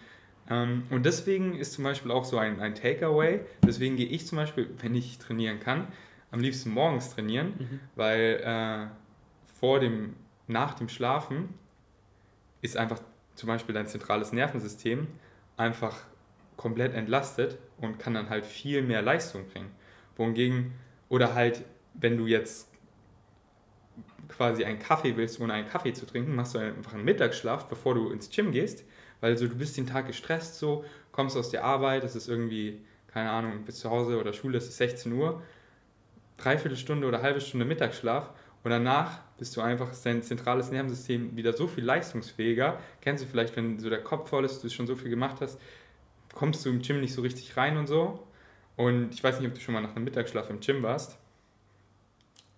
Ähm, 0.50 0.84
und 0.90 1.06
deswegen 1.06 1.56
ist 1.56 1.74
zum 1.74 1.84
Beispiel 1.84 2.10
auch 2.10 2.26
so 2.26 2.40
ein, 2.40 2.60
ein 2.60 2.74
Takeaway. 2.74 3.42
Deswegen 3.64 3.96
gehe 3.96 4.08
ich 4.08 4.26
zum 4.26 4.38
Beispiel, 4.38 4.68
wenn 4.82 4.96
ich 4.96 5.20
trainieren 5.20 5.60
kann, 5.60 5.88
am 6.36 6.42
liebsten 6.42 6.70
morgens 6.70 7.10
trainieren, 7.16 7.54
Mhm. 7.58 7.80
weil 7.96 8.42
äh, 8.44 8.88
vor 9.60 9.80
dem, 9.80 10.16
nach 10.48 10.74
dem 10.76 10.90
Schlafen 10.90 11.50
ist 12.62 12.78
einfach 12.78 13.00
zum 13.36 13.48
Beispiel 13.48 13.74
dein 13.74 13.88
zentrales 13.88 14.32
Nervensystem 14.34 15.08
einfach 15.58 15.96
komplett 16.58 16.94
entlastet 16.94 17.58
und 17.78 18.00
kann 18.00 18.14
dann 18.14 18.30
halt 18.30 18.46
viel 18.46 18.82
mehr 18.82 19.02
Leistung 19.02 19.48
bringen. 19.48 19.72
Wohingegen, 20.18 20.74
oder 21.10 21.34
halt, 21.36 21.64
wenn 21.94 22.18
du 22.18 22.28
jetzt 22.28 22.70
quasi 24.28 24.66
einen 24.66 24.80
Kaffee 24.80 25.16
willst, 25.16 25.40
ohne 25.40 25.54
einen 25.54 25.68
Kaffee 25.68 25.94
zu 25.94 26.06
trinken, 26.06 26.36
machst 26.36 26.56
du 26.56 26.60
einfach 26.60 26.94
einen 26.94 27.06
Mittagsschlaf, 27.06 27.68
bevor 27.68 27.94
du 27.96 28.10
ins 28.12 28.30
Gym 28.30 28.52
gehst, 28.52 28.84
weil 29.22 29.38
so 29.38 29.48
du 29.48 29.56
bist 29.56 29.78
den 29.78 29.88
Tag 29.88 30.08
gestresst, 30.08 30.58
so 30.58 30.84
kommst 31.12 31.38
aus 31.38 31.50
der 31.50 31.64
Arbeit, 31.64 32.04
es 32.04 32.16
ist 32.16 32.28
irgendwie, 32.28 32.82
keine 33.08 33.30
Ahnung, 33.30 33.64
bis 33.66 33.80
zu 33.80 33.90
Hause 33.90 34.20
oder 34.20 34.34
Schule, 34.34 34.58
es 34.58 34.68
ist 34.68 34.78
16 34.78 35.14
Uhr, 35.14 35.42
dreiviertel 36.38 36.78
Stunde 36.78 37.08
oder 37.08 37.22
halbe 37.22 37.42
Stunde 37.42 37.66
Mittagsschlaf 37.66 38.30
und 38.64 38.72
danach 38.72 39.20
bist 39.38 39.56
du 39.56 39.62
einfach, 39.62 39.90
dein 40.04 40.24
zentrales 40.24 40.72
Nervensystem 40.72 41.36
wieder 41.36 41.54
so 41.54 41.68
viel 41.68 41.84
leistungsfähiger. 41.84 42.80
Kennst 43.02 43.24
du 43.24 43.28
vielleicht, 43.28 43.56
wenn 43.56 43.80
so 43.80 43.92
der 43.92 44.02
Kopf 44.02 44.30
voll 44.30 44.44
ist, 44.44 44.64
du 44.64 44.70
schon 44.70 44.88
so 44.88 44.96
viel 44.96 45.12
gemacht 45.12 45.38
hast, 45.40 45.60
kommst 46.34 46.66
du 46.66 46.70
im 46.70 46.82
Gym 46.82 47.00
nicht 47.00 47.14
so 47.14 47.22
richtig 47.22 47.56
rein 47.58 47.78
und 47.78 47.86
so. 47.86 48.28
Und 48.76 49.14
ich 49.14 49.24
weiß 49.24 49.40
nicht, 49.40 49.48
ob 49.48 49.54
du 49.54 49.62
schon 49.62 49.76
mal 49.76 49.82
nach 49.82 49.96
einem 49.96 50.06
Mittagsschlaf 50.06 50.50
im 50.50 50.62
Gym 50.62 50.82
warst. 50.82 51.18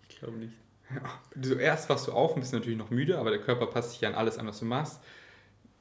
Ich 0.10 0.20
glaube 0.20 0.38
nicht. 0.38 0.54
Du, 1.36 1.56
erst 1.56 1.90
wachst 1.90 2.08
du 2.08 2.14
auf 2.14 2.36
und 2.36 2.40
bist 2.40 2.54
natürlich 2.54 2.78
noch 2.78 2.90
müde, 2.90 3.20
aber 3.20 3.30
der 3.30 3.42
Körper 3.42 3.68
passt 3.68 3.92
sich 3.92 4.08
an 4.08 4.16
alles 4.16 4.38
an, 4.38 4.48
was 4.48 4.60
du 4.60 4.66
machst. 4.66 5.02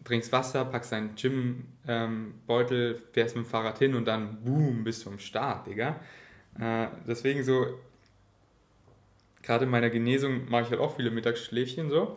Trinkst 0.03 0.33
Wasser, 0.33 0.65
packst 0.65 0.91
deinen 0.91 1.15
Gymbeutel, 1.15 2.97
fährst 3.13 3.37
mit 3.37 3.45
dem 3.45 3.49
Fahrrad 3.49 3.79
hin 3.79 3.95
und 3.95 4.05
dann 4.07 4.43
boom, 4.45 4.83
bist 4.83 5.07
du 5.07 5.11
am 5.11 5.21
Start, 5.21 5.69
Digga. 5.69 6.01
Äh, 6.61 6.89
deswegen 7.07 7.45
so, 7.45 7.67
gerade 9.43 9.65
in 9.65 9.71
meiner 9.71 9.91
Genesung 9.91 10.49
mache 10.49 10.63
ich 10.63 10.71
halt 10.71 10.81
auch 10.81 10.97
viele 10.97 11.11
Mittagsschläfchen 11.11 11.91
so 11.91 12.15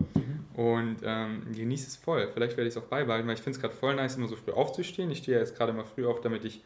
und 0.59 0.97
ähm, 1.03 1.43
genieße 1.55 1.87
es 1.87 1.95
voll. 1.95 2.29
Vielleicht 2.33 2.57
werde 2.57 2.67
ich 2.67 2.75
es 2.75 2.81
auch 2.81 2.87
beibehalten, 2.87 3.27
weil 3.27 3.35
ich 3.35 3.41
finde 3.41 3.55
es 3.55 3.61
gerade 3.61 3.73
voll 3.73 3.95
nice, 3.95 4.17
immer 4.17 4.27
so 4.27 4.35
früh 4.35 4.51
aufzustehen. 4.51 5.09
Ich 5.09 5.19
stehe 5.19 5.37
ja 5.37 5.43
jetzt 5.43 5.55
gerade 5.55 5.71
mal 5.71 5.85
früh 5.85 6.05
auf, 6.05 6.19
damit 6.19 6.43
ich, 6.43 6.61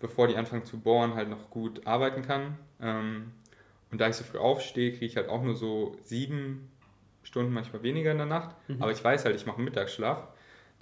bevor 0.00 0.26
die 0.26 0.36
anfangen 0.36 0.64
zu 0.64 0.78
bohren, 0.78 1.14
halt 1.14 1.28
noch 1.28 1.50
gut 1.50 1.86
arbeiten 1.86 2.22
kann. 2.22 2.58
Ähm, 2.80 3.32
und 3.92 4.00
da 4.00 4.08
ich 4.08 4.16
so 4.16 4.24
früh 4.24 4.38
aufstehe, 4.38 4.90
kriege 4.90 5.06
ich 5.06 5.16
halt 5.16 5.28
auch 5.28 5.44
nur 5.44 5.54
so 5.54 5.96
sieben 6.02 6.70
Stunden, 7.22 7.52
manchmal 7.52 7.84
weniger 7.84 8.10
in 8.10 8.18
der 8.18 8.26
Nacht. 8.26 8.56
Mhm. 8.68 8.82
Aber 8.82 8.90
ich 8.90 9.02
weiß 9.02 9.24
halt, 9.24 9.36
ich 9.36 9.46
mache 9.46 9.58
einen 9.58 9.66
Mittagsschlaf. 9.66 10.26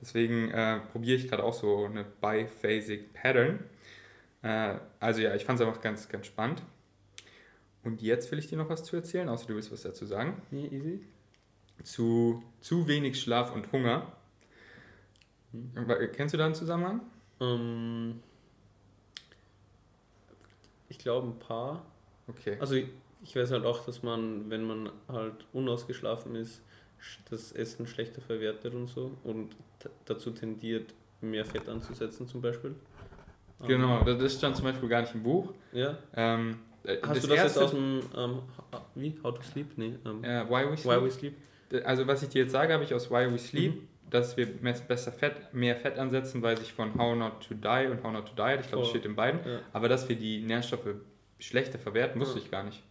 Deswegen 0.00 0.50
äh, 0.50 0.80
probiere 0.92 1.16
ich 1.16 1.28
gerade 1.28 1.44
auch 1.44 1.54
so 1.54 1.84
eine 1.84 2.04
Biphasic 2.04 3.12
Pattern. 3.12 3.58
Äh, 4.44 4.78
also 5.00 5.22
ja, 5.22 5.34
ich 5.34 5.44
fand 5.44 5.58
es 5.58 5.66
einfach 5.66 5.80
ganz, 5.80 6.08
ganz 6.08 6.26
spannend. 6.26 6.62
Und 7.82 8.02
jetzt 8.02 8.30
will 8.30 8.38
ich 8.38 8.46
dir 8.46 8.58
noch 8.58 8.68
was 8.68 8.84
zu 8.84 8.94
erzählen, 8.94 9.28
außer 9.28 9.46
du 9.46 9.54
willst 9.54 9.72
was 9.72 9.82
dazu 9.82 10.04
sagen. 10.04 10.40
Nee, 10.50 10.66
easy. 10.66 11.00
Zu 11.82 12.42
zu 12.60 12.86
wenig 12.86 13.20
Schlaf 13.20 13.54
und 13.54 13.72
Hunger. 13.72 14.12
Kennst 16.12 16.34
du 16.34 16.38
da 16.38 16.46
einen 16.46 16.54
Zusammenhang? 16.54 17.00
Ähm, 17.40 18.20
ich 20.88 20.98
glaube 20.98 21.28
ein 21.28 21.38
paar. 21.38 21.84
Okay. 22.26 22.56
Also 22.60 22.74
ich, 22.74 22.88
ich 23.22 23.34
weiß 23.34 23.50
halt 23.50 23.64
auch, 23.64 23.84
dass 23.84 24.02
man, 24.02 24.50
wenn 24.50 24.64
man 24.64 24.90
halt 25.08 25.46
unausgeschlafen 25.52 26.34
ist, 26.36 26.62
das 27.30 27.52
Essen 27.52 27.86
schlechter 27.86 28.20
verwertet 28.20 28.74
und 28.74 28.88
so 28.88 29.12
und 29.24 29.56
dazu 30.04 30.30
tendiert, 30.30 30.94
mehr 31.20 31.44
Fett 31.44 31.68
anzusetzen 31.68 32.26
zum 32.26 32.40
Beispiel. 32.40 32.74
Ähm, 33.60 33.66
Genau, 33.68 34.02
das 34.04 34.18
das 34.18 34.34
stand 34.34 34.56
zum 34.56 34.64
Beispiel 34.66 34.88
gar 34.88 35.00
nicht 35.02 35.14
im 35.14 35.22
Buch. 35.22 35.52
Ja. 35.72 35.96
Ähm, 36.14 36.58
äh, 36.84 36.96
Hast 37.02 37.22
du 37.24 37.28
das 37.28 37.38
jetzt 37.38 37.58
aus 37.58 37.70
dem, 37.70 38.00
ähm, 38.16 38.38
wie, 38.94 39.14
How 39.22 39.34
to 39.34 39.42
Sleep? 39.42 39.66
Nee, 39.76 39.94
ähm, 40.04 40.22
äh, 40.24 40.44
Why 40.48 40.70
We 40.70 40.76
Sleep? 40.76 40.96
Why 41.00 41.04
We 41.04 41.10
Sleep? 41.10 41.34
Also 41.84 42.06
was 42.06 42.22
ich 42.22 42.28
dir 42.28 42.42
jetzt 42.42 42.52
sage, 42.52 42.72
habe 42.72 42.84
ich 42.84 42.92
aus 42.94 43.10
Why 43.10 43.32
We 43.32 43.38
Sleep, 43.38 43.74
Mhm. 43.74 43.88
dass 44.10 44.36
wir 44.36 44.46
besser 44.46 45.10
Fett, 45.12 45.52
mehr 45.54 45.76
Fett 45.76 45.98
ansetzen, 45.98 46.42
weil 46.42 46.56
sich 46.58 46.72
von 46.72 46.94
How 46.98 47.16
Not 47.16 47.48
to 47.48 47.54
Die 47.54 47.88
und 47.90 48.02
How 48.04 48.12
Not 48.12 48.26
to 48.28 48.34
Diet, 48.34 48.60
ich 48.60 48.68
glaube, 48.68 48.82
das 48.82 48.90
Voll. 48.90 49.00
steht 49.00 49.04
in 49.06 49.16
beiden, 49.16 49.40
Ja. 49.50 49.60
aber 49.72 49.88
dass 49.88 50.08
wir 50.08 50.16
die 50.16 50.40
Nährstoffe 50.42 50.86
schlechter 51.38 51.78
verwerten, 51.78 52.20
wusste 52.20 52.38
Ja. 52.38 52.44
ich 52.44 52.50
gar 52.50 52.62
nicht. 52.64 52.82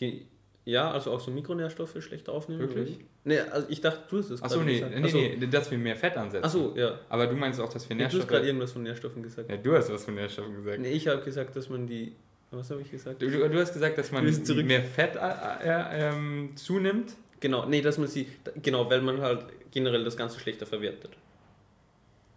Die, 0.00 0.26
ja, 0.70 0.90
also 0.90 1.10
auch 1.10 1.20
so 1.20 1.30
Mikronährstoffe 1.30 1.96
schlechter 2.00 2.32
aufnehmen? 2.32 2.60
Wirklich? 2.60 2.98
Nee, 3.24 3.40
also 3.40 3.66
ich 3.68 3.80
dachte, 3.80 4.00
du 4.08 4.18
hast 4.18 4.30
es 4.30 4.42
Achso, 4.42 4.62
nee, 4.62 4.74
gesagt. 4.74 4.94
nee, 4.94 5.04
Achso, 5.04 5.18
nee, 5.18 5.46
dass 5.46 5.70
wir 5.70 5.78
mehr 5.78 5.96
Fett 5.96 6.16
ansetzen. 6.16 6.44
Achso, 6.44 6.74
ja. 6.76 6.98
Aber 7.08 7.26
du 7.26 7.34
meinst 7.34 7.60
auch, 7.60 7.72
dass 7.72 7.88
wir 7.88 7.96
Nee, 7.96 8.02
du 8.02 8.06
hast 8.06 8.12
Nährstoffe... 8.14 8.30
gerade 8.30 8.46
irgendwas 8.46 8.72
von 8.72 8.82
Nährstoffen 8.82 9.22
gesagt. 9.22 9.50
ja, 9.50 9.56
du 9.56 9.74
hast 9.74 9.92
was 9.92 10.04
von 10.04 10.14
Nährstoffen 10.14 10.54
gesagt. 10.54 10.78
Nee, 10.80 10.92
ich 10.92 11.08
habe 11.08 11.22
gesagt, 11.22 11.56
dass 11.56 11.68
man 11.68 11.86
die. 11.86 12.14
Was 12.52 12.70
habe 12.70 12.80
ich 12.80 12.90
gesagt? 12.90 13.22
Du, 13.22 13.28
du 13.30 13.60
hast 13.60 13.72
gesagt, 13.72 13.98
dass 13.98 14.10
man 14.10 14.24
mehr 14.24 14.82
Fett 14.82 15.16
äh, 15.16 15.18
äh, 15.18 16.08
ähm, 16.08 16.50
zunimmt. 16.56 17.12
Genau, 17.38 17.66
nee, 17.66 17.80
dass 17.80 17.98
man 17.98 18.08
sie. 18.08 18.28
Genau, 18.62 18.88
weil 18.90 19.02
man 19.02 19.20
halt 19.20 19.44
generell 19.70 20.04
das 20.04 20.16
Ganze 20.16 20.40
schlechter 20.40 20.66
verwertet. 20.66 21.12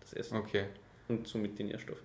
Das 0.01 0.13
Essen. 0.13 0.37
Okay. 0.37 0.65
Und 1.07 1.27
somit 1.27 1.57
die 1.57 1.63
Nährstoffe. 1.63 2.03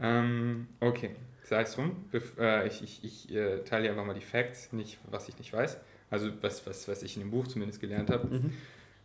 Ähm, 0.00 0.66
okay, 0.80 1.10
sei 1.46 1.62
es 1.62 1.74
drum. 1.74 2.04
Äh, 2.38 2.66
ich 2.66 2.82
ich, 2.82 3.04
ich 3.04 3.34
äh, 3.34 3.60
teile 3.60 3.82
hier 3.82 3.92
einfach 3.92 4.04
mal 4.04 4.14
die 4.14 4.20
Facts, 4.20 4.72
nicht 4.72 4.98
was 5.10 5.28
ich 5.28 5.38
nicht 5.38 5.52
weiß. 5.52 5.78
Also 6.10 6.30
was, 6.40 6.66
was, 6.66 6.88
was 6.88 7.02
ich 7.02 7.16
in 7.16 7.22
dem 7.22 7.30
Buch 7.30 7.46
zumindest 7.46 7.80
gelernt 7.80 8.10
habe. 8.10 8.26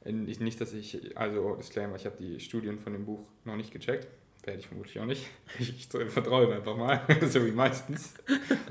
Mhm. 0.03 0.27
Ich, 0.27 0.39
nicht, 0.39 0.59
dass 0.59 0.73
ich, 0.73 1.15
also 1.15 1.55
Disclaimer, 1.55 1.95
ich 1.95 2.05
habe 2.05 2.15
die 2.19 2.39
Studien 2.39 2.79
von 2.79 2.93
dem 2.93 3.05
Buch 3.05 3.19
noch 3.45 3.55
nicht 3.55 3.71
gecheckt. 3.71 4.07
Werde 4.43 4.59
ich 4.59 4.67
vermutlich 4.67 4.99
auch 4.99 5.05
nicht. 5.05 5.27
Ich, 5.59 5.87
vertraue 5.87 6.45
ihm 6.45 6.51
einfach 6.51 6.75
mal, 6.75 7.01
so 7.27 7.45
wie 7.45 7.51
meistens. 7.51 8.15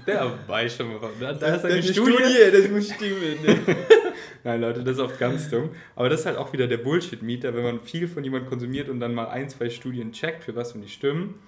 Der 0.04 0.36
weiß 0.48 0.76
schon 0.76 0.88
mal. 0.88 1.10
Da, 1.20 1.32
da 1.32 1.54
ist 1.54 1.64
eine 1.64 1.80
Studie. 1.80 2.12
Studie. 2.12 2.50
Das 2.52 2.68
muss 2.68 2.90
stimmen. 2.92 3.42
Ne? 3.44 3.76
Nein, 4.44 4.60
Leute, 4.60 4.82
das 4.82 4.94
ist 4.94 5.00
oft 5.00 5.18
ganz 5.20 5.48
dumm. 5.48 5.70
Aber 5.94 6.08
das 6.08 6.20
ist 6.20 6.26
halt 6.26 6.38
auch 6.38 6.52
wieder 6.52 6.66
der 6.66 6.78
Bullshit-Mieter, 6.78 7.54
wenn 7.54 7.62
man 7.62 7.80
viel 7.82 8.08
von 8.08 8.24
jemandem 8.24 8.48
konsumiert 8.48 8.88
und 8.88 8.98
dann 8.98 9.14
mal 9.14 9.28
ein, 9.28 9.48
zwei 9.48 9.70
Studien 9.70 10.10
checkt, 10.10 10.42
für 10.42 10.56
was 10.56 10.72
und 10.72 10.80
die 10.80 10.88
stimmen 10.88 11.38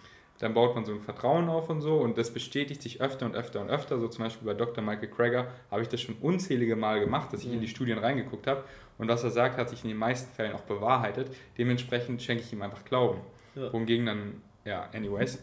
dann 0.42 0.54
baut 0.54 0.74
man 0.74 0.84
so 0.84 0.92
ein 0.92 1.00
Vertrauen 1.00 1.48
auf 1.48 1.70
und 1.70 1.82
so 1.82 1.98
und 1.98 2.18
das 2.18 2.32
bestätigt 2.32 2.82
sich 2.82 3.00
öfter 3.00 3.26
und 3.26 3.36
öfter 3.36 3.60
und 3.60 3.70
öfter. 3.70 4.00
So 4.00 4.08
zum 4.08 4.24
Beispiel 4.24 4.44
bei 4.44 4.54
Dr. 4.54 4.82
Michael 4.82 5.08
Krager 5.08 5.46
habe 5.70 5.82
ich 5.82 5.88
das 5.88 6.00
schon 6.00 6.16
unzählige 6.20 6.74
Mal 6.74 6.98
gemacht, 6.98 7.32
dass 7.32 7.42
ich 7.42 7.46
mhm. 7.46 7.54
in 7.54 7.60
die 7.60 7.68
Studien 7.68 7.98
reingeguckt 7.98 8.48
habe 8.48 8.64
und 8.98 9.06
was 9.06 9.22
er 9.22 9.30
sagt, 9.30 9.56
hat 9.56 9.70
sich 9.70 9.84
in 9.84 9.88
den 9.90 9.98
meisten 9.98 10.34
Fällen 10.34 10.52
auch 10.54 10.62
bewahrheitet. 10.62 11.28
Dementsprechend 11.56 12.20
schenke 12.22 12.42
ich 12.42 12.52
ihm 12.52 12.60
einfach 12.60 12.84
Glauben. 12.84 13.20
Ja. 13.54 13.72
Wohingegen 13.72 14.04
dann, 14.04 14.42
ja, 14.64 14.88
anyways. 14.92 15.40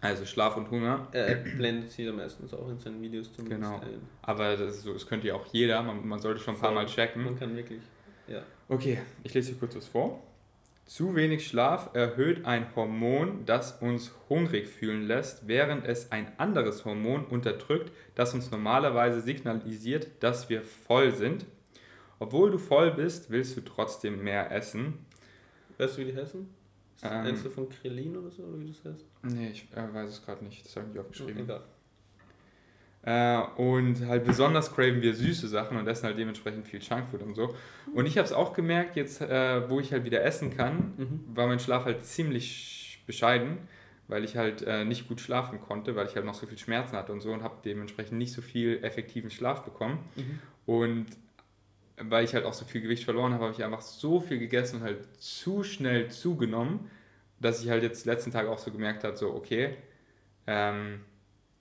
Also 0.00 0.24
Schlaf 0.24 0.56
und 0.56 0.68
Hunger. 0.68 1.06
Er 1.12 1.36
blendet 1.36 1.92
sie 1.92 2.02
ja 2.02 2.12
meistens 2.12 2.52
auch 2.52 2.68
in 2.68 2.78
seinen 2.80 3.00
Videos 3.00 3.32
zumindest 3.32 3.62
Genau. 3.62 3.80
Ein. 3.80 4.00
Aber 4.22 4.56
das, 4.56 4.82
so, 4.82 4.94
das 4.94 5.06
könnte 5.06 5.28
ja 5.28 5.34
auch 5.34 5.46
jeder, 5.52 5.80
man, 5.80 6.06
man 6.06 6.18
sollte 6.18 6.40
schon 6.40 6.56
ein 6.56 6.60
paar 6.60 6.72
Mal 6.72 6.86
checken. 6.86 7.22
Man 7.22 7.38
kann 7.38 7.54
wirklich, 7.54 7.82
ja. 8.26 8.42
Okay, 8.68 8.98
ich 9.22 9.32
lese 9.32 9.50
hier 9.50 9.60
kurz 9.60 9.76
was 9.76 9.86
vor. 9.86 10.20
Zu 10.88 11.14
wenig 11.14 11.46
Schlaf 11.46 11.90
erhöht 11.92 12.46
ein 12.46 12.74
Hormon, 12.74 13.44
das 13.44 13.72
uns 13.82 14.10
hungrig 14.30 14.68
fühlen 14.68 15.02
lässt, 15.06 15.46
während 15.46 15.84
es 15.84 16.10
ein 16.12 16.32
anderes 16.38 16.86
Hormon 16.86 17.26
unterdrückt, 17.26 17.92
das 18.14 18.32
uns 18.32 18.50
normalerweise 18.50 19.20
signalisiert, 19.20 20.08
dass 20.20 20.48
wir 20.48 20.62
voll 20.62 21.14
sind. 21.14 21.44
Obwohl 22.18 22.50
du 22.50 22.56
voll 22.56 22.92
bist, 22.92 23.28
willst 23.28 23.54
du 23.58 23.60
trotzdem 23.60 24.24
mehr 24.24 24.50
essen. 24.50 24.94
Weißt 25.76 25.98
du, 25.98 26.00
wie 26.00 26.04
die 26.06 26.16
heißen? 26.16 26.48
Ähm, 27.02 27.42
du 27.42 27.50
von 27.50 27.68
Krillin 27.68 28.16
oder 28.16 28.30
so, 28.30 28.44
oder 28.44 28.58
wie 28.58 28.68
das 28.68 28.82
heißt? 28.82 29.04
Nee, 29.24 29.50
ich 29.50 29.68
äh, 29.76 29.92
weiß 29.92 30.08
es 30.08 30.24
gerade 30.24 30.42
nicht. 30.42 30.64
Das 30.64 30.74
habe 30.74 30.86
ich 30.86 30.94
nicht 30.94 31.00
aufgeschrieben. 31.02 31.44
Egal. 31.44 31.64
Äh, 33.08 33.40
und 33.56 34.06
halt 34.06 34.26
besonders 34.26 34.74
craven 34.74 35.00
wir 35.00 35.14
süße 35.14 35.48
Sachen 35.48 35.78
und 35.78 35.88
essen 35.88 36.04
halt 36.04 36.18
dementsprechend 36.18 36.68
viel 36.68 36.82
Junkfood 36.82 37.22
und 37.22 37.34
so. 37.34 37.54
Und 37.94 38.04
ich 38.04 38.18
habe 38.18 38.26
es 38.26 38.34
auch 38.34 38.52
gemerkt, 38.52 38.96
jetzt 38.96 39.22
äh, 39.22 39.70
wo 39.70 39.80
ich 39.80 39.92
halt 39.92 40.04
wieder 40.04 40.22
essen 40.22 40.54
kann, 40.54 40.92
mhm. 40.98 41.24
war 41.34 41.46
mein 41.46 41.58
Schlaf 41.58 41.86
halt 41.86 42.04
ziemlich 42.04 43.02
bescheiden, 43.06 43.56
weil 44.08 44.24
ich 44.24 44.36
halt 44.36 44.60
äh, 44.60 44.84
nicht 44.84 45.08
gut 45.08 45.22
schlafen 45.22 45.58
konnte, 45.58 45.96
weil 45.96 46.06
ich 46.06 46.16
halt 46.16 46.26
noch 46.26 46.34
so 46.34 46.46
viel 46.46 46.58
Schmerzen 46.58 46.96
hatte 46.98 47.12
und 47.12 47.22
so 47.22 47.32
und 47.32 47.42
habe 47.42 47.54
dementsprechend 47.64 48.18
nicht 48.18 48.34
so 48.34 48.42
viel 48.42 48.84
effektiven 48.84 49.30
Schlaf 49.30 49.64
bekommen. 49.64 50.00
Mhm. 50.16 50.38
Und 50.66 51.06
weil 51.96 52.26
ich 52.26 52.34
halt 52.34 52.44
auch 52.44 52.52
so 52.52 52.66
viel 52.66 52.82
Gewicht 52.82 53.04
verloren 53.04 53.32
habe, 53.32 53.44
habe 53.44 53.54
ich 53.54 53.64
einfach 53.64 53.80
so 53.80 54.20
viel 54.20 54.38
gegessen 54.38 54.80
und 54.80 54.82
halt 54.82 55.16
zu 55.16 55.62
schnell 55.62 56.10
zugenommen, 56.10 56.90
dass 57.40 57.64
ich 57.64 57.70
halt 57.70 57.82
jetzt 57.82 58.04
letzten 58.04 58.32
Tag 58.32 58.48
auch 58.48 58.58
so 58.58 58.70
gemerkt 58.70 59.02
habe, 59.02 59.16
so 59.16 59.34
okay, 59.34 59.76
ähm, 60.46 61.00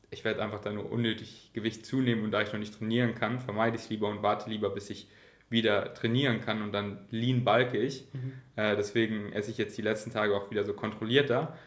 ich 0.09 0.23
werde 0.23 0.41
einfach 0.41 0.61
da 0.61 0.71
nur 0.71 0.91
unnötig 0.91 1.51
Gewicht 1.53 1.85
zunehmen 1.85 2.23
und 2.23 2.31
da 2.31 2.41
ich 2.41 2.51
noch 2.53 2.59
nicht 2.59 2.77
trainieren 2.77 3.15
kann, 3.15 3.39
vermeide 3.39 3.75
ich 3.75 3.83
es 3.83 3.89
lieber 3.89 4.07
und 4.07 4.23
warte 4.23 4.49
lieber, 4.49 4.69
bis 4.69 4.89
ich 4.89 5.07
wieder 5.49 5.93
trainieren 5.93 6.41
kann 6.41 6.61
und 6.61 6.71
dann 6.73 6.99
lean 7.09 7.43
balke 7.43 7.77
ich. 7.77 8.05
Mhm. 8.13 8.33
Äh, 8.55 8.75
deswegen 8.75 9.31
esse 9.33 9.51
ich 9.51 9.57
jetzt 9.57 9.77
die 9.77 9.81
letzten 9.81 10.11
Tage 10.11 10.35
auch 10.35 10.51
wieder 10.51 10.63
so 10.63 10.73
kontrollierter 10.73 11.57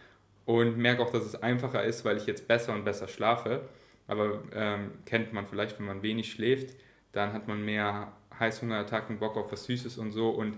und 0.44 0.78
merke 0.78 1.02
auch, 1.02 1.10
dass 1.10 1.24
es 1.24 1.42
einfacher 1.42 1.84
ist, 1.84 2.04
weil 2.04 2.16
ich 2.16 2.26
jetzt 2.26 2.48
besser 2.48 2.74
und 2.74 2.84
besser 2.84 3.08
schlafe. 3.08 3.68
Aber 4.06 4.42
ähm, 4.52 4.92
kennt 5.06 5.32
man 5.32 5.46
vielleicht, 5.46 5.78
wenn 5.78 5.86
man 5.86 6.02
wenig 6.02 6.32
schläft, 6.32 6.76
dann 7.12 7.32
hat 7.32 7.46
man 7.46 7.64
mehr 7.64 8.12
Heißhungerattacken, 8.38 9.18
Bock 9.18 9.36
auf 9.36 9.52
was 9.52 9.64
Süßes 9.64 9.98
und 9.98 10.12
so. 10.12 10.30
Und, 10.30 10.56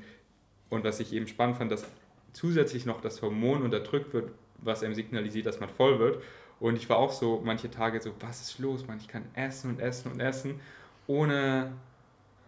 und 0.70 0.84
was 0.84 1.00
ich 1.00 1.12
eben 1.12 1.26
spannend 1.28 1.58
fand, 1.58 1.70
dass 1.70 1.84
zusätzlich 2.32 2.86
noch 2.86 3.00
das 3.00 3.20
Hormon 3.22 3.62
unterdrückt 3.62 4.14
wird, 4.14 4.30
was 4.58 4.82
einem 4.82 4.94
signalisiert, 4.94 5.46
dass 5.46 5.60
man 5.60 5.68
voll 5.68 5.98
wird. 5.98 6.22
Und 6.62 6.76
ich 6.76 6.88
war 6.88 6.96
auch 6.98 7.10
so 7.10 7.42
manche 7.44 7.72
Tage 7.72 8.00
so, 8.00 8.12
was 8.20 8.40
ist 8.40 8.60
los, 8.60 8.86
man? 8.86 8.98
Ich 8.98 9.08
kann 9.08 9.24
essen 9.34 9.70
und 9.70 9.80
essen 9.80 10.12
und 10.12 10.20
essen, 10.20 10.60
ohne. 11.08 11.72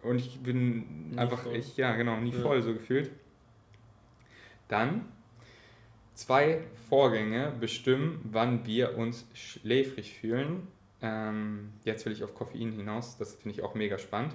Und 0.01 0.19
ich 0.19 0.39
bin 0.39 1.09
nie 1.09 1.17
einfach, 1.17 1.39
voll. 1.39 1.57
ich, 1.57 1.75
ja, 1.75 1.93
genau, 1.97 2.15
nie 2.15 2.31
ja. 2.31 2.39
voll 2.39 2.61
so 2.61 2.71
gefühlt. 2.71 3.11
Dann 4.69 5.03
zwei 6.13 6.61
Vorgänge 6.87 7.51
bestimmen, 7.59 8.21
wann 8.31 8.65
wir 8.65 8.97
uns 8.97 9.27
schläfrig 9.33 10.13
fühlen. 10.13 10.65
Ähm, 11.01 11.73
jetzt 11.83 12.05
will 12.05 12.13
ich 12.13 12.23
auf 12.23 12.33
Koffein 12.33 12.71
hinaus, 12.71 13.17
das 13.17 13.35
finde 13.35 13.57
ich 13.57 13.63
auch 13.65 13.75
mega 13.75 13.97
spannend. 13.97 14.33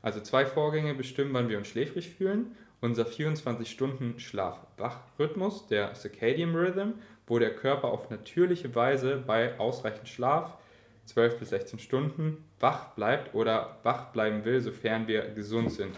Also 0.00 0.22
zwei 0.22 0.46
Vorgänge 0.46 0.94
bestimmen, 0.94 1.34
wann 1.34 1.50
wir 1.50 1.58
uns 1.58 1.68
schläfrig 1.68 2.08
fühlen. 2.08 2.56
Unser 2.80 3.04
24-Stunden-Schlaf-Wach-Rhythmus, 3.04 5.66
der 5.66 5.94
Circadian 5.94 6.54
Rhythm 6.54 6.94
wo 7.28 7.38
der 7.38 7.54
Körper 7.54 7.88
auf 7.88 8.10
natürliche 8.10 8.74
Weise 8.74 9.22
bei 9.24 9.58
ausreichend 9.58 10.08
Schlaf, 10.08 10.56
12 11.04 11.38
bis 11.38 11.50
16 11.50 11.78
Stunden, 11.78 12.44
wach 12.60 12.94
bleibt 12.94 13.34
oder 13.34 13.78
wach 13.82 14.06
bleiben 14.12 14.44
will, 14.44 14.60
sofern 14.60 15.06
wir 15.06 15.28
gesund 15.30 15.72
sind. 15.72 15.94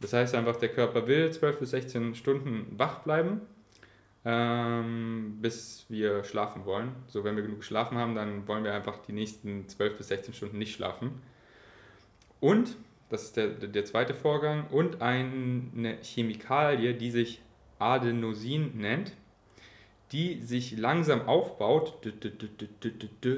Das 0.00 0.12
heißt 0.12 0.34
einfach, 0.34 0.56
der 0.56 0.68
Körper 0.68 1.06
will 1.06 1.30
12 1.30 1.58
bis 1.58 1.70
16 1.70 2.14
Stunden 2.14 2.66
wach 2.78 3.00
bleiben, 3.00 3.40
ähm, 4.24 5.38
bis 5.40 5.86
wir 5.88 6.24
schlafen 6.24 6.64
wollen. 6.64 6.94
So, 7.06 7.24
wenn 7.24 7.36
wir 7.36 7.42
genug 7.42 7.60
geschlafen 7.60 7.96
haben, 7.96 8.14
dann 8.14 8.46
wollen 8.46 8.64
wir 8.64 8.74
einfach 8.74 8.98
die 8.98 9.12
nächsten 9.12 9.68
12 9.68 9.96
bis 9.96 10.08
16 10.08 10.34
Stunden 10.34 10.58
nicht 10.58 10.74
schlafen. 10.74 11.22
Und, 12.40 12.76
das 13.08 13.24
ist 13.24 13.36
der, 13.36 13.48
der 13.48 13.84
zweite 13.84 14.14
Vorgang, 14.14 14.66
und 14.70 15.00
eine 15.00 15.98
Chemikalie, 16.02 16.94
die 16.94 17.10
sich 17.10 17.40
Adenosin 17.78 18.76
nennt 18.76 19.12
die 20.12 20.40
sich 20.40 20.76
langsam 20.78 21.22
aufbaut, 21.22 21.98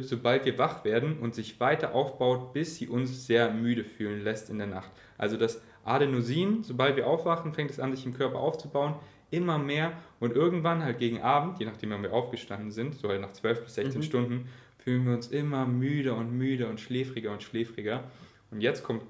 sobald 0.01 0.45
wir 0.45 0.59
wach 0.59 0.85
werden 0.85 1.19
und 1.19 1.35
sich 1.35 1.61
weiter 1.61 1.95
aufbaut, 1.95 2.53
bis 2.53 2.77
sie 2.77 2.89
uns 2.89 3.27
sehr 3.27 3.51
müde 3.53 3.85
fühlen 3.85 4.23
lässt 4.23 4.51
in 4.51 4.59
der 4.59 4.67
Nacht. 4.67 4.91
Also 5.17 5.37
das 5.37 5.63
Adenosin, 5.85 6.63
sobald 6.63 6.97
wir 6.97 7.07
aufwachen, 7.07 7.55
fängt 7.55 7.71
es 7.71 7.81
an, 7.81 7.95
sich 7.95 8.05
im 8.05 8.13
Körper 8.13 8.39
aufzubauen, 8.39 8.95
immer 9.31 9.59
mehr 9.59 9.93
und 10.21 10.35
irgendwann 10.35 10.83
halt 10.85 10.99
gegen 10.99 11.23
Abend, 11.23 11.59
je 11.59 11.67
nachdem, 11.67 11.91
wann 11.91 12.03
wir 12.03 12.13
aufgestanden 12.13 12.71
sind, 12.71 12.95
so 12.95 13.09
halt 13.09 13.21
nach 13.21 13.33
12 13.33 13.65
bis 13.65 13.75
16 13.75 14.01
mhm. 14.01 14.05
Stunden, 14.05 14.49
fühlen 14.79 15.07
wir 15.07 15.15
uns 15.15 15.29
immer 15.29 15.67
müder 15.67 16.17
und 16.17 16.33
müder 16.33 16.69
und 16.69 16.81
schläfriger 16.81 17.33
und 17.33 17.43
schläfriger. 17.43 18.05
Und 18.51 18.61
jetzt 18.61 18.85
kommt 18.85 19.03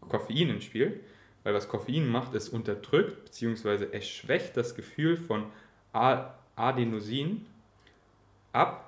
Koffein 0.00 0.50
ins 0.50 0.64
Spiel, 0.64 1.00
weil 1.44 1.54
was 1.54 1.68
Koffein 1.68 2.08
macht, 2.08 2.34
es 2.34 2.48
unterdrückt 2.48 3.24
bzw. 3.24 3.88
es 3.92 4.08
schwächt 4.08 4.56
das 4.56 4.74
Gefühl 4.74 5.16
von 5.16 5.44
Adenosin 6.56 7.46
ab. 8.52 8.82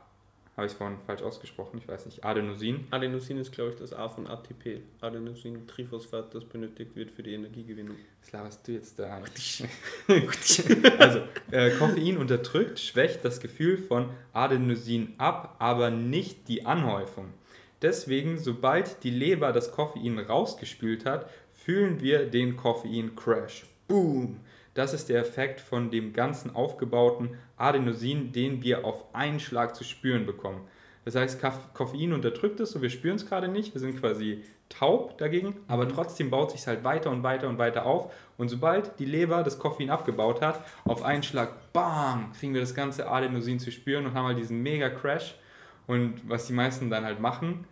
Habe 0.56 0.66
ich 0.66 0.72
es 0.72 0.78
vorhin 0.78 0.98
falsch 1.06 1.22
ausgesprochen? 1.22 1.78
Ich 1.78 1.86
weiß 1.86 2.06
nicht. 2.06 2.24
Adenosin. 2.24 2.88
Adenosin 2.90 3.38
ist, 3.38 3.52
glaube 3.52 3.70
ich, 3.70 3.76
das 3.76 3.92
A 3.92 4.08
von 4.08 4.26
ATP. 4.26 4.80
Adenosin-Triphosphat, 5.00 6.34
das 6.34 6.44
benötigt 6.46 6.96
wird 6.96 7.12
für 7.12 7.22
die 7.22 7.34
Energiegewinnung. 7.34 7.94
Was 8.22 8.32
laberst 8.32 8.66
du 8.66 8.72
jetzt 8.72 8.98
da? 8.98 9.22
also, 10.98 11.20
äh, 11.52 11.70
Koffein 11.78 12.16
unterdrückt, 12.16 12.80
schwächt 12.80 13.24
das 13.24 13.38
Gefühl 13.38 13.78
von 13.78 14.10
Adenosin 14.32 15.14
ab, 15.18 15.54
aber 15.60 15.90
nicht 15.90 16.48
die 16.48 16.66
Anhäufung. 16.66 17.32
Deswegen, 17.80 18.38
sobald 18.38 19.04
die 19.04 19.10
Leber 19.10 19.52
das 19.52 19.70
Koffein 19.70 20.18
rausgespült 20.18 21.04
hat, 21.04 21.30
fühlen 21.52 22.00
wir 22.00 22.26
den 22.26 22.56
Koffein-Crash. 22.56 23.64
Boom! 23.86 24.40
Das 24.78 24.94
ist 24.94 25.08
der 25.08 25.18
Effekt 25.18 25.60
von 25.60 25.90
dem 25.90 26.12
ganzen 26.12 26.54
aufgebauten 26.54 27.30
Adenosin, 27.56 28.30
den 28.30 28.62
wir 28.62 28.84
auf 28.84 29.12
einen 29.12 29.40
Schlag 29.40 29.74
zu 29.74 29.82
spüren 29.82 30.24
bekommen. 30.24 30.60
Das 31.04 31.16
heißt, 31.16 31.42
Koffein 31.74 32.12
unterdrückt 32.12 32.60
es 32.60 32.76
und 32.76 32.82
wir 32.82 32.90
spüren 32.90 33.16
es 33.16 33.26
gerade 33.26 33.48
nicht. 33.48 33.74
Wir 33.74 33.80
sind 33.80 33.98
quasi 33.98 34.44
taub 34.68 35.18
dagegen, 35.18 35.56
aber 35.66 35.86
mhm. 35.86 35.88
trotzdem 35.88 36.30
baut 36.30 36.52
sich 36.52 36.64
halt 36.68 36.84
weiter 36.84 37.10
und 37.10 37.24
weiter 37.24 37.48
und 37.48 37.58
weiter 37.58 37.86
auf. 37.86 38.14
Und 38.36 38.50
sobald 38.50 39.00
die 39.00 39.04
Leber 39.04 39.42
das 39.42 39.58
Koffein 39.58 39.90
abgebaut 39.90 40.42
hat, 40.42 40.64
auf 40.84 41.02
einen 41.02 41.24
Schlag, 41.24 41.72
bam, 41.72 42.30
kriegen 42.38 42.54
wir 42.54 42.60
das 42.60 42.76
ganze 42.76 43.08
Adenosin 43.08 43.58
zu 43.58 43.72
spüren 43.72 44.06
und 44.06 44.14
haben 44.14 44.26
halt 44.26 44.38
diesen 44.38 44.62
mega 44.62 44.90
Crash. 44.90 45.34
Und 45.88 46.20
was 46.28 46.46
die 46.46 46.52
meisten 46.52 46.88
dann 46.88 47.04
halt 47.04 47.18
machen, 47.18 47.64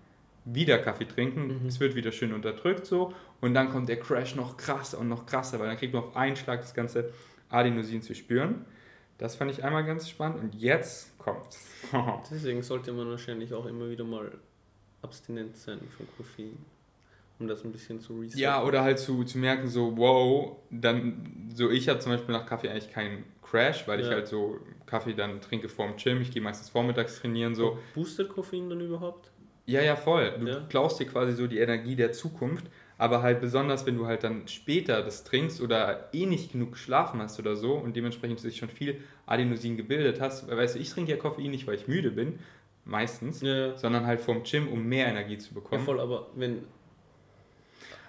wieder 0.45 0.79
Kaffee 0.79 1.07
trinken, 1.07 1.61
mhm. 1.63 1.69
es 1.69 1.79
wird 1.79 1.95
wieder 1.95 2.11
schön 2.11 2.33
unterdrückt 2.33 2.85
so 2.85 3.15
und 3.41 3.55
dann 3.55 3.71
kommt 3.71 3.89
der 3.89 3.99
Crash 3.99 4.35
noch 4.35 4.57
krasser 4.57 4.99
und 4.99 5.09
noch 5.09 5.27
krasser, 5.27 5.59
weil 5.59 5.69
dann 5.69 5.77
kriegt 5.77 5.93
man 5.93 6.05
auf 6.05 6.17
einen 6.17 6.37
Schlag 6.37 6.61
das 6.61 6.75
ganze 6.75 7.13
Adenosin 7.51 8.03
zu 8.03 8.15
spüren. 8.15 8.65
Das 9.19 9.35
fand 9.35 9.51
ich 9.51 9.65
einmal 9.65 9.85
ganz 9.85 10.09
spannend 10.09 10.41
und 10.43 10.55
jetzt 10.55 11.17
kommt's. 11.19 11.67
Deswegen 12.31 12.63
sollte 12.63 12.93
man 12.93 13.09
wahrscheinlich 13.09 13.55
auch 13.55 13.67
immer 13.67 13.89
wieder 13.89 14.05
mal 14.05 14.31
abstinent 15.03 15.57
sein 15.57 15.81
von 15.97 16.07
Koffein, 16.17 16.57
um 17.39 17.49
das 17.49 17.65
ein 17.65 17.73
bisschen 17.73 18.01
zu 18.01 18.21
resetten. 18.21 18.41
Ja, 18.41 18.63
oder 18.63 18.83
halt 18.83 18.99
zu, 18.99 19.25
zu 19.25 19.39
merken, 19.39 19.69
so, 19.69 19.97
wow, 19.97 20.57
dann, 20.71 21.51
so 21.55 21.71
ich 21.71 21.89
habe 21.89 21.99
zum 22.01 22.13
Beispiel 22.13 22.35
nach 22.35 22.47
Kaffee 22.47 22.69
eigentlich 22.69 22.91
keinen 22.91 23.25
Crash, 23.43 23.87
weil 23.89 24.01
ja. 24.01 24.07
ich 24.07 24.13
halt 24.13 24.29
so 24.29 24.59
Kaffee 24.85 25.15
dann 25.15 25.41
trinke 25.41 25.69
vorm 25.69 25.97
Gym, 25.97 26.21
ich 26.21 26.31
gehe 26.31 26.43
meistens 26.43 26.69
vormittags 26.69 27.21
trainieren, 27.21 27.55
so. 27.55 27.79
Boostet 27.95 28.29
Koffein 28.29 28.69
dann 28.69 28.81
überhaupt? 28.81 29.31
Ja, 29.67 29.83
ja, 29.83 29.97
voll. 29.97 30.33
Du 30.39 30.47
ja. 30.47 30.61
klaust 30.69 31.01
dir 31.01 31.07
quasi 31.07 31.33
so 31.33 31.47
die 31.47 31.59
Energie 31.59 31.97
der 31.97 32.13
Zukunft, 32.13 32.67
Aber 32.99 33.23
halt 33.23 33.41
besonders, 33.41 33.85
wenn 33.85 33.97
du 33.97 34.07
halt 34.07 34.25
dann 34.25 34.49
später 34.49 35.03
das 35.03 35.23
trinkst 35.25 35.61
oder 35.61 36.09
eh 36.15 36.25
nicht 36.27 36.53
genug 36.53 36.73
geschlafen 36.73 37.21
hast 37.21 37.39
oder 37.39 37.55
so 37.55 37.75
und 37.75 37.95
dementsprechend 37.95 38.41
sich 38.41 38.57
schon 38.57 38.71
viel 38.71 39.01
Adenosin 39.27 39.77
gebildet 39.77 40.21
hast. 40.21 40.49
Weißt 40.49 40.77
du, 40.77 40.79
ich 40.79 40.89
trinke 40.91 41.11
ja 41.11 41.19
Koffein 41.19 41.51
nicht, 41.51 41.67
weil 41.67 41.75
ich 41.75 41.89
müde 41.89 42.11
bin, 42.11 42.39
meistens, 42.87 43.43
Ja. 43.43 43.77
sondern 43.77 44.07
halt 44.07 44.21
vom 44.21 44.43
Gym, 44.45 44.69
um 44.69 44.85
mehr 44.87 45.09
Energie 45.09 45.37
zu 45.37 45.51
Ja, 45.51 45.55
bekommen. 45.61 45.85
voll, 45.85 46.01
aber 46.01 46.29
wenn. 46.37 46.63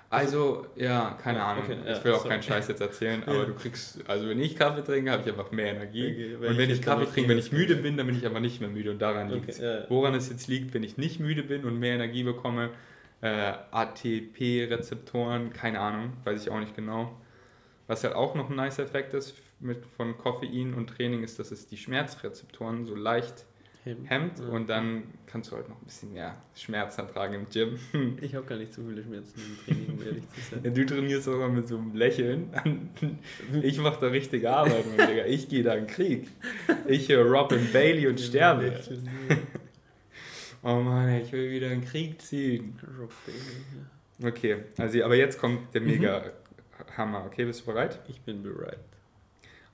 Also, 0.10 0.66
ja, 0.78 1.18
keine 1.22 1.40
Ja, 1.40 1.52
Ahnung. 1.52 1.66
okay, 1.66 1.78
ja, 1.86 1.98
ich 1.98 2.04
will 2.06 2.14
auch 2.14 2.18
sorry. 2.20 2.30
keinen 2.30 2.44
Scheiß 2.44 2.70
jetzt 2.70 2.80
erzählen, 2.80 3.24
aber 3.28 3.40
Ja. 3.40 3.46
du 3.46 3.54
kriegst, 3.56 4.10
also 4.10 4.30
wenn 4.30 4.40
ich 4.40 4.56
Kaffee 4.56 4.82
trinke, 4.82 5.12
habe 5.12 5.22
ich 5.24 5.28
einfach 5.28 5.52
mehr 5.52 5.76
Energie. 5.76 6.12
Okay, 6.14 6.36
weil 6.40 6.50
und 6.52 6.58
wenn 6.58 6.70
ich 6.70 6.80
ich 6.80 6.82
Kaffee 6.82 7.06
trinke, 7.08 7.30
wenn 7.30 7.38
ich 7.38 7.52
müde 7.52 7.76
bin, 7.76 7.98
dann 7.98 8.08
bin 8.08 8.16
ich 8.18 8.26
aber 8.26 8.40
nicht 8.40 8.62
mehr 8.62 8.70
müde 8.70 8.92
und 8.92 9.00
daran 9.00 9.28
Okay, 9.28 9.36
liegt 9.36 9.60
ja, 9.60 9.80
ja. 9.80 9.86
Woran 9.90 10.16
es 10.16 10.30
jetzt 10.30 10.48
liegt, 10.48 10.74
wenn 10.74 10.84
ich 10.84 10.96
nicht 10.98 11.20
müde 11.20 11.44
bin 11.44 11.66
und 11.66 11.78
mehr 11.78 11.96
Energie 11.96 12.24
bekomme, 12.24 12.70
äh, 13.22 13.54
ATP-Rezeptoren, 13.72 15.52
keine 15.54 15.80
Ahnung, 15.80 16.14
weiß 16.24 16.42
ich 16.44 16.50
auch 16.50 16.60
nicht 16.60 16.76
genau. 16.76 17.12
Was 17.88 18.04
halt 18.04 18.16
auch 18.16 18.36
noch 18.36 18.50
ein 18.50 18.56
nice 18.56 18.80
Effekt 18.80 19.14
ist 19.14 19.36
mit, 19.60 19.86
von 19.96 20.18
Koffein 20.18 20.74
und 20.74 20.88
Training, 20.88 21.24
ist, 21.24 21.40
dass 21.40 21.52
es 21.52 21.68
die 21.68 21.78
Schmerzrezeptoren 21.78 22.86
so 22.86 22.96
leicht 22.96 23.46
hemmt 24.04 24.40
Ja. 24.40 24.48
und 24.50 24.70
dann 24.70 25.04
kannst 25.28 25.50
du 25.50 25.56
halt 25.56 25.70
noch 25.70 25.80
ein 25.82 25.86
bisschen 25.86 26.12
mehr 26.12 26.36
Schmerz 26.56 26.98
ertragen 26.98 27.36
im 27.36 27.46
Gym. 27.50 27.80
Ich 28.22 28.36
habe 28.36 28.46
gar 28.46 28.58
nicht 28.58 28.74
so 28.74 28.82
viele 28.86 29.02
Schmerzen 29.02 29.40
im 29.40 29.58
Training, 29.66 29.94
um 29.98 30.06
ehrlich 30.06 30.24
zu 30.30 30.42
sein. 30.52 30.60
Ja, 30.62 30.70
du 30.72 30.86
trainierst 30.86 31.30
auch 31.30 31.36
immer 31.36 31.48
mit 31.48 31.70
so 31.70 31.78
einem 31.78 31.96
Lächeln. 31.96 32.50
Ich 33.64 33.80
mache 33.80 34.02
da 34.02 34.08
richtige 34.08 34.52
Arbeit, 34.54 34.84
mein 34.98 35.08
Digga. 35.08 35.26
Ich 35.26 35.48
gehe 35.48 35.64
da 35.64 35.74
in 35.76 35.86
den 35.86 35.88
Krieg. 35.88 36.28
Ich 36.90 37.08
höre 37.08 37.26
Robin 37.32 37.66
Bailey 37.72 38.08
und 38.08 38.20
sterbe. 38.20 38.74
Oh 40.64 40.80
Mann, 40.82 41.10
ich 41.22 41.32
will 41.32 41.50
wieder 41.52 41.68
in 41.72 41.82
den 41.82 41.90
Krieg 41.90 42.22
ziehen. 42.22 42.80
Okay, 44.24 44.58
also 44.78 45.04
aber 45.04 45.16
jetzt 45.16 45.40
kommt 45.40 45.74
der 45.74 45.82
Mhm. 45.82 45.88
mega 45.88 46.32
Hammer. 46.96 47.26
Okay, 47.26 47.46
bist 47.46 47.62
du 47.62 47.66
bereit? 47.68 48.00
Ich 48.08 48.22
bin 48.22 48.44
bereit. 48.44 48.80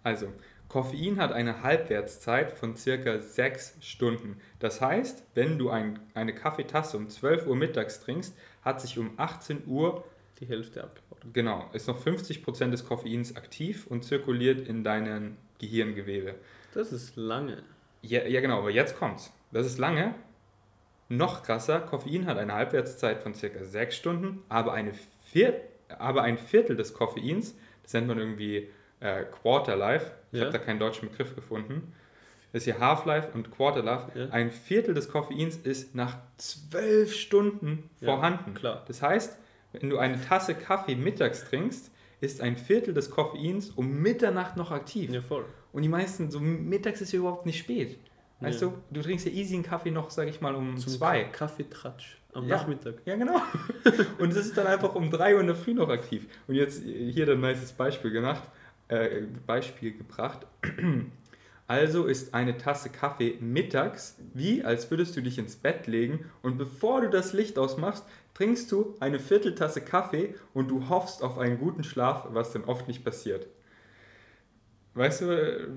Also, 0.04 0.28
Koffein 0.68 1.18
hat 1.20 1.32
eine 1.32 1.62
Halbwertszeit 1.64 2.52
von 2.52 2.76
circa 2.76 3.20
6 3.20 3.78
Stunden. 3.82 4.38
Das 4.60 4.82
heißt, 4.82 5.24
wenn 5.36 5.58
du 5.58 5.70
ein, 5.70 6.00
eine 6.14 6.34
Kaffeetasse 6.34 6.98
um 6.98 7.10
12 7.10 7.48
Uhr 7.48 7.56
mittags 7.56 8.02
trinkst, 8.02 8.36
hat 8.64 8.82
sich 8.82 8.98
um 8.98 9.12
18 9.18 9.64
Uhr 9.68 10.04
Die 10.40 10.48
Hälfte 10.48 10.84
abgebaut. 10.84 11.20
Genau, 11.32 11.70
ist 11.74 11.88
noch 11.88 12.04
50% 12.04 12.72
des 12.72 12.84
Koffeins 12.86 13.36
aktiv 13.38 13.86
und 13.88 14.04
zirkuliert 14.04 14.68
in 14.68 14.84
deinen 14.84 15.38
Gehirngewebe. 15.60 16.36
Das 16.74 16.92
ist 16.92 17.16
lange. 17.16 17.62
Ja, 18.02 18.26
ja 18.26 18.42
genau, 18.42 18.58
aber 18.60 18.72
jetzt 18.72 18.98
kommt's. 18.98 19.32
Das 19.52 19.66
ist 19.68 19.78
lange. 19.78 20.16
Noch 21.18 21.44
krasser, 21.44 21.80
Koffein 21.80 22.26
hat 22.26 22.38
eine 22.38 22.54
Halbwertszeit 22.54 23.22
von 23.22 23.34
circa 23.34 23.64
6 23.64 23.96
Stunden, 23.96 24.42
aber, 24.50 24.74
eine 24.74 24.92
Vier 25.24 25.62
aber 26.00 26.24
ein 26.24 26.38
Viertel 26.38 26.76
des 26.76 26.94
Koffeins, 26.94 27.56
das 27.84 27.94
nennt 27.94 28.08
man 28.08 28.18
irgendwie 28.18 28.70
äh, 29.00 29.24
Quarter 29.24 29.76
Life, 29.76 30.12
ich 30.32 30.40
Ja. 30.40 30.46
habe 30.46 30.58
da 30.58 30.64
keinen 30.64 30.80
deutschen 30.80 31.10
Begriff 31.10 31.36
gefunden, 31.36 31.94
ist 32.52 32.64
hier 32.66 32.80
Half-Life 32.80 33.30
und 33.34 33.52
Quarter 33.52 33.84
Life, 33.84 34.18
Ja. 34.18 34.30
ein 34.30 34.52
Viertel 34.52 34.94
des 34.94 35.10
Koffeins 35.10 35.58
ist 35.58 35.94
nach 35.96 36.18
12 36.38 37.14
Stunden 37.14 37.90
Ja, 38.00 38.08
vorhanden. 38.16 38.54
klar. 38.54 38.84
Das 38.88 39.02
heißt, 39.02 39.38
wenn 39.74 39.90
du 39.90 39.98
eine 39.98 40.20
Tasse 40.22 40.54
Kaffee 40.56 40.96
mittags 40.96 41.46
trinkst, 41.46 41.92
ist 42.22 42.42
ein 42.42 42.56
Viertel 42.56 42.94
des 42.94 43.10
Koffeins 43.10 43.70
um 43.72 44.02
Mitternacht 44.02 44.56
noch 44.56 44.72
aktiv. 44.72 45.12
Ja, 45.12 45.22
voll. 45.22 45.46
Und 45.74 45.82
die 45.82 45.90
meisten, 45.90 46.30
so 46.32 46.40
mittags 46.40 47.02
ist 47.02 47.12
ja 47.12 47.20
überhaupt 47.20 47.46
nicht 47.46 47.58
spät. 47.60 47.98
Weißt 48.40 48.62
Ja. 48.62 48.68
du, 48.68 48.74
du 48.92 49.02
trinkst 49.02 49.26
ja 49.26 49.32
easy 49.32 49.54
einen 49.56 49.64
Kaffee 49.64 49.92
noch, 49.92 50.10
sag 50.10 50.28
ich 50.28 50.42
mal, 50.42 50.54
um 50.56 50.78
Zum 50.78 50.92
zwei. 50.94 51.24
Ka- 51.24 51.46
Kaffeetratsch 51.48 52.18
am 52.34 52.48
Ja. 52.48 52.58
Nachmittag. 52.58 52.96
Ja, 53.06 53.16
genau. 53.16 53.42
Und 54.20 54.32
es 54.32 54.38
ist 54.38 54.58
dann 54.58 54.68
einfach 54.68 54.96
um 54.96 55.10
drei 55.12 55.36
Uhr 55.36 55.42
in 55.42 55.48
der 55.48 55.56
Früh 55.56 55.74
noch 55.74 55.90
aktiv. 55.90 56.26
Und 56.48 56.56
jetzt 56.56 56.84
hier 56.84 57.30
ein 57.30 57.40
nices 57.40 57.72
Beispiel 57.72 58.12
gemacht, 58.12 58.44
äh, 58.90 59.22
Beispiel 59.46 59.98
gebracht. 59.98 60.46
Also 61.66 62.06
ist 62.06 62.34
eine 62.34 62.58
Tasse 62.58 62.90
Kaffee 62.90 63.38
mittags 63.40 64.18
wie, 64.34 64.64
als 64.64 64.92
würdest 64.92 65.16
du 65.16 65.22
dich 65.22 65.38
ins 65.40 65.56
Bett 65.56 65.88
legen 65.88 66.26
und 66.42 66.58
bevor 66.58 67.00
du 67.02 67.10
das 67.10 67.32
Licht 67.32 67.58
ausmachst, 67.58 68.04
trinkst 68.34 68.70
du 68.72 68.96
eine 69.00 69.18
Vierteltasse 69.18 69.80
Kaffee 69.80 70.36
und 70.54 70.68
du 70.70 70.90
hoffst 70.90 71.24
auf 71.24 71.38
einen 71.38 71.58
guten 71.58 71.86
Schlaf, 71.86 72.26
was 72.32 72.52
dann 72.52 72.66
oft 72.66 72.90
nicht 72.90 73.06
passiert. 73.06 73.48
Weißt 74.96 75.22
du, 75.22 75.28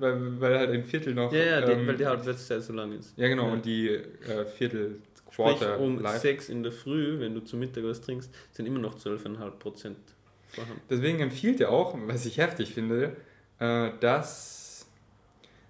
weil, 0.01 0.41
weil 0.41 0.59
halt 0.59 0.71
ein 0.71 0.85
Viertel 0.85 1.15
noch. 1.15 1.33
Ja, 1.33 1.45
ja, 1.45 1.61
die, 1.63 1.73
ähm, 1.73 1.87
weil 1.87 1.97
die 1.97 2.07
Halbwertszeit 2.07 2.63
so 2.63 2.73
lang 2.75 2.93
ist. 2.93 3.17
Ja, 3.17 3.29
genau, 3.29 3.47
Ja. 3.47 3.53
und 3.55 3.65
die 3.65 3.89
äh, 3.89 4.45
Viertel, 4.47 5.01
Sprich, 5.31 5.61
um 5.79 6.01
Life. 6.01 6.21
6 6.21 6.49
in 6.49 6.63
der 6.63 6.73
Früh, 6.73 7.19
wenn 7.21 7.35
du 7.35 7.41
zu 7.41 7.57
Mittag 7.57 7.85
was 7.85 8.01
trinkst, 8.01 8.31
sind 8.53 8.67
immer 8.67 8.79
noch 8.79 8.99
12,5 8.99 9.51
Prozent 9.59 9.97
vorhanden. 10.49 10.81
Deswegen 10.89 11.21
empfiehlt 11.21 11.61
er 11.61 11.71
auch, 11.71 11.97
was 12.07 12.25
ich 12.27 12.39
heftig 12.39 12.73
finde, 12.73 13.17
äh, 13.59 13.91
dass 14.01 14.87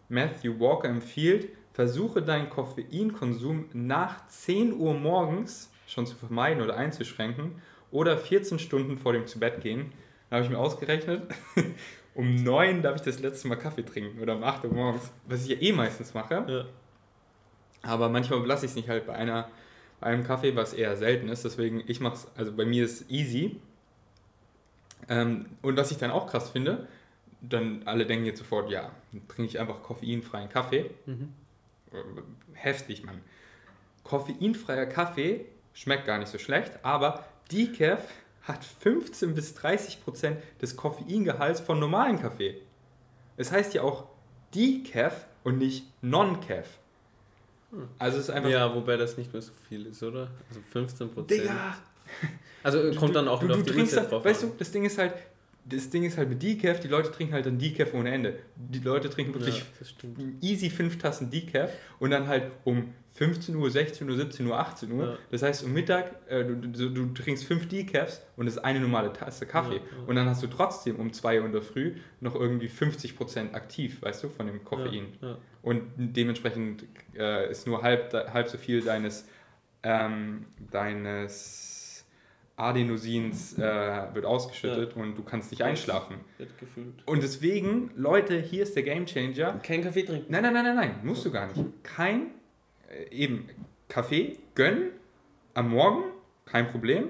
Matthew 0.09 0.61
Walker 0.61 0.88
empfiehlt, 0.88 1.49
versuche 1.72 2.22
deinen 2.22 2.49
Koffeinkonsum 2.49 3.66
nach 3.72 4.26
10 4.28 4.72
Uhr 4.74 4.94
morgens 4.94 5.70
schon 5.86 6.07
zu 6.07 6.16
vermeiden 6.16 6.62
oder 6.62 6.76
einzuschränken 6.76 7.61
oder 7.90 8.18
14 8.18 8.59
Stunden 8.59 8.99
vor 8.99 9.12
dem 9.12 9.26
Zubettgehen. 9.26 9.92
Da 10.30 10.36
habe 10.36 10.44
ich 10.44 10.51
mir 10.51 10.59
ausgerechnet, 10.59 11.22
um 12.16 12.34
9 12.34 12.82
darf 12.82 12.96
ich 12.96 13.02
das 13.02 13.20
letzte 13.20 13.46
Mal 13.48 13.56
Kaffee 13.56 13.84
trinken 13.84 14.20
oder 14.20 14.36
um 14.36 14.42
8 14.42 14.64
Uhr 14.64 14.72
morgens, 14.72 15.12
was 15.26 15.44
ich 15.44 15.50
ja 15.50 15.56
eh 15.60 15.72
meistens 15.72 16.14
mache. 16.14 16.44
Ja. 16.48 16.64
Aber 17.82 18.08
manchmal 18.08 18.44
lasse 18.46 18.64
ich 18.64 18.72
es 18.72 18.76
nicht 18.76 18.88
halt 18.88 19.06
bei, 19.06 19.12
einer, 19.12 19.50
bei 20.00 20.06
einem 20.08 20.24
Kaffee, 20.24 20.56
was 20.56 20.72
eher 20.72 20.96
selten 20.96 21.28
ist. 21.28 21.44
Deswegen, 21.44 21.84
ich 21.86 22.00
mache 22.00 22.14
es, 22.14 22.28
also 22.34 22.52
bei 22.52 22.64
mir 22.64 22.84
ist 22.84 23.10
easy. 23.10 23.60
Ähm, 25.08 25.46
und 25.60 25.76
was 25.76 25.90
ich 25.90 25.98
dann 25.98 26.10
auch 26.10 26.26
krass 26.26 26.50
finde, 26.50 26.88
dann 27.42 27.82
alle 27.84 28.06
denken 28.06 28.24
jetzt 28.24 28.38
sofort, 28.38 28.70
ja, 28.70 28.90
dann 29.12 29.28
trinke 29.28 29.50
ich 29.50 29.60
einfach 29.60 29.82
koffeinfreien 29.82 30.48
Kaffee. 30.48 30.90
Mhm. 31.04 31.32
Heftig, 32.54 33.04
Mann. 33.04 33.20
Koffeinfreier 34.04 34.86
Kaffee 34.86 35.44
schmeckt 35.74 36.06
gar 36.06 36.18
nicht 36.18 36.28
so 36.28 36.38
schlecht, 36.38 36.72
aber 36.82 37.26
Decaf 37.52 38.08
hat 38.47 38.64
15 38.64 39.34
bis 39.34 39.55
30 39.55 40.03
Prozent 40.05 40.38
des 40.62 40.76
Koffeingehalts 40.76 41.61
von 41.61 41.78
normalen 41.78 42.20
Kaffee. 42.20 42.61
Es 43.36 43.53
heißt 43.53 43.74
ja 43.74 43.82
auch 43.82 44.05
Decaf 44.55 45.26
und 45.44 45.59
nicht 45.59 45.84
Non-Caf. 46.03 46.66
Also 47.99 48.18
es 48.18 48.24
ist 48.24 48.30
einfach 48.30 48.49
Ja, 48.49 48.74
wobei 48.74 48.97
das 48.97 49.16
nicht 49.18 49.32
mehr 49.32 49.42
so 49.42 49.53
viel 49.68 49.86
ist, 49.86 50.03
oder? 50.03 50.30
Also 50.49 50.61
15 50.72 51.11
Prozent. 51.11 51.30
Digga, 51.42 51.76
Also 52.62 52.90
kommt 52.94 53.14
dann 53.16 53.28
auch 53.28 53.40
du, 53.40 53.47
wieder 53.47 53.55
du, 53.57 53.61
auf 53.61 53.66
die 53.66 53.78
Uhrzeit 53.80 53.99
halt, 54.01 54.12
drauf 54.12 54.24
weißt 54.24 54.44
an. 54.44 54.51
du, 54.51 54.57
das 54.59 54.70
Ding 54.70 54.84
ist 54.84 54.99
halt, 54.99 55.14
das 55.64 55.90
Ding 55.90 56.05
ist 56.05 56.16
halt 56.16 56.28
mit 56.28 56.42
Decaf, 56.42 56.80
die 56.80 56.88
Leute 56.88 57.11
trinken 57.11 57.34
halt 57.34 57.47
dann 57.47 57.59
Decaf 57.59 57.92
ohne 57.92 58.12
Ende. 58.12 58.38
Die 58.55 58.78
Leute 58.78 59.11
trinken 59.11 59.34
wirklich 59.34 59.59
Ja, 59.59 60.24
easy 60.40 60.70
fünf 60.70 60.99
Tassen 60.99 61.30
Decaf 61.30 61.70
und 61.99 62.11
dann 62.12 62.28
halt 62.28 62.53
um 62.64 62.94
15 63.16 63.56
Uhr, 63.56 63.70
16 63.70 64.08
Uhr, 64.08 64.16
17 64.16 64.46
Uhr, 64.46 64.58
18 64.58 64.92
Uhr. 64.92 65.04
Ja. 65.04 65.18
Das 65.30 65.42
heißt, 65.42 65.64
um 65.64 65.72
Mittag, 65.72 66.14
äh, 66.28 66.44
du, 66.44 66.56
du, 66.56 66.90
du 66.90 67.06
trinkst 67.14 67.44
fünf 67.44 67.66
Decafs 67.68 68.22
und 68.36 68.46
das 68.46 68.56
ist 68.56 68.62
eine 68.62 68.80
normale 68.80 69.12
Tasse 69.12 69.46
Kaffee. 69.46 69.76
Ja, 69.76 69.80
ja. 69.80 70.06
Und 70.06 70.16
dann 70.16 70.28
hast 70.28 70.42
du 70.42 70.46
trotzdem 70.46 70.96
um 70.96 71.12
2 71.12 71.40
Uhr 71.40 71.46
in 71.46 71.52
der 71.52 71.62
Früh 71.62 71.94
noch 72.20 72.34
irgendwie 72.34 72.68
50% 72.68 73.54
aktiv, 73.54 74.02
weißt 74.02 74.24
du, 74.24 74.28
von 74.28 74.46
dem 74.46 74.64
Koffein. 74.64 75.06
Und 75.62 75.82
dementsprechend 75.96 76.84
äh, 77.16 77.50
ist 77.50 77.66
nur 77.66 77.82
halb, 77.82 78.12
halb 78.12 78.48
so 78.48 78.58
viel 78.58 78.82
deines, 78.82 79.26
ähm, 79.82 80.46
deines 80.70 81.76
Adenosins 82.56 83.58
äh, 83.58 84.14
wird 84.14 84.24
ausgeschüttet 84.24 84.96
und 84.96 85.16
du 85.16 85.22
kannst 85.22 85.50
nicht 85.50 85.62
einschlafen. 85.62 86.16
Wird 86.38 86.56
gefühlt. 86.58 87.06
Und 87.06 87.22
deswegen, 87.22 87.90
Leute, 87.96 88.40
hier 88.40 88.62
ist 88.62 88.74
der 88.74 88.82
Game 88.82 89.04
Changer. 89.04 89.60
Kein 89.62 89.82
Kaffee 89.82 90.04
trinken. 90.04 90.30
Nein, 90.30 90.42
nein, 90.42 90.54
nein, 90.54 90.64
nein, 90.64 90.76
nein, 90.76 91.00
musst 91.02 91.24
du 91.24 91.30
gar 91.30 91.46
nicht. 91.48 91.62
Kein, 91.82 92.30
eben, 93.11 93.49
Kaffee 93.89 94.39
gönnen 94.55 94.91
am 95.55 95.70
Morgen, 95.70 96.05
kein 96.45 96.70
Problem. 96.70 97.09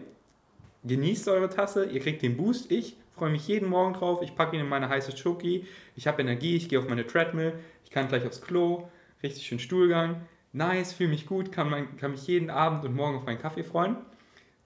Genießt 0.84 1.28
eure 1.28 1.48
Tasse, 1.48 1.86
ihr 1.86 2.00
kriegt 2.00 2.22
den 2.22 2.36
Boost. 2.36 2.70
Ich 2.70 2.96
freue 3.12 3.30
mich 3.30 3.48
jeden 3.48 3.68
Morgen 3.68 3.94
drauf. 3.94 4.20
Ich 4.22 4.36
packe 4.36 4.56
ihn 4.56 4.62
in 4.62 4.68
meine 4.68 4.88
heiße 4.88 5.16
Schoki. 5.16 5.66
Ich 5.96 6.06
habe 6.06 6.22
Energie, 6.22 6.56
ich 6.56 6.68
gehe 6.68 6.78
auf 6.78 6.88
meine 6.88 7.06
Treadmill. 7.06 7.54
Ich 7.84 7.90
kann 7.90 8.08
gleich 8.08 8.26
aufs 8.26 8.42
Klo. 8.42 8.88
Richtig 9.22 9.46
schön 9.46 9.58
Stuhlgang. 9.58 10.20
Nice, 10.52 10.92
fühle 10.92 11.10
mich 11.10 11.26
gut, 11.26 11.52
kann, 11.52 11.68
mein, 11.68 11.96
kann 11.96 12.12
mich 12.12 12.26
jeden 12.26 12.48
Abend 12.48 12.84
und 12.84 12.94
morgen 12.94 13.18
auf 13.18 13.26
meinen 13.26 13.38
Kaffee 13.38 13.64
freuen. 13.64 13.96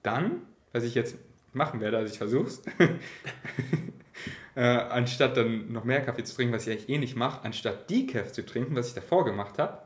Dann, 0.03 0.43
was 0.71 0.83
ich 0.83 0.95
jetzt 0.95 1.17
machen 1.53 1.81
werde, 1.81 1.97
also 1.97 2.11
ich 2.11 2.17
versuch's, 2.17 2.61
äh, 4.55 4.61
anstatt 4.61 5.35
dann 5.35 5.71
noch 5.71 5.83
mehr 5.83 6.01
Kaffee 6.01 6.23
zu 6.23 6.35
trinken, 6.35 6.53
was 6.53 6.65
ich 6.65 6.71
eigentlich 6.71 6.89
eh 6.89 6.97
nicht 6.97 7.15
mache, 7.15 7.43
anstatt 7.43 7.89
Decaf 7.89 8.31
zu 8.31 8.45
trinken, 8.45 8.75
was 8.75 8.89
ich 8.89 8.93
davor 8.93 9.25
gemacht 9.25 9.57
habe, 9.59 9.81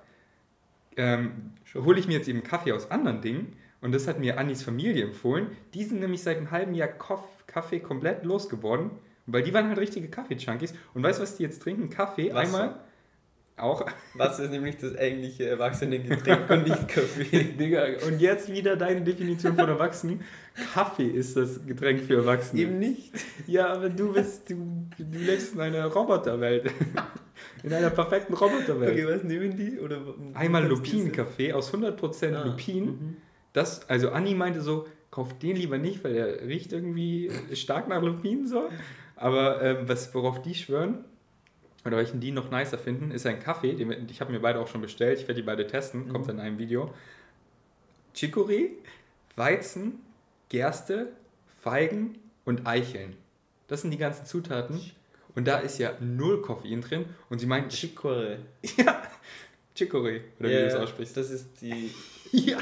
ähm, 0.97 1.53
hole 1.73 1.99
ich 1.99 2.07
mir 2.07 2.13
jetzt 2.13 2.27
eben 2.27 2.43
Kaffee 2.43 2.71
aus 2.71 2.91
anderen 2.91 3.21
Dingen. 3.21 3.53
Und 3.81 3.91
das 3.91 4.07
hat 4.07 4.19
mir 4.19 4.39
Annis 4.39 4.63
Familie 4.63 5.03
empfohlen. 5.03 5.47
Die 5.73 5.83
sind 5.83 5.99
nämlich 5.99 6.23
seit 6.23 6.37
einem 6.37 6.51
halben 6.51 6.73
Jahr 6.73 6.87
Kaffee 6.87 7.79
komplett 7.79 8.23
losgeworden, 8.25 8.91
weil 9.27 9.43
die 9.43 9.53
waren 9.53 9.67
halt 9.67 9.77
richtige 9.77 10.09
Kaffee-Junkies. 10.09 10.73
Und 10.93 11.03
weißt 11.03 11.19
du, 11.19 11.23
was 11.23 11.37
die 11.37 11.43
jetzt 11.43 11.61
trinken? 11.61 11.89
Kaffee 11.89 12.33
Wasser. 12.33 12.39
einmal. 12.39 12.79
Auch. 13.57 13.85
Wasser 14.15 14.43
ist 14.43 14.51
nämlich 14.51 14.75
das 14.77 14.97
eigentliche 14.97 15.47
Erwachsenengetränk 15.47 16.49
und 16.49 16.67
nicht 16.67 16.87
Kaffee. 16.89 17.43
Digga, 17.59 17.85
und 18.05 18.19
jetzt 18.19 18.51
wieder 18.51 18.75
deine 18.75 19.01
Definition 19.01 19.55
von 19.55 19.69
Erwachsenen. 19.69 20.21
Kaffee 20.73 21.07
ist 21.07 21.37
das 21.37 21.65
Getränk 21.65 22.01
für 22.01 22.15
Erwachsene. 22.15 22.61
Eben 22.61 22.79
nicht. 22.79 23.13
Ja, 23.47 23.67
aber 23.73 23.89
du 23.89 24.11
bist, 24.11 24.49
du, 24.49 24.87
du 24.97 25.17
lebst 25.19 25.53
in 25.55 25.61
einer 25.61 25.85
Roboterwelt. 25.85 26.69
In 27.63 27.73
einer 27.73 27.89
perfekten 27.91 28.33
Roboterwelt. 28.33 28.91
Okay, 28.91 29.07
was 29.07 29.23
nehmen 29.23 29.55
die? 29.55 29.79
Oder 29.79 30.01
Einmal 30.33 30.65
Lupinenkaffee 30.67 31.53
aus 31.53 31.73
100% 31.73 32.35
Ah, 32.35 32.43
Lupin. 32.45 32.85
mhm. 32.85 33.17
Das, 33.53 33.87
also 33.89 34.09
Anni 34.09 34.35
meinte 34.35 34.59
so, 34.59 34.85
kauf 35.11 35.37
den 35.39 35.55
lieber 35.55 35.77
nicht, 35.77 36.03
weil 36.03 36.13
der 36.13 36.41
riecht 36.45 36.73
irgendwie 36.73 37.31
stark 37.53 37.87
nach 37.87 38.01
Lupin 38.01 38.45
so. 38.47 38.69
Aber 39.15 39.61
ähm, 39.61 39.77
was, 39.87 40.13
worauf 40.13 40.41
die 40.41 40.55
schwören, 40.55 41.05
oder 41.85 41.97
welchen 41.97 42.19
die 42.19 42.31
noch 42.31 42.49
nicer 42.51 42.77
finden, 42.77 43.11
ist 43.11 43.25
ein 43.25 43.39
Kaffee. 43.39 43.73
Den, 43.73 44.07
ich 44.09 44.19
habe 44.21 44.31
mir 44.31 44.39
beide 44.39 44.59
auch 44.59 44.67
schon 44.67 44.81
bestellt. 44.81 45.19
Ich 45.19 45.27
werde 45.27 45.41
die 45.41 45.45
beide 45.45 45.67
testen. 45.67 46.09
Kommt 46.09 46.25
Mhm. 46.25 46.31
in 46.31 46.39
einem 46.39 46.57
Video. 46.57 46.93
Chicorée, 48.15 48.69
Weizen, 49.35 49.99
Gerste, 50.49 51.09
Feigen 51.61 52.17
und 52.45 52.65
Eicheln. 52.67 53.15
Das 53.67 53.81
sind 53.81 53.91
die 53.91 53.97
ganzen 53.97 54.25
Zutaten. 54.25 54.79
Und 55.35 55.47
da 55.47 55.57
ist 55.59 55.79
ja 55.79 55.93
null 55.99 56.41
Koffein 56.41 56.81
drin. 56.81 57.05
Und 57.29 57.39
sie 57.39 57.45
meinen 57.45 57.69
Chicorée. 57.69 58.37
Chicorée, 59.77 60.21
oder 60.39 60.49
wie 60.49 60.53
Ja, 60.53 60.59
du 60.59 60.65
das 60.65 60.73
ja, 60.75 60.83
aussprichst. 60.83 61.17
Das 61.17 61.29
ist 61.29 61.61
die, 61.61 61.91
Ja. 62.31 62.57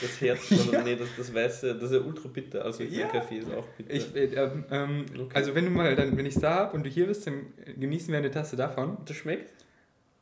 Das 0.00 0.20
Herz, 0.20 0.50
oder 0.68 0.82
nee, 0.82 0.96
das, 0.96 1.08
das 1.16 1.34
Weiße, 1.34 1.74
das 1.74 1.90
ist 1.90 1.92
ja 1.92 2.00
ultra 2.06 2.28
bitter. 2.28 2.64
Also 2.64 2.82
ich 2.84 2.92
Ja. 2.92 3.04
mein 3.06 3.12
Kaffee 3.12 3.38
ist 3.38 3.52
auch 3.52 3.66
bitter. 3.76 3.92
Ich, 3.92 4.14
äh, 4.14 4.24
ähm, 4.24 4.64
ähm, 4.70 5.04
Okay. 5.18 5.30
Also 5.34 5.54
wenn 5.54 5.64
du 5.66 5.70
mal, 5.70 5.94
dann, 5.96 6.16
wenn 6.16 6.26
ich 6.26 6.34
da 6.36 6.54
habe 6.54 6.76
und 6.76 6.84
du 6.84 6.90
hier 6.90 7.06
bist, 7.06 7.26
dann 7.26 7.52
genießen 7.78 8.10
wir 8.10 8.18
eine 8.18 8.30
Tasse 8.30 8.56
davon. 8.56 8.96
das 9.04 9.16
schmeckt? 9.16 9.52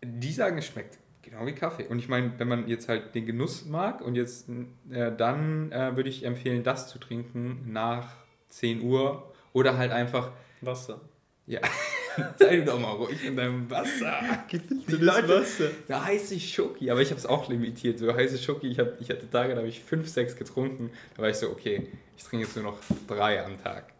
Die 0.03 0.33
sagen, 0.33 0.59
es 0.59 0.67
schmeckt 0.67 0.99
genau 1.23 1.47
wie 1.47 1.53
Kaffee. 1.53 1.87
Und 1.87 1.99
ich 1.99 2.09
meine, 2.09 2.33
wenn 2.39 2.49
man 2.49 2.67
jetzt 2.69 2.89
halt 2.89 3.15
den 3.15 3.27
Genuss 3.27 3.67
mag 3.67 4.01
und 4.01 4.17
jetzt, 4.17 4.49
äh, 4.91 5.13
dann 5.17 5.71
äh, 5.71 5.95
würde 5.95 6.09
ich 6.09 6.25
empfehlen, 6.25 6.63
das 6.65 6.89
zu 6.89 6.99
trinken 6.99 7.71
nach 7.73 8.17
10 8.49 8.83
Uhr 8.83 9.33
oder 9.53 9.77
halt 9.79 9.93
einfach, 9.93 10.33
Wasser. 10.63 11.01
ja, 11.47 11.61
sei 12.39 12.61
doch 12.61 12.79
mal 12.79 12.93
ruhig 12.93 13.25
in 13.25 13.37
deinem 13.37 13.71
Wasser. 13.71 14.21
Gefiltertes 14.49 15.01
Leute- 15.01 15.29
Wasser. 15.41 15.71
Eine 15.89 16.05
heiße 16.05 16.39
Schoki, 16.41 16.91
aber 16.91 17.01
ich 17.03 17.11
habe 17.11 17.19
es 17.19 17.27
auch 17.27 17.49
limitiert. 17.49 17.99
So 17.99 18.13
heiße 18.15 18.39
Schoki, 18.39 18.69
ich, 18.69 18.79
hab, 18.79 19.01
ich 19.01 19.11
hatte 19.11 19.29
Tage, 19.31 19.53
da 19.55 19.59
habe 19.59 19.69
ich 19.69 19.81
5, 19.83 20.09
6 20.09 20.37
getrunken. 20.37 20.91
Da 21.17 21.23
war 21.23 21.29
ich 21.31 21.37
so, 21.37 21.51
okay, 21.51 21.89
ich 22.17 22.25
trinke 22.25 22.47
jetzt 22.47 22.57
nur 22.57 22.65
noch 22.65 22.79
3 23.09 23.45
am 23.45 23.63
Tag. 23.63 23.93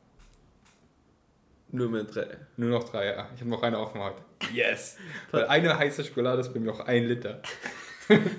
Nur 1.73 1.89
mehr 1.89 2.03
drei. 2.03 2.27
Nur 2.57 2.71
noch 2.71 2.83
drei, 2.89 3.07
ja. 3.07 3.29
Ich 3.35 3.41
habe 3.41 3.51
noch 3.51 3.63
eine 3.63 3.79
offen 3.79 4.01
heute. 4.01 4.17
Yes! 4.53 4.97
Weil 5.31 5.45
eine 5.47 5.79
heiße 5.79 6.05
Schokolade 6.05 6.41
ist 6.41 6.53
bei 6.53 6.59
mir 6.59 6.73
auch 6.73 6.81
ein 6.81 7.05
Liter. 7.05 7.41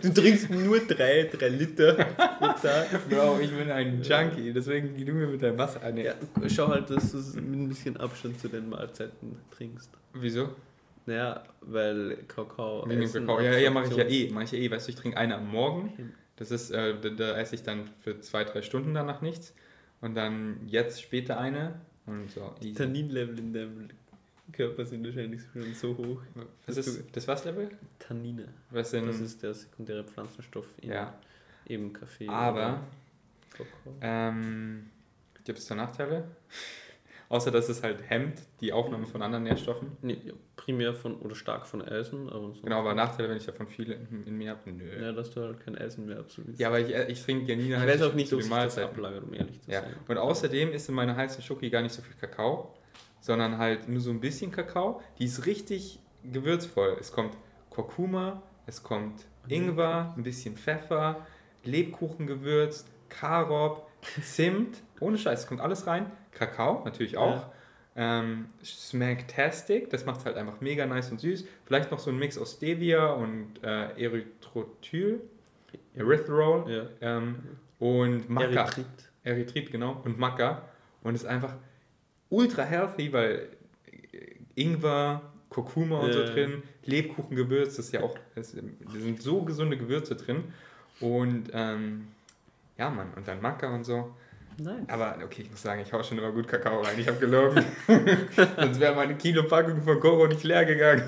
Du 0.01 0.13
trinkst 0.13 0.49
nur 0.49 0.79
drei, 0.79 1.29
drei 1.31 1.49
Liter 1.49 1.93
pro 1.93 2.47
Tag. 2.47 3.09
Bro, 3.09 3.39
ich 3.39 3.51
bin 3.51 3.71
ein 3.71 4.01
Junkie, 4.01 4.51
deswegen 4.51 4.95
geh 4.95 5.05
du 5.05 5.13
mir 5.13 5.27
mit 5.27 5.41
deinem 5.41 5.57
Wasser 5.57 5.81
an. 5.83 5.97
Ja, 5.97 6.13
schau 6.47 6.67
halt, 6.67 6.89
dass 6.89 7.11
du 7.11 7.19
es 7.19 7.35
mit 7.35 7.45
ein 7.45 7.69
bisschen 7.69 7.97
Abstand 7.97 8.39
zu 8.39 8.49
den 8.49 8.69
Mahlzeiten 8.69 9.37
trinkst. 9.51 9.89
Wieso? 10.13 10.49
Naja, 11.05 11.43
weil 11.61 12.17
Kakao. 12.27 12.87
Wegen 12.87 13.01
dem 13.01 13.11
Kakao. 13.11 13.39
Ja, 13.39 13.57
ja, 13.57 13.71
mache 13.71 13.87
ich 13.87 13.95
ja 13.95 14.03
eh. 14.03 14.29
Mache 14.29 14.43
ich 14.43 14.51
ja 14.51 14.59
eh. 14.59 14.69
Weißt 14.69 14.87
du, 14.87 14.91
ich 14.91 14.97
trinke 14.97 15.17
eine 15.17 15.35
am 15.35 15.49
Morgen. 15.49 16.13
Das 16.35 16.51
ist, 16.51 16.71
äh, 16.71 16.95
da, 16.99 17.09
da 17.09 17.37
esse 17.37 17.55
ich 17.55 17.63
dann 17.63 17.89
für 18.01 18.19
zwei, 18.19 18.43
drei 18.43 18.61
Stunden 18.61 18.93
danach 18.93 19.21
nichts. 19.21 19.53
Und 20.01 20.15
dann 20.15 20.61
jetzt 20.67 21.01
später 21.01 21.39
eine. 21.39 21.79
Und 22.05 22.31
so. 22.31 22.53
Easy. 22.61 22.73
Tanninlevel 22.73 23.39
in 23.39 23.53
deinem 23.53 23.87
Körper 24.51 24.85
sind 24.85 25.05
wahrscheinlich 25.05 25.41
schon 25.53 25.73
so 25.73 25.97
hoch. 25.97 26.21
Was 26.65 26.77
ist 26.77 27.03
das 27.13 27.27
was 27.27 27.45
Level? 27.45 27.69
Tannine. 27.99 28.47
Was 28.69 28.91
denn? 28.91 29.07
Das 29.07 29.19
ist 29.19 29.41
der 29.43 29.53
sekundäre 29.53 30.03
Pflanzenstoff 30.03 30.67
in 30.81 30.89
ja. 30.91 31.13
eben 31.67 31.93
Kaffee. 31.93 32.27
Aber 32.27 32.81
ähm, 34.01 34.89
gibt 35.43 35.59
es 35.59 35.65
da 35.65 35.75
Nachteile? 35.75 36.23
Außer 37.31 37.49
dass 37.49 37.69
es 37.69 37.81
halt 37.81 38.09
hemmt 38.09 38.41
die 38.59 38.73
Aufnahme 38.73 39.07
von 39.07 39.21
anderen 39.21 39.45
Nährstoffen. 39.45 39.93
Nee, 40.01 40.17
ja, 40.25 40.33
primär 40.57 40.93
von 40.93 41.15
oder 41.21 41.33
stark 41.33 41.65
von 41.65 41.81
Eisen, 41.81 42.29
aber. 42.29 42.51
Genau, 42.61 42.79
aber 42.79 42.93
Nachteile, 42.93 43.29
wenn 43.29 43.37
ich 43.37 43.45
davon 43.45 43.67
viele 43.67 43.93
in, 43.93 44.27
in 44.27 44.37
mir 44.37 44.49
habe, 44.49 44.69
nö. 44.69 45.01
Ja, 45.01 45.13
dass 45.13 45.31
du 45.31 45.39
halt 45.39 45.61
kein 45.61 45.77
Eisen 45.77 46.07
mehr 46.07 46.19
absolvierst. 46.19 46.59
Ja, 46.59 46.67
aber 46.67 46.81
ich, 46.81 46.93
äh, 46.93 47.09
ich 47.09 47.23
trinke 47.23 47.45
ja 47.49 47.55
nie 47.55 47.71
ich 47.71 47.79
weiß 47.79 48.01
auch 48.01 48.13
nicht, 48.13 48.33
ob 48.33 48.41
sich 48.41 48.51
das 48.51 48.77
ablagert, 48.79 49.23
um 49.23 49.33
ehrlich 49.33 49.61
zu 49.61 49.71
Ja. 49.71 49.81
sein. 49.81 49.93
Und 50.09 50.17
außerdem 50.17 50.73
ist 50.73 50.89
in 50.89 50.95
meiner 50.95 51.15
heißen 51.15 51.41
Schoki 51.41 51.69
gar 51.69 51.81
nicht 51.81 51.93
so 51.93 52.01
viel 52.01 52.15
Kakao, 52.15 52.75
sondern 53.21 53.57
halt 53.57 53.87
nur 53.87 54.01
so 54.01 54.09
ein 54.11 54.19
bisschen 54.19 54.51
Kakao. 54.51 55.01
Die 55.19 55.25
ist 55.25 55.45
richtig 55.45 55.99
gewürzvoll. 56.29 56.97
Es 56.99 57.13
kommt 57.13 57.37
Kurkuma, 57.69 58.41
es 58.65 58.83
kommt 58.83 59.25
Ingwer, 59.47 60.13
ein 60.17 60.23
bisschen 60.23 60.57
Pfeffer, 60.57 61.25
Lebkuchengewürz, 61.63 62.85
Karob, 63.09 63.87
Zimt. 64.21 64.81
Ohne 64.99 65.17
Scheiß, 65.17 65.41
es 65.41 65.47
kommt 65.47 65.61
alles 65.61 65.87
rein. 65.87 66.11
Kakao 66.31 66.81
natürlich 66.83 67.17
auch. 67.17 67.47
Ähm, 67.95 68.45
Smacktastic, 68.63 69.89
das 69.89 70.05
macht 70.05 70.21
es 70.21 70.25
halt 70.25 70.37
einfach 70.37 70.61
mega 70.61 70.85
nice 70.85 71.11
und 71.11 71.19
süß. 71.19 71.45
Vielleicht 71.65 71.91
noch 71.91 71.99
so 71.99 72.09
ein 72.09 72.17
Mix 72.17 72.37
aus 72.37 72.53
Stevia 72.53 73.11
und 73.11 73.61
äh, 73.63 74.01
Erythrotyl, 74.01 75.21
Erythrol 75.93 76.71
Ja. 76.71 77.17
ähm, 77.17 77.35
und 77.79 78.29
Maca. 78.29 78.47
Erythrit. 78.47 78.85
Erythrit, 79.23 79.71
genau, 79.71 80.01
und 80.05 80.17
Maca. 80.17 80.63
Und 81.03 81.15
ist 81.15 81.25
einfach 81.25 81.55
ultra 82.31 82.63
healthy, 82.63 83.13
weil 83.13 83.49
Ingwer, 84.55 85.21
Kurkuma 85.49 85.99
und 85.99 86.13
so 86.13 86.23
drin, 86.23 86.63
Lebkuchengewürz, 86.85 87.75
das 87.75 87.85
ist 87.87 87.93
ja 87.93 88.01
auch, 88.01 88.17
das, 88.35 88.53
da 88.53 88.99
sind 88.99 89.21
so 89.21 89.43
gesunde 89.43 89.77
Gewürze 89.77 90.15
drin. 90.15 90.45
Und 90.99 91.49
ähm, 91.53 92.07
ja, 92.77 92.89
Mann, 92.89 93.13
und 93.15 93.27
dann 93.27 93.41
Maca 93.41 93.73
und 93.73 93.83
so. 93.83 94.15
Nein. 94.57 94.85
Aber 94.87 95.17
okay, 95.23 95.43
ich 95.43 95.51
muss 95.51 95.61
sagen, 95.61 95.81
ich 95.81 95.91
hau 95.91 96.03
schon 96.03 96.17
immer 96.17 96.31
gut 96.31 96.47
Kakao 96.47 96.81
rein. 96.81 96.97
Ich 96.97 97.07
habe 97.07 97.17
gelogen. 97.17 97.63
Sonst 98.57 98.79
wäre 98.79 98.95
meine 98.95 99.15
Kilo-Packung 99.15 99.81
von 99.81 99.99
Koro 99.99 100.27
nicht 100.27 100.43
leer 100.43 100.65
gegangen. 100.65 101.03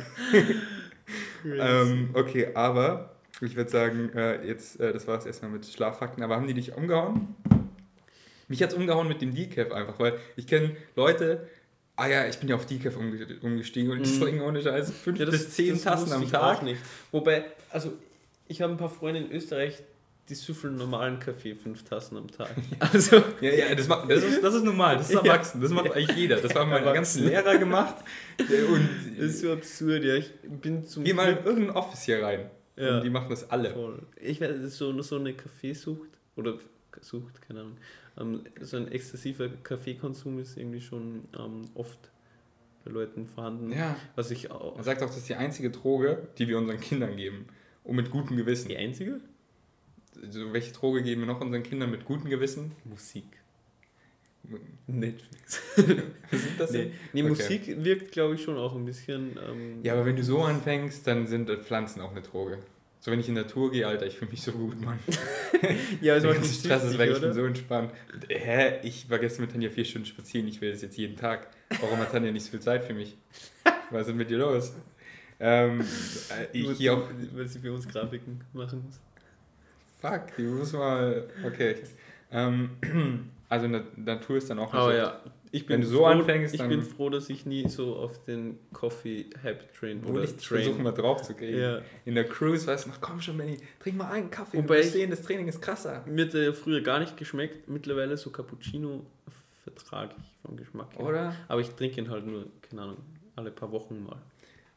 Ähm, 1.45 2.09
okay, 2.13 2.49
aber 2.53 3.15
ich 3.41 3.55
würde 3.55 3.69
sagen, 3.69 4.11
äh, 4.15 4.45
jetzt, 4.47 4.79
äh, 4.79 4.93
das 4.93 5.07
war 5.07 5.17
es 5.17 5.25
erstmal 5.25 5.51
mit 5.51 5.65
Schlaffakten. 5.65 6.23
Aber 6.23 6.35
haben 6.35 6.47
die 6.47 6.53
dich 6.53 6.75
umgehauen? 6.75 7.35
Mich 8.47 8.61
hat 8.61 8.69
es 8.71 8.75
umgehauen 8.75 9.07
mit 9.07 9.21
dem 9.21 9.33
Decaf 9.33 9.71
einfach, 9.71 9.99
weil 9.99 10.17
ich 10.35 10.47
kenne 10.47 10.75
Leute, 10.95 11.47
ah 11.95 12.07
ja, 12.07 12.25
ich 12.27 12.37
bin 12.37 12.49
ja 12.49 12.55
auf 12.55 12.65
Decaf 12.65 12.95
umge 12.97 13.25
umgestiegen 13.41 13.91
und 13.91 14.01
ich 14.01 14.13
Mhm. 14.15 14.21
trinke 14.21 14.43
ohne 14.43 14.61
Scheiß 14.61 14.91
fünf 14.91 15.19
Ja, 15.19 15.25
das- 15.25 15.35
bis 15.35 15.49
zehn 15.51 15.81
Tassen 15.81 16.11
am 16.11 16.23
ich 16.23 16.31
Tag. 16.31 16.61
Nicht. 16.63 16.81
Wobei, 17.11 17.45
also 17.69 17.93
ich 18.47 18.61
habe 18.61 18.73
ein 18.73 18.77
paar 18.77 18.89
Freunde 18.89 19.21
in 19.21 19.31
Österreich, 19.31 19.81
die 20.29 20.35
süffeln 20.35 20.77
normalen 20.77 21.19
Kaffee 21.19 21.53
fünf 21.53 21.83
Tassen 21.83 22.15
am 22.17 22.29
Tag. 22.31 22.49
Also, 22.79 23.17
Ja, 23.41 23.49
ja, 23.51 23.75
das, 23.75 23.87
macht, 23.89 24.09
das, 24.09 24.23
ist, 24.23 24.41
das 24.41 24.55
ist 24.55 24.63
normal, 24.63 24.97
das 24.97 25.09
ist 25.09 25.15
erwachsen, 25.15 25.59
das 25.61 25.71
macht 25.71 25.91
eigentlich 25.91 26.15
jeder. 26.17 26.37
Das 26.37 26.55
haben 26.55 26.69
meine 26.69 26.85
ganzen. 26.93 27.25
Lehrer 27.25 27.57
gemacht. 27.57 27.95
Und 28.39 28.89
das 29.17 29.25
ist 29.25 29.39
so 29.41 29.51
absurd, 29.51 30.03
ja. 30.05 30.15
Ich 30.15 30.31
bin 30.43 30.85
zum 30.85 31.03
geh 31.03 31.13
mal 31.13 31.29
in 31.33 31.45
irgendein 31.45 31.75
Office 31.75 32.03
hier 32.03 32.23
rein. 32.23 32.49
Ja. 32.77 32.97
Und 32.97 33.03
die 33.03 33.09
machen 33.09 33.27
das 33.29 33.49
alle. 33.51 33.69
Voll. 33.71 33.99
Ich 34.19 34.39
weiß, 34.41 34.49
das 34.49 34.59
ist 34.61 34.77
so, 34.77 34.99
so 35.01 35.17
eine 35.17 35.33
Kaffeesucht 35.33 36.09
oder 36.37 36.57
Sucht, 37.01 37.41
keine 37.45 37.59
Ahnung. 37.61 37.77
Ähm, 38.19 38.43
so 38.61 38.77
ein 38.77 38.91
exzessiver 38.91 39.49
Kaffeekonsum 39.49 40.39
ist 40.39 40.57
irgendwie 40.57 40.81
schon 40.81 41.25
ähm, 41.37 41.61
oft 41.73 42.11
bei 42.85 42.91
Leuten 42.91 43.27
vorhanden. 43.27 43.71
Ja. 43.71 43.95
Was 44.15 44.31
ich 44.31 44.51
auch. 44.51 44.77
Er 44.77 44.83
sagt 44.83 45.01
auch, 45.01 45.07
das 45.07 45.17
ist 45.17 45.29
die 45.29 45.35
einzige 45.35 45.69
Droge, 45.71 46.27
die 46.37 46.47
wir 46.47 46.57
unseren 46.57 46.79
Kindern 46.79 47.15
geben. 47.15 47.47
Und 47.83 47.95
mit 47.95 48.11
gutem 48.11 48.37
Gewissen. 48.37 48.69
Die 48.69 48.77
einzige? 48.77 49.19
Also, 50.21 50.53
welche 50.53 50.71
Droge 50.73 51.01
geben 51.03 51.21
wir 51.21 51.27
noch 51.27 51.41
unseren 51.41 51.63
Kindern 51.63 51.91
mit 51.91 52.05
gutem 52.05 52.29
Gewissen? 52.29 52.71
Musik. 52.85 53.25
Netflix. 54.87 55.61
Was 55.75 55.85
sind 56.41 56.59
das 56.59 56.71
Nee, 56.71 56.77
denn? 56.83 56.91
nee 57.13 57.21
Okay. 57.21 57.29
Musik 57.29 57.83
wirkt, 57.83 58.11
glaube 58.11 58.35
ich, 58.35 58.43
schon 58.43 58.57
auch 58.57 58.75
ein 58.75 58.85
bisschen. 58.85 59.37
Ähm, 59.49 59.79
Ja, 59.83 59.93
aber 59.93 60.05
wenn 60.05 60.17
du 60.17 60.23
so 60.23 60.43
anfängst, 60.43 61.07
dann 61.07 61.27
sind 61.27 61.49
äh, 61.49 61.57
Pflanzen 61.57 62.01
auch 62.01 62.11
eine 62.11 62.21
Droge. 62.21 62.59
So, 63.03 63.11
wenn 63.11 63.19
ich 63.19 63.27
in 63.27 63.35
der 63.35 63.43
Natur 63.43 63.69
gehe, 63.69 63.85
Alter, 63.85 64.05
ich 64.05 64.15
fühle 64.17 64.31
mich 64.31 64.41
so 64.41 64.53
gut, 64.53 64.79
Mann. 64.79 64.97
ja 66.01 66.17
Der 66.17 66.33
macht 66.35 66.45
Stress 66.45 66.85
ist 66.85 66.97
weg, 66.97 67.11
ich 67.11 67.19
bin 67.19 67.33
so 67.33 67.43
entspannt. 67.43 67.91
Und, 68.13 68.25
Hä? 68.29 68.79
Ich 68.83 69.09
war 69.09 69.19
gestern 69.19 69.41
mit 69.41 69.51
Tanja 69.51 69.69
vier 69.69 69.83
Stunden 69.83 70.07
spazieren, 70.07 70.47
ich 70.47 70.61
will 70.61 70.71
das 70.71 70.81
jetzt 70.83 70.97
jeden 70.97 71.17
Tag. 71.17 71.47
Warum 71.81 71.99
hat 71.99 72.13
Tanja 72.13 72.31
nicht 72.31 72.45
so 72.45 72.51
viel 72.51 72.61
Zeit 72.61 72.85
für 72.85 72.93
mich? 72.93 73.17
Was 73.91 74.03
ist 74.03 74.07
denn 74.07 74.15
mit 74.15 74.29
dir 74.29 74.37
los? 74.37 74.71
Ähm, 75.41 75.81
äh, 75.81 76.57
ich 76.57 76.77
hier 76.77 76.93
auch. 76.93 77.09
Weil 77.33 77.45
sie 77.45 77.59
für 77.59 77.73
uns 77.73 77.89
Grafiken 77.89 78.39
machen 78.53 78.85
muss. 78.85 79.01
Fuck, 79.99 80.37
die 80.37 80.43
muss 80.43 80.71
mal. 80.71 81.27
Okay. 81.45 81.75
Ähm, 82.31 82.69
also, 83.49 83.67
Na- 83.67 83.83
Natur 83.97 84.37
ist 84.37 84.49
dann 84.49 84.59
auch. 84.59 84.73
Aber 84.73 84.91
so- 84.91 84.97
ja, 84.97 85.19
ich 85.53 85.69
Wenn 85.69 85.81
bin 85.81 85.81
du 85.81 85.87
so 85.87 85.97
froh, 85.99 86.05
anfängst, 86.07 86.55
Ich 86.55 86.67
bin 86.67 86.81
froh, 86.81 87.09
dass 87.09 87.29
ich 87.29 87.45
nie 87.45 87.69
so 87.69 87.95
auf 87.95 88.23
den 88.25 88.57
Coffee-Hype-Train 88.73 90.03
Wo 90.03 90.09
oder 90.13 90.23
ich 90.23 90.31
versuche 90.31 90.81
mal 90.81 90.91
drauf 90.91 91.21
zu 91.21 91.35
kriegen. 91.35 91.59
Ja. 91.59 91.81
In 92.05 92.15
der 92.15 92.23
Cruise, 92.27 92.65
weißt 92.65 92.87
du, 92.87 92.91
komm 92.99 93.21
schon, 93.21 93.37
Benny, 93.37 93.57
trink 93.79 93.95
mal 93.97 94.11
einen 94.11 94.31
Kaffee. 94.31 94.57
Wobei 94.57 94.77
du 94.77 94.79
wirst 94.79 94.87
ich- 94.87 94.93
sehen, 94.93 95.11
das 95.11 95.21
Training 95.21 95.47
ist 95.47 95.61
krasser. 95.61 96.03
Mir 96.07 96.25
hat 96.25 96.33
der 96.33 96.53
früher 96.55 96.81
gar 96.81 96.99
nicht 96.99 97.15
geschmeckt. 97.17 97.69
Mittlerweile 97.69 98.17
so 98.17 98.31
Cappuccino 98.31 99.05
vertrage 99.63 100.15
ich 100.17 100.23
vom 100.45 100.57
Geschmack 100.57 100.97
her. 100.97 101.05
Oder? 101.05 101.35
Aber 101.47 101.61
ich 101.61 101.69
trinke 101.69 102.01
ihn 102.01 102.09
halt 102.09 102.25
nur, 102.25 102.47
keine 102.67 102.81
Ahnung, 102.81 102.97
alle 103.35 103.51
paar 103.51 103.71
Wochen 103.71 104.03
mal. 104.03 104.17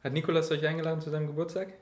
Hat 0.04 0.12
Nikolas 0.12 0.50
euch 0.50 0.64
eingeladen 0.66 1.00
zu 1.00 1.08
seinem 1.08 1.26
Geburtstag? 1.26 1.72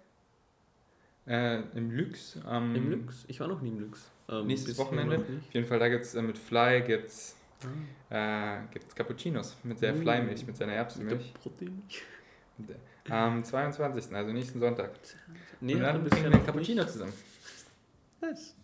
Äh, 1.26 1.62
Im 1.74 1.90
Lux. 1.90 2.38
Ähm, 2.48 2.74
Im 2.76 2.90
Lux? 2.92 3.24
Ich 3.28 3.40
war 3.40 3.48
noch 3.48 3.60
nie 3.60 3.70
im 3.70 3.80
Lux. 3.80 4.10
Ähm, 4.28 4.46
Nächstes 4.46 4.78
Wochenende. 4.78 5.16
Auf 5.16 5.24
jeden 5.52 5.66
Fall, 5.66 5.78
da 5.80 5.88
gibt 5.88 6.04
es 6.04 6.14
äh, 6.14 6.22
mit 6.22 6.38
Fly 6.38 6.82
gibt's, 6.86 7.36
Ah. 8.10 8.56
äh, 8.56 8.58
gibt's 8.72 8.94
Cappuccinos 8.94 9.56
mit 9.62 9.80
der 9.80 9.94
Uh. 9.94 10.00
Fly-Milch, 10.00 10.46
mit 10.46 10.56
seiner 10.56 10.72
Mit 10.72 10.74
der 10.76 10.82
Erbsenmilch. 10.84 11.34
Protein. 11.42 11.82
Am 13.10 13.44
22., 13.44 14.14
also 14.14 14.32
nächsten 14.32 14.60
Sonntag. 14.60 14.90
Nee, 15.60 15.74
und 15.74 15.80
dann 15.82 16.08
trinken 16.08 16.30
wir 16.30 16.38
noch 16.38 16.46
Cappuccino 16.46 16.82
nicht. 16.82 16.92
zusammen. 16.92 17.12
Nice. 18.20 18.54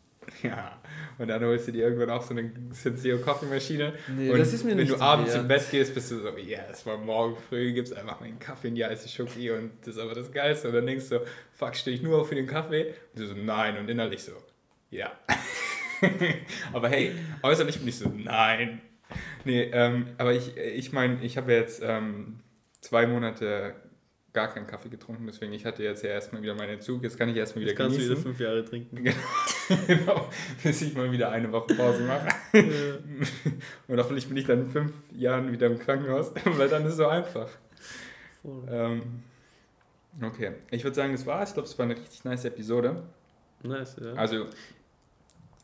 Ja. 0.43 0.79
Und 1.19 1.29
dann 1.29 1.43
holst 1.43 1.67
du 1.69 1.73
dir 1.73 1.85
irgendwann 1.85 2.11
auch 2.11 2.23
so 2.23 2.35
eine 2.35 2.53
Senseo 2.71 3.19
Kaffeemaschine. 3.19 3.95
Nee, 4.17 4.31
und 4.31 4.39
das 4.39 4.53
ist 4.53 4.65
mir 4.65 4.71
wenn 4.73 4.79
nicht 4.79 4.93
du 4.93 5.01
abends 5.01 5.33
wert. 5.33 5.43
im 5.43 5.49
Bett 5.49 5.71
gehst, 5.71 5.95
bist 5.95 6.11
du 6.11 6.21
so, 6.21 6.37
ja, 6.37 6.61
es 6.71 6.85
war 6.87 6.99
morgen 6.99 7.37
früh, 7.49 7.73
gibst 7.73 7.95
einfach 7.97 8.21
meinen 8.21 8.39
Kaffee 8.39 8.69
in 8.69 8.75
die 8.75 8.85
heiße 8.85 9.09
Schoki 9.09 9.51
und 9.51 9.73
das 9.81 9.97
ist 9.97 9.99
aber 9.99 10.15
das 10.15 10.31
Geilste. 10.31 10.69
Und 10.69 10.75
dann 10.75 10.87
denkst 10.87 11.09
du, 11.09 11.25
fuck, 11.53 11.75
stehe 11.75 11.97
ich 11.97 12.03
nur 12.03 12.21
auf 12.21 12.29
für 12.29 12.35
den 12.35 12.47
Kaffee? 12.47 12.95
Und 13.15 13.21
du 13.21 13.27
so, 13.27 13.35
nein. 13.35 13.79
Und 13.79 13.89
innerlich 13.89 14.23
so, 14.23 14.33
ja. 14.91 15.11
aber 16.73 16.89
hey, 16.89 17.13
äußerlich 17.43 17.79
bin 17.79 17.89
ich 17.89 17.99
so, 17.99 18.09
nein. 18.09 18.81
Nee, 19.45 19.63
ähm, 19.73 20.07
aber 20.19 20.33
ich 20.35 20.57
ich 20.57 20.93
meine, 20.93 21.23
ich 21.23 21.37
habe 21.37 21.53
jetzt 21.53 21.83
ähm, 21.85 22.41
zwei 22.81 23.07
Monate 23.07 23.75
gar 24.33 24.49
keinen 24.49 24.67
Kaffee 24.67 24.89
getrunken, 24.89 25.27
deswegen 25.27 25.53
ich 25.53 25.65
hatte 25.65 25.83
jetzt 25.83 26.05
ja 26.05 26.11
erstmal 26.11 26.43
wieder 26.43 26.55
meinen 26.55 26.75
Entzug. 26.75 27.03
Jetzt 27.03 27.19
kann 27.19 27.29
ich 27.29 27.37
erstmal 27.37 27.63
wieder 27.63 27.73
Jetzt 27.73 27.79
kannst 27.79 27.97
du 27.97 28.01
wieder 28.01 28.09
genießen. 28.11 28.25
fünf 28.25 28.41
Jahre 28.41 28.65
trinken. 28.65 29.05
genau, 29.87 30.29
bis 30.63 30.83
ich 30.83 30.95
mal 30.95 31.11
wieder 31.11 31.31
eine 31.33 31.51
Woche 31.51 31.75
Pause 31.75 32.05
mache. 32.05 32.29
Ja. 32.53 32.63
Und 33.89 33.99
hoffentlich 33.99 34.29
bin 34.29 34.37
ich 34.37 34.47
dann 34.47 34.61
in 34.61 34.71
fünf 34.71 34.93
Jahren 35.13 35.51
wieder 35.51 35.67
im 35.67 35.79
Krankenhaus, 35.79 36.33
weil 36.45 36.69
dann 36.69 36.85
ist 36.85 36.93
es 36.93 36.97
so 36.99 37.09
einfach. 37.09 37.49
Voll. 38.43 38.65
Ähm, 38.71 39.03
okay, 40.23 40.53
ich 40.71 40.85
würde 40.85 40.95
sagen, 40.95 41.13
das 41.13 41.27
war's. 41.27 41.51
Ich 41.51 41.55
glaube, 41.55 41.69
es 41.69 41.79
war 41.79 41.87
eine 41.87 41.97
richtig 41.97 42.25
nice 42.25 42.45
Episode. 42.45 43.03
Nice, 43.63 43.97
ja. 44.01 44.13
Also, 44.15 44.47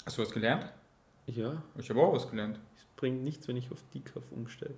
hast 0.06 0.16
du 0.18 0.22
was 0.22 0.30
gelernt? 0.30 0.72
ja, 1.26 1.62
Ich 1.76 1.90
habe 1.90 2.00
auch 2.00 2.12
was 2.14 2.30
gelernt. 2.30 2.58
es 2.76 2.84
bringt 2.96 3.22
nichts, 3.22 3.46
wenn 3.48 3.56
ich 3.56 3.70
auf 3.70 3.82
Decaf 3.92 4.22
umsteige. 4.30 4.74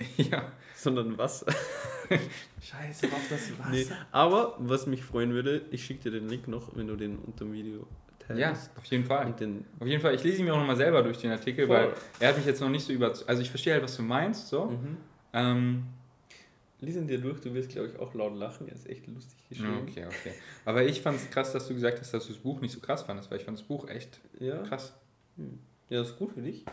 ja. 0.16 0.50
Sondern 0.76 1.18
Wasser. 1.18 1.46
Scheiße, 2.62 3.06
auf 3.06 3.28
das 3.28 3.58
Wasser. 3.58 3.70
Nee, 3.70 3.86
aber 4.12 4.54
was 4.58 4.86
mich 4.86 5.02
freuen 5.04 5.32
würde, 5.32 5.62
ich 5.70 5.84
schicke 5.84 6.04
dir 6.04 6.20
den 6.20 6.28
Link 6.28 6.48
noch, 6.48 6.74
wenn 6.76 6.86
du 6.86 6.96
den 6.96 7.18
unter 7.18 7.44
dem 7.44 7.52
Video 7.52 7.86
teilst. 8.20 8.40
Ja, 8.40 8.52
auf 8.78 8.84
jeden 8.84 9.04
Fall. 9.04 9.26
Auf 9.80 9.86
jeden 9.86 10.00
Fall, 10.00 10.14
ich 10.14 10.22
lese 10.22 10.38
ihn 10.38 10.44
mir 10.44 10.54
auch 10.54 10.58
nochmal 10.58 10.76
selber 10.76 11.02
durch 11.02 11.18
den 11.18 11.32
Artikel, 11.32 11.66
Voll. 11.66 11.76
weil 11.76 11.92
er 12.20 12.28
hat 12.28 12.36
mich 12.36 12.46
jetzt 12.46 12.60
noch 12.60 12.68
nicht 12.68 12.84
so 12.86 12.92
über... 12.92 13.12
Also 13.26 13.42
ich 13.42 13.50
verstehe 13.50 13.74
halt, 13.74 13.82
was 13.82 13.96
du 13.96 14.02
meinst, 14.02 14.48
so. 14.48 14.66
Mhm. 14.66 14.96
Ähm, 15.32 15.82
Lies 16.80 16.94
ihn 16.96 17.08
dir 17.08 17.20
durch, 17.20 17.40
du 17.40 17.52
wirst, 17.54 17.70
glaube 17.70 17.88
ich, 17.88 17.98
auch 17.98 18.14
laut 18.14 18.36
lachen. 18.36 18.68
Er 18.68 18.74
ist 18.74 18.86
echt 18.88 19.06
lustig 19.08 19.36
geschrieben. 19.48 19.78
okay, 19.88 20.06
okay. 20.06 20.32
Aber 20.64 20.84
ich 20.84 21.00
fand 21.00 21.16
es 21.16 21.28
krass, 21.30 21.52
dass 21.52 21.66
du 21.66 21.74
gesagt 21.74 21.98
hast, 22.00 22.14
dass 22.14 22.26
du 22.26 22.32
das 22.32 22.40
Buch 22.42 22.60
nicht 22.60 22.72
so 22.72 22.78
krass 22.80 23.02
fandest, 23.02 23.30
weil 23.30 23.38
ich 23.38 23.44
fand 23.44 23.58
das 23.58 23.66
Buch 23.66 23.88
echt 23.88 24.20
Ja, 24.38 24.62
krass. 24.62 24.92
Hm. 25.36 25.58
ja, 25.88 25.98
das 26.00 26.10
ist 26.10 26.18
gut 26.18 26.32
für 26.32 26.42
dich. 26.42 26.64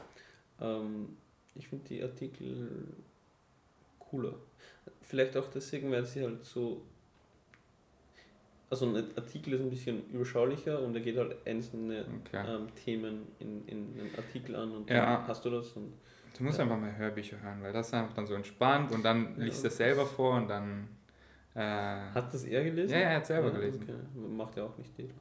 Ähm, 0.62 1.18
ich 1.56 1.68
finde 1.68 1.86
die 1.90 2.04
Artikel 2.04 2.88
cooler. 3.98 4.36
Vielleicht 5.02 5.36
auch 5.38 5.48
deswegen, 5.48 5.92
weil 5.92 6.06
sie 6.06 6.22
halt 6.22 6.44
so. 6.46 6.82
Also 8.70 8.88
ein 8.88 8.96
Artikel 9.16 9.54
ist 9.54 9.62
ein 9.62 9.70
bisschen 9.70 10.08
überschaulicher 10.12 10.82
und 10.82 10.96
er 10.96 11.02
geht 11.02 11.18
halt 11.18 11.36
einzelne 11.46 12.06
Okay. 12.26 12.44
ähm, 12.48 12.68
Themen 12.84 13.28
in, 13.40 13.68
in 13.68 14.00
einem 14.00 14.10
Artikel 14.18 14.56
an 14.56 14.72
und 14.72 14.90
Ja. 14.90 15.18
dann 15.18 15.28
hast 15.28 15.46
du 15.46 15.50
das 15.52 15.72
und 15.74 15.94
Du 16.38 16.44
musst 16.44 16.60
einfach 16.60 16.78
mal 16.78 16.96
Hörbücher 16.96 17.42
hören, 17.42 17.62
weil 17.64 17.72
das 17.74 17.88
ist 17.88 17.94
einfach 17.94 18.14
dann 18.14 18.28
so 18.28 18.34
entspannt 18.34 18.92
und 18.92 19.04
dann 19.04 19.36
Ja. 19.38 19.44
liest 19.46 19.64
du 19.64 19.68
das 19.70 19.78
selber 19.78 20.06
vor 20.06 20.36
und 20.36 20.48
dann. 20.50 20.88
Äh, 21.54 21.60
Hat 22.14 22.34
das 22.34 22.44
er 22.44 22.64
gelesen? 22.66 22.92
Ja, 22.94 23.00
er 23.00 23.16
hat 23.18 23.26
selber 23.26 23.48
Ja, 23.48 23.54
gelesen. 23.54 23.82
Okay. 23.84 24.28
Macht 24.36 24.58
er 24.58 24.66
auch 24.66 24.78
nicht 24.78 24.98
den. 24.98 25.12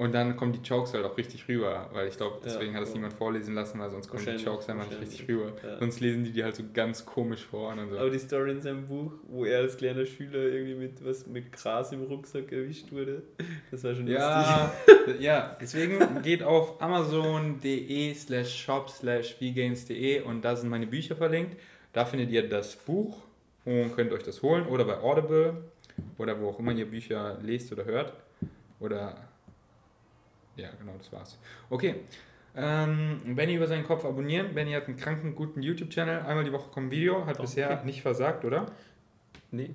Und 0.00 0.14
dann 0.14 0.34
kommen 0.34 0.54
die 0.54 0.66
Jokes 0.66 0.94
halt 0.94 1.04
auch 1.04 1.18
richtig 1.18 1.46
rüber, 1.46 1.90
weil 1.92 2.08
ich 2.08 2.16
glaube, 2.16 2.36
Ja, 2.36 2.44
deswegen 2.46 2.74
hat 2.74 2.84
es 2.84 2.94
niemand 2.94 3.12
vorlesen 3.12 3.54
lassen, 3.54 3.78
weil 3.78 3.90
sonst 3.90 4.08
kommen 4.08 4.24
die 4.24 4.42
Jokes 4.42 4.66
einfach 4.70 4.88
nicht 4.88 4.98
richtig 4.98 5.28
rüber. 5.28 5.52
Ja. 5.62 5.78
Sonst 5.78 6.00
lesen 6.00 6.24
die 6.24 6.32
die 6.32 6.42
halt 6.42 6.56
so 6.56 6.62
ganz 6.72 7.04
komisch 7.04 7.44
vor 7.44 7.68
und 7.68 7.90
so. 7.90 7.98
Aber 7.98 8.08
die 8.08 8.18
Story 8.18 8.52
in 8.52 8.62
seinem 8.62 8.86
Buch, 8.88 9.12
wo 9.28 9.44
er 9.44 9.58
als 9.58 9.76
kleiner 9.76 10.06
Schüler 10.06 10.38
irgendwie 10.38 10.74
mit 10.74 11.04
was 11.04 11.26
mit 11.26 11.52
Gras 11.52 11.92
im 11.92 12.04
Rucksack 12.04 12.50
erwischt 12.50 12.90
wurde, 12.92 13.24
das 13.70 13.84
war 13.84 13.94
schon 13.94 14.06
Ja, 14.06 14.72
ja, 15.20 15.54
deswegen 15.60 16.22
geht 16.22 16.42
auf 16.42 16.80
amazon.de 16.80 18.14
slash 18.14 18.56
shop 18.58 18.88
slash 18.88 19.36
vgains.de 19.38 20.22
und 20.22 20.40
da 20.42 20.56
sind 20.56 20.70
meine 20.70 20.86
Bücher 20.86 21.14
verlinkt. 21.14 21.60
Da 21.92 22.06
findet 22.06 22.30
ihr 22.30 22.48
das 22.48 22.74
Buch 22.74 23.18
und 23.66 23.94
könnt 23.94 24.12
euch 24.12 24.22
das 24.22 24.40
holen 24.40 24.64
oder 24.64 24.86
bei 24.86 24.96
Audible 24.98 25.58
oder 26.16 26.40
wo 26.40 26.48
auch 26.48 26.58
immer 26.58 26.72
ihr 26.72 26.86
Bücher 26.86 27.36
lest 27.42 27.70
oder 27.70 27.84
hört. 27.84 28.14
Oder 28.78 29.28
ja, 30.60 30.70
genau, 30.78 30.92
das 30.98 31.12
war's. 31.12 31.38
Okay. 31.68 31.96
Ähm, 32.56 33.20
Benny 33.36 33.54
über 33.54 33.66
seinen 33.66 33.84
Kopf 33.84 34.04
abonnieren. 34.04 34.54
Benny 34.54 34.72
hat 34.72 34.86
einen 34.86 34.96
kranken, 34.96 35.34
guten 35.34 35.62
YouTube-Channel. 35.62 36.22
Einmal 36.22 36.44
die 36.44 36.52
Woche 36.52 36.70
kommt 36.70 36.88
ein 36.88 36.90
Video. 36.90 37.24
Hat 37.26 37.38
Oh, 37.38 37.42
bisher 37.42 37.84
nicht 37.84 38.02
versagt, 38.02 38.44
oder? 38.44 38.66
Nee. 39.52 39.70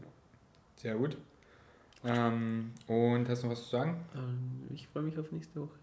Sehr 0.76 0.96
gut. 0.96 1.18
Ähm, 2.04 2.72
und 2.88 3.28
hast 3.30 3.44
du 3.44 3.48
noch 3.48 3.54
was 3.54 3.64
zu 3.64 3.70
sagen? 3.70 4.04
Ähm, 4.14 4.68
ich 4.74 4.88
freue 4.90 5.04
mich 5.04 5.18
auf 5.18 5.32
nächste 5.32 5.62
Woche. 5.62 5.80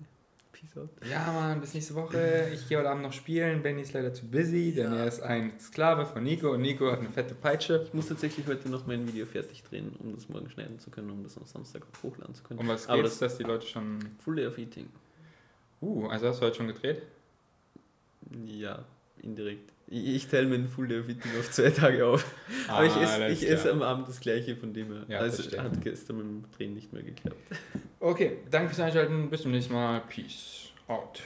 Peace 0.62 0.76
out. 0.76 0.90
Ja, 1.10 1.32
Mann, 1.32 1.60
bis 1.60 1.74
nächste 1.74 1.94
Woche. 1.94 2.50
Ich 2.54 2.68
gehe 2.68 2.78
heute 2.78 2.88
Abend 2.88 3.02
noch 3.02 3.12
spielen. 3.12 3.62
Benny 3.62 3.82
ist 3.82 3.92
leider 3.92 4.14
zu 4.14 4.26
busy, 4.30 4.72
denn 4.72 4.92
Ja. 4.92 4.98
er 5.00 5.06
ist 5.08 5.20
ein 5.20 5.58
Sklave 5.58 6.06
von 6.06 6.22
Nico 6.22 6.52
und 6.52 6.62
Nico 6.62 6.90
hat 6.90 7.00
eine 7.00 7.10
fette 7.10 7.34
Peitsche. 7.34 7.82
Ich 7.84 7.92
muss 7.94 8.06
tatsächlich 8.08 8.46
heute 8.46 8.68
noch 8.68 8.86
mein 8.86 9.06
Video 9.06 9.26
fertig 9.26 9.62
drehen, 9.64 9.94
um 9.98 10.14
das 10.14 10.28
morgen 10.28 10.48
schneiden 10.50 10.78
zu 10.78 10.90
können, 10.90 11.10
um 11.10 11.22
das 11.24 11.36
am 11.36 11.46
Samstag 11.46 11.82
hochladen 12.02 12.34
zu 12.34 12.44
können. 12.44 12.60
Um 12.60 12.68
was 12.68 12.88
Aber 12.88 13.02
geht's, 13.02 13.18
dass 13.18 13.36
die 13.38 13.44
Leute 13.44 13.66
schon. 13.66 13.98
Full 14.24 14.36
Day 14.36 14.46
of 14.46 14.56
Eating. 14.56 14.88
Uh, 15.80 16.06
also 16.06 16.28
hast 16.28 16.40
du 16.40 16.46
heute 16.46 16.56
schon 16.56 16.68
gedreht? 16.68 17.02
Ja, 18.46 18.84
indirekt. 19.20 19.72
Ich, 19.94 20.26
teile 20.26 20.46
meinen 20.46 20.68
Full 20.68 20.88
Day 20.88 21.00
of 21.00 21.08
Eating 21.08 21.32
auf 21.38 21.50
zwei 21.50 21.68
Tage 21.68 22.06
auf. 22.06 22.24
Aber 22.66 22.86
ich 22.86 22.96
esse, 22.96 23.28
ich 23.28 23.46
esse 23.46 23.70
am 23.70 23.82
Abend 23.82 24.08
das 24.08 24.20
gleiche, 24.20 24.56
von 24.56 24.72
dem 24.72 24.86
her. 24.90 25.04
Ja, 25.06 25.18
also 25.18 25.42
hat 25.60 25.82
gestern 25.82 26.16
mit 26.16 26.26
dem 26.26 26.44
Drehen 26.56 26.74
nicht 26.74 26.94
mehr 26.94 27.02
geklappt. 27.02 27.36
Okay, 28.00 28.38
danke 28.50 28.68
fürs 28.68 28.80
Einschalten. 28.80 29.28
Bis 29.28 29.42
zum 29.42 29.50
nächsten 29.50 29.74
Mal. 29.74 30.00
Peace 30.08 30.72
out. 30.88 31.20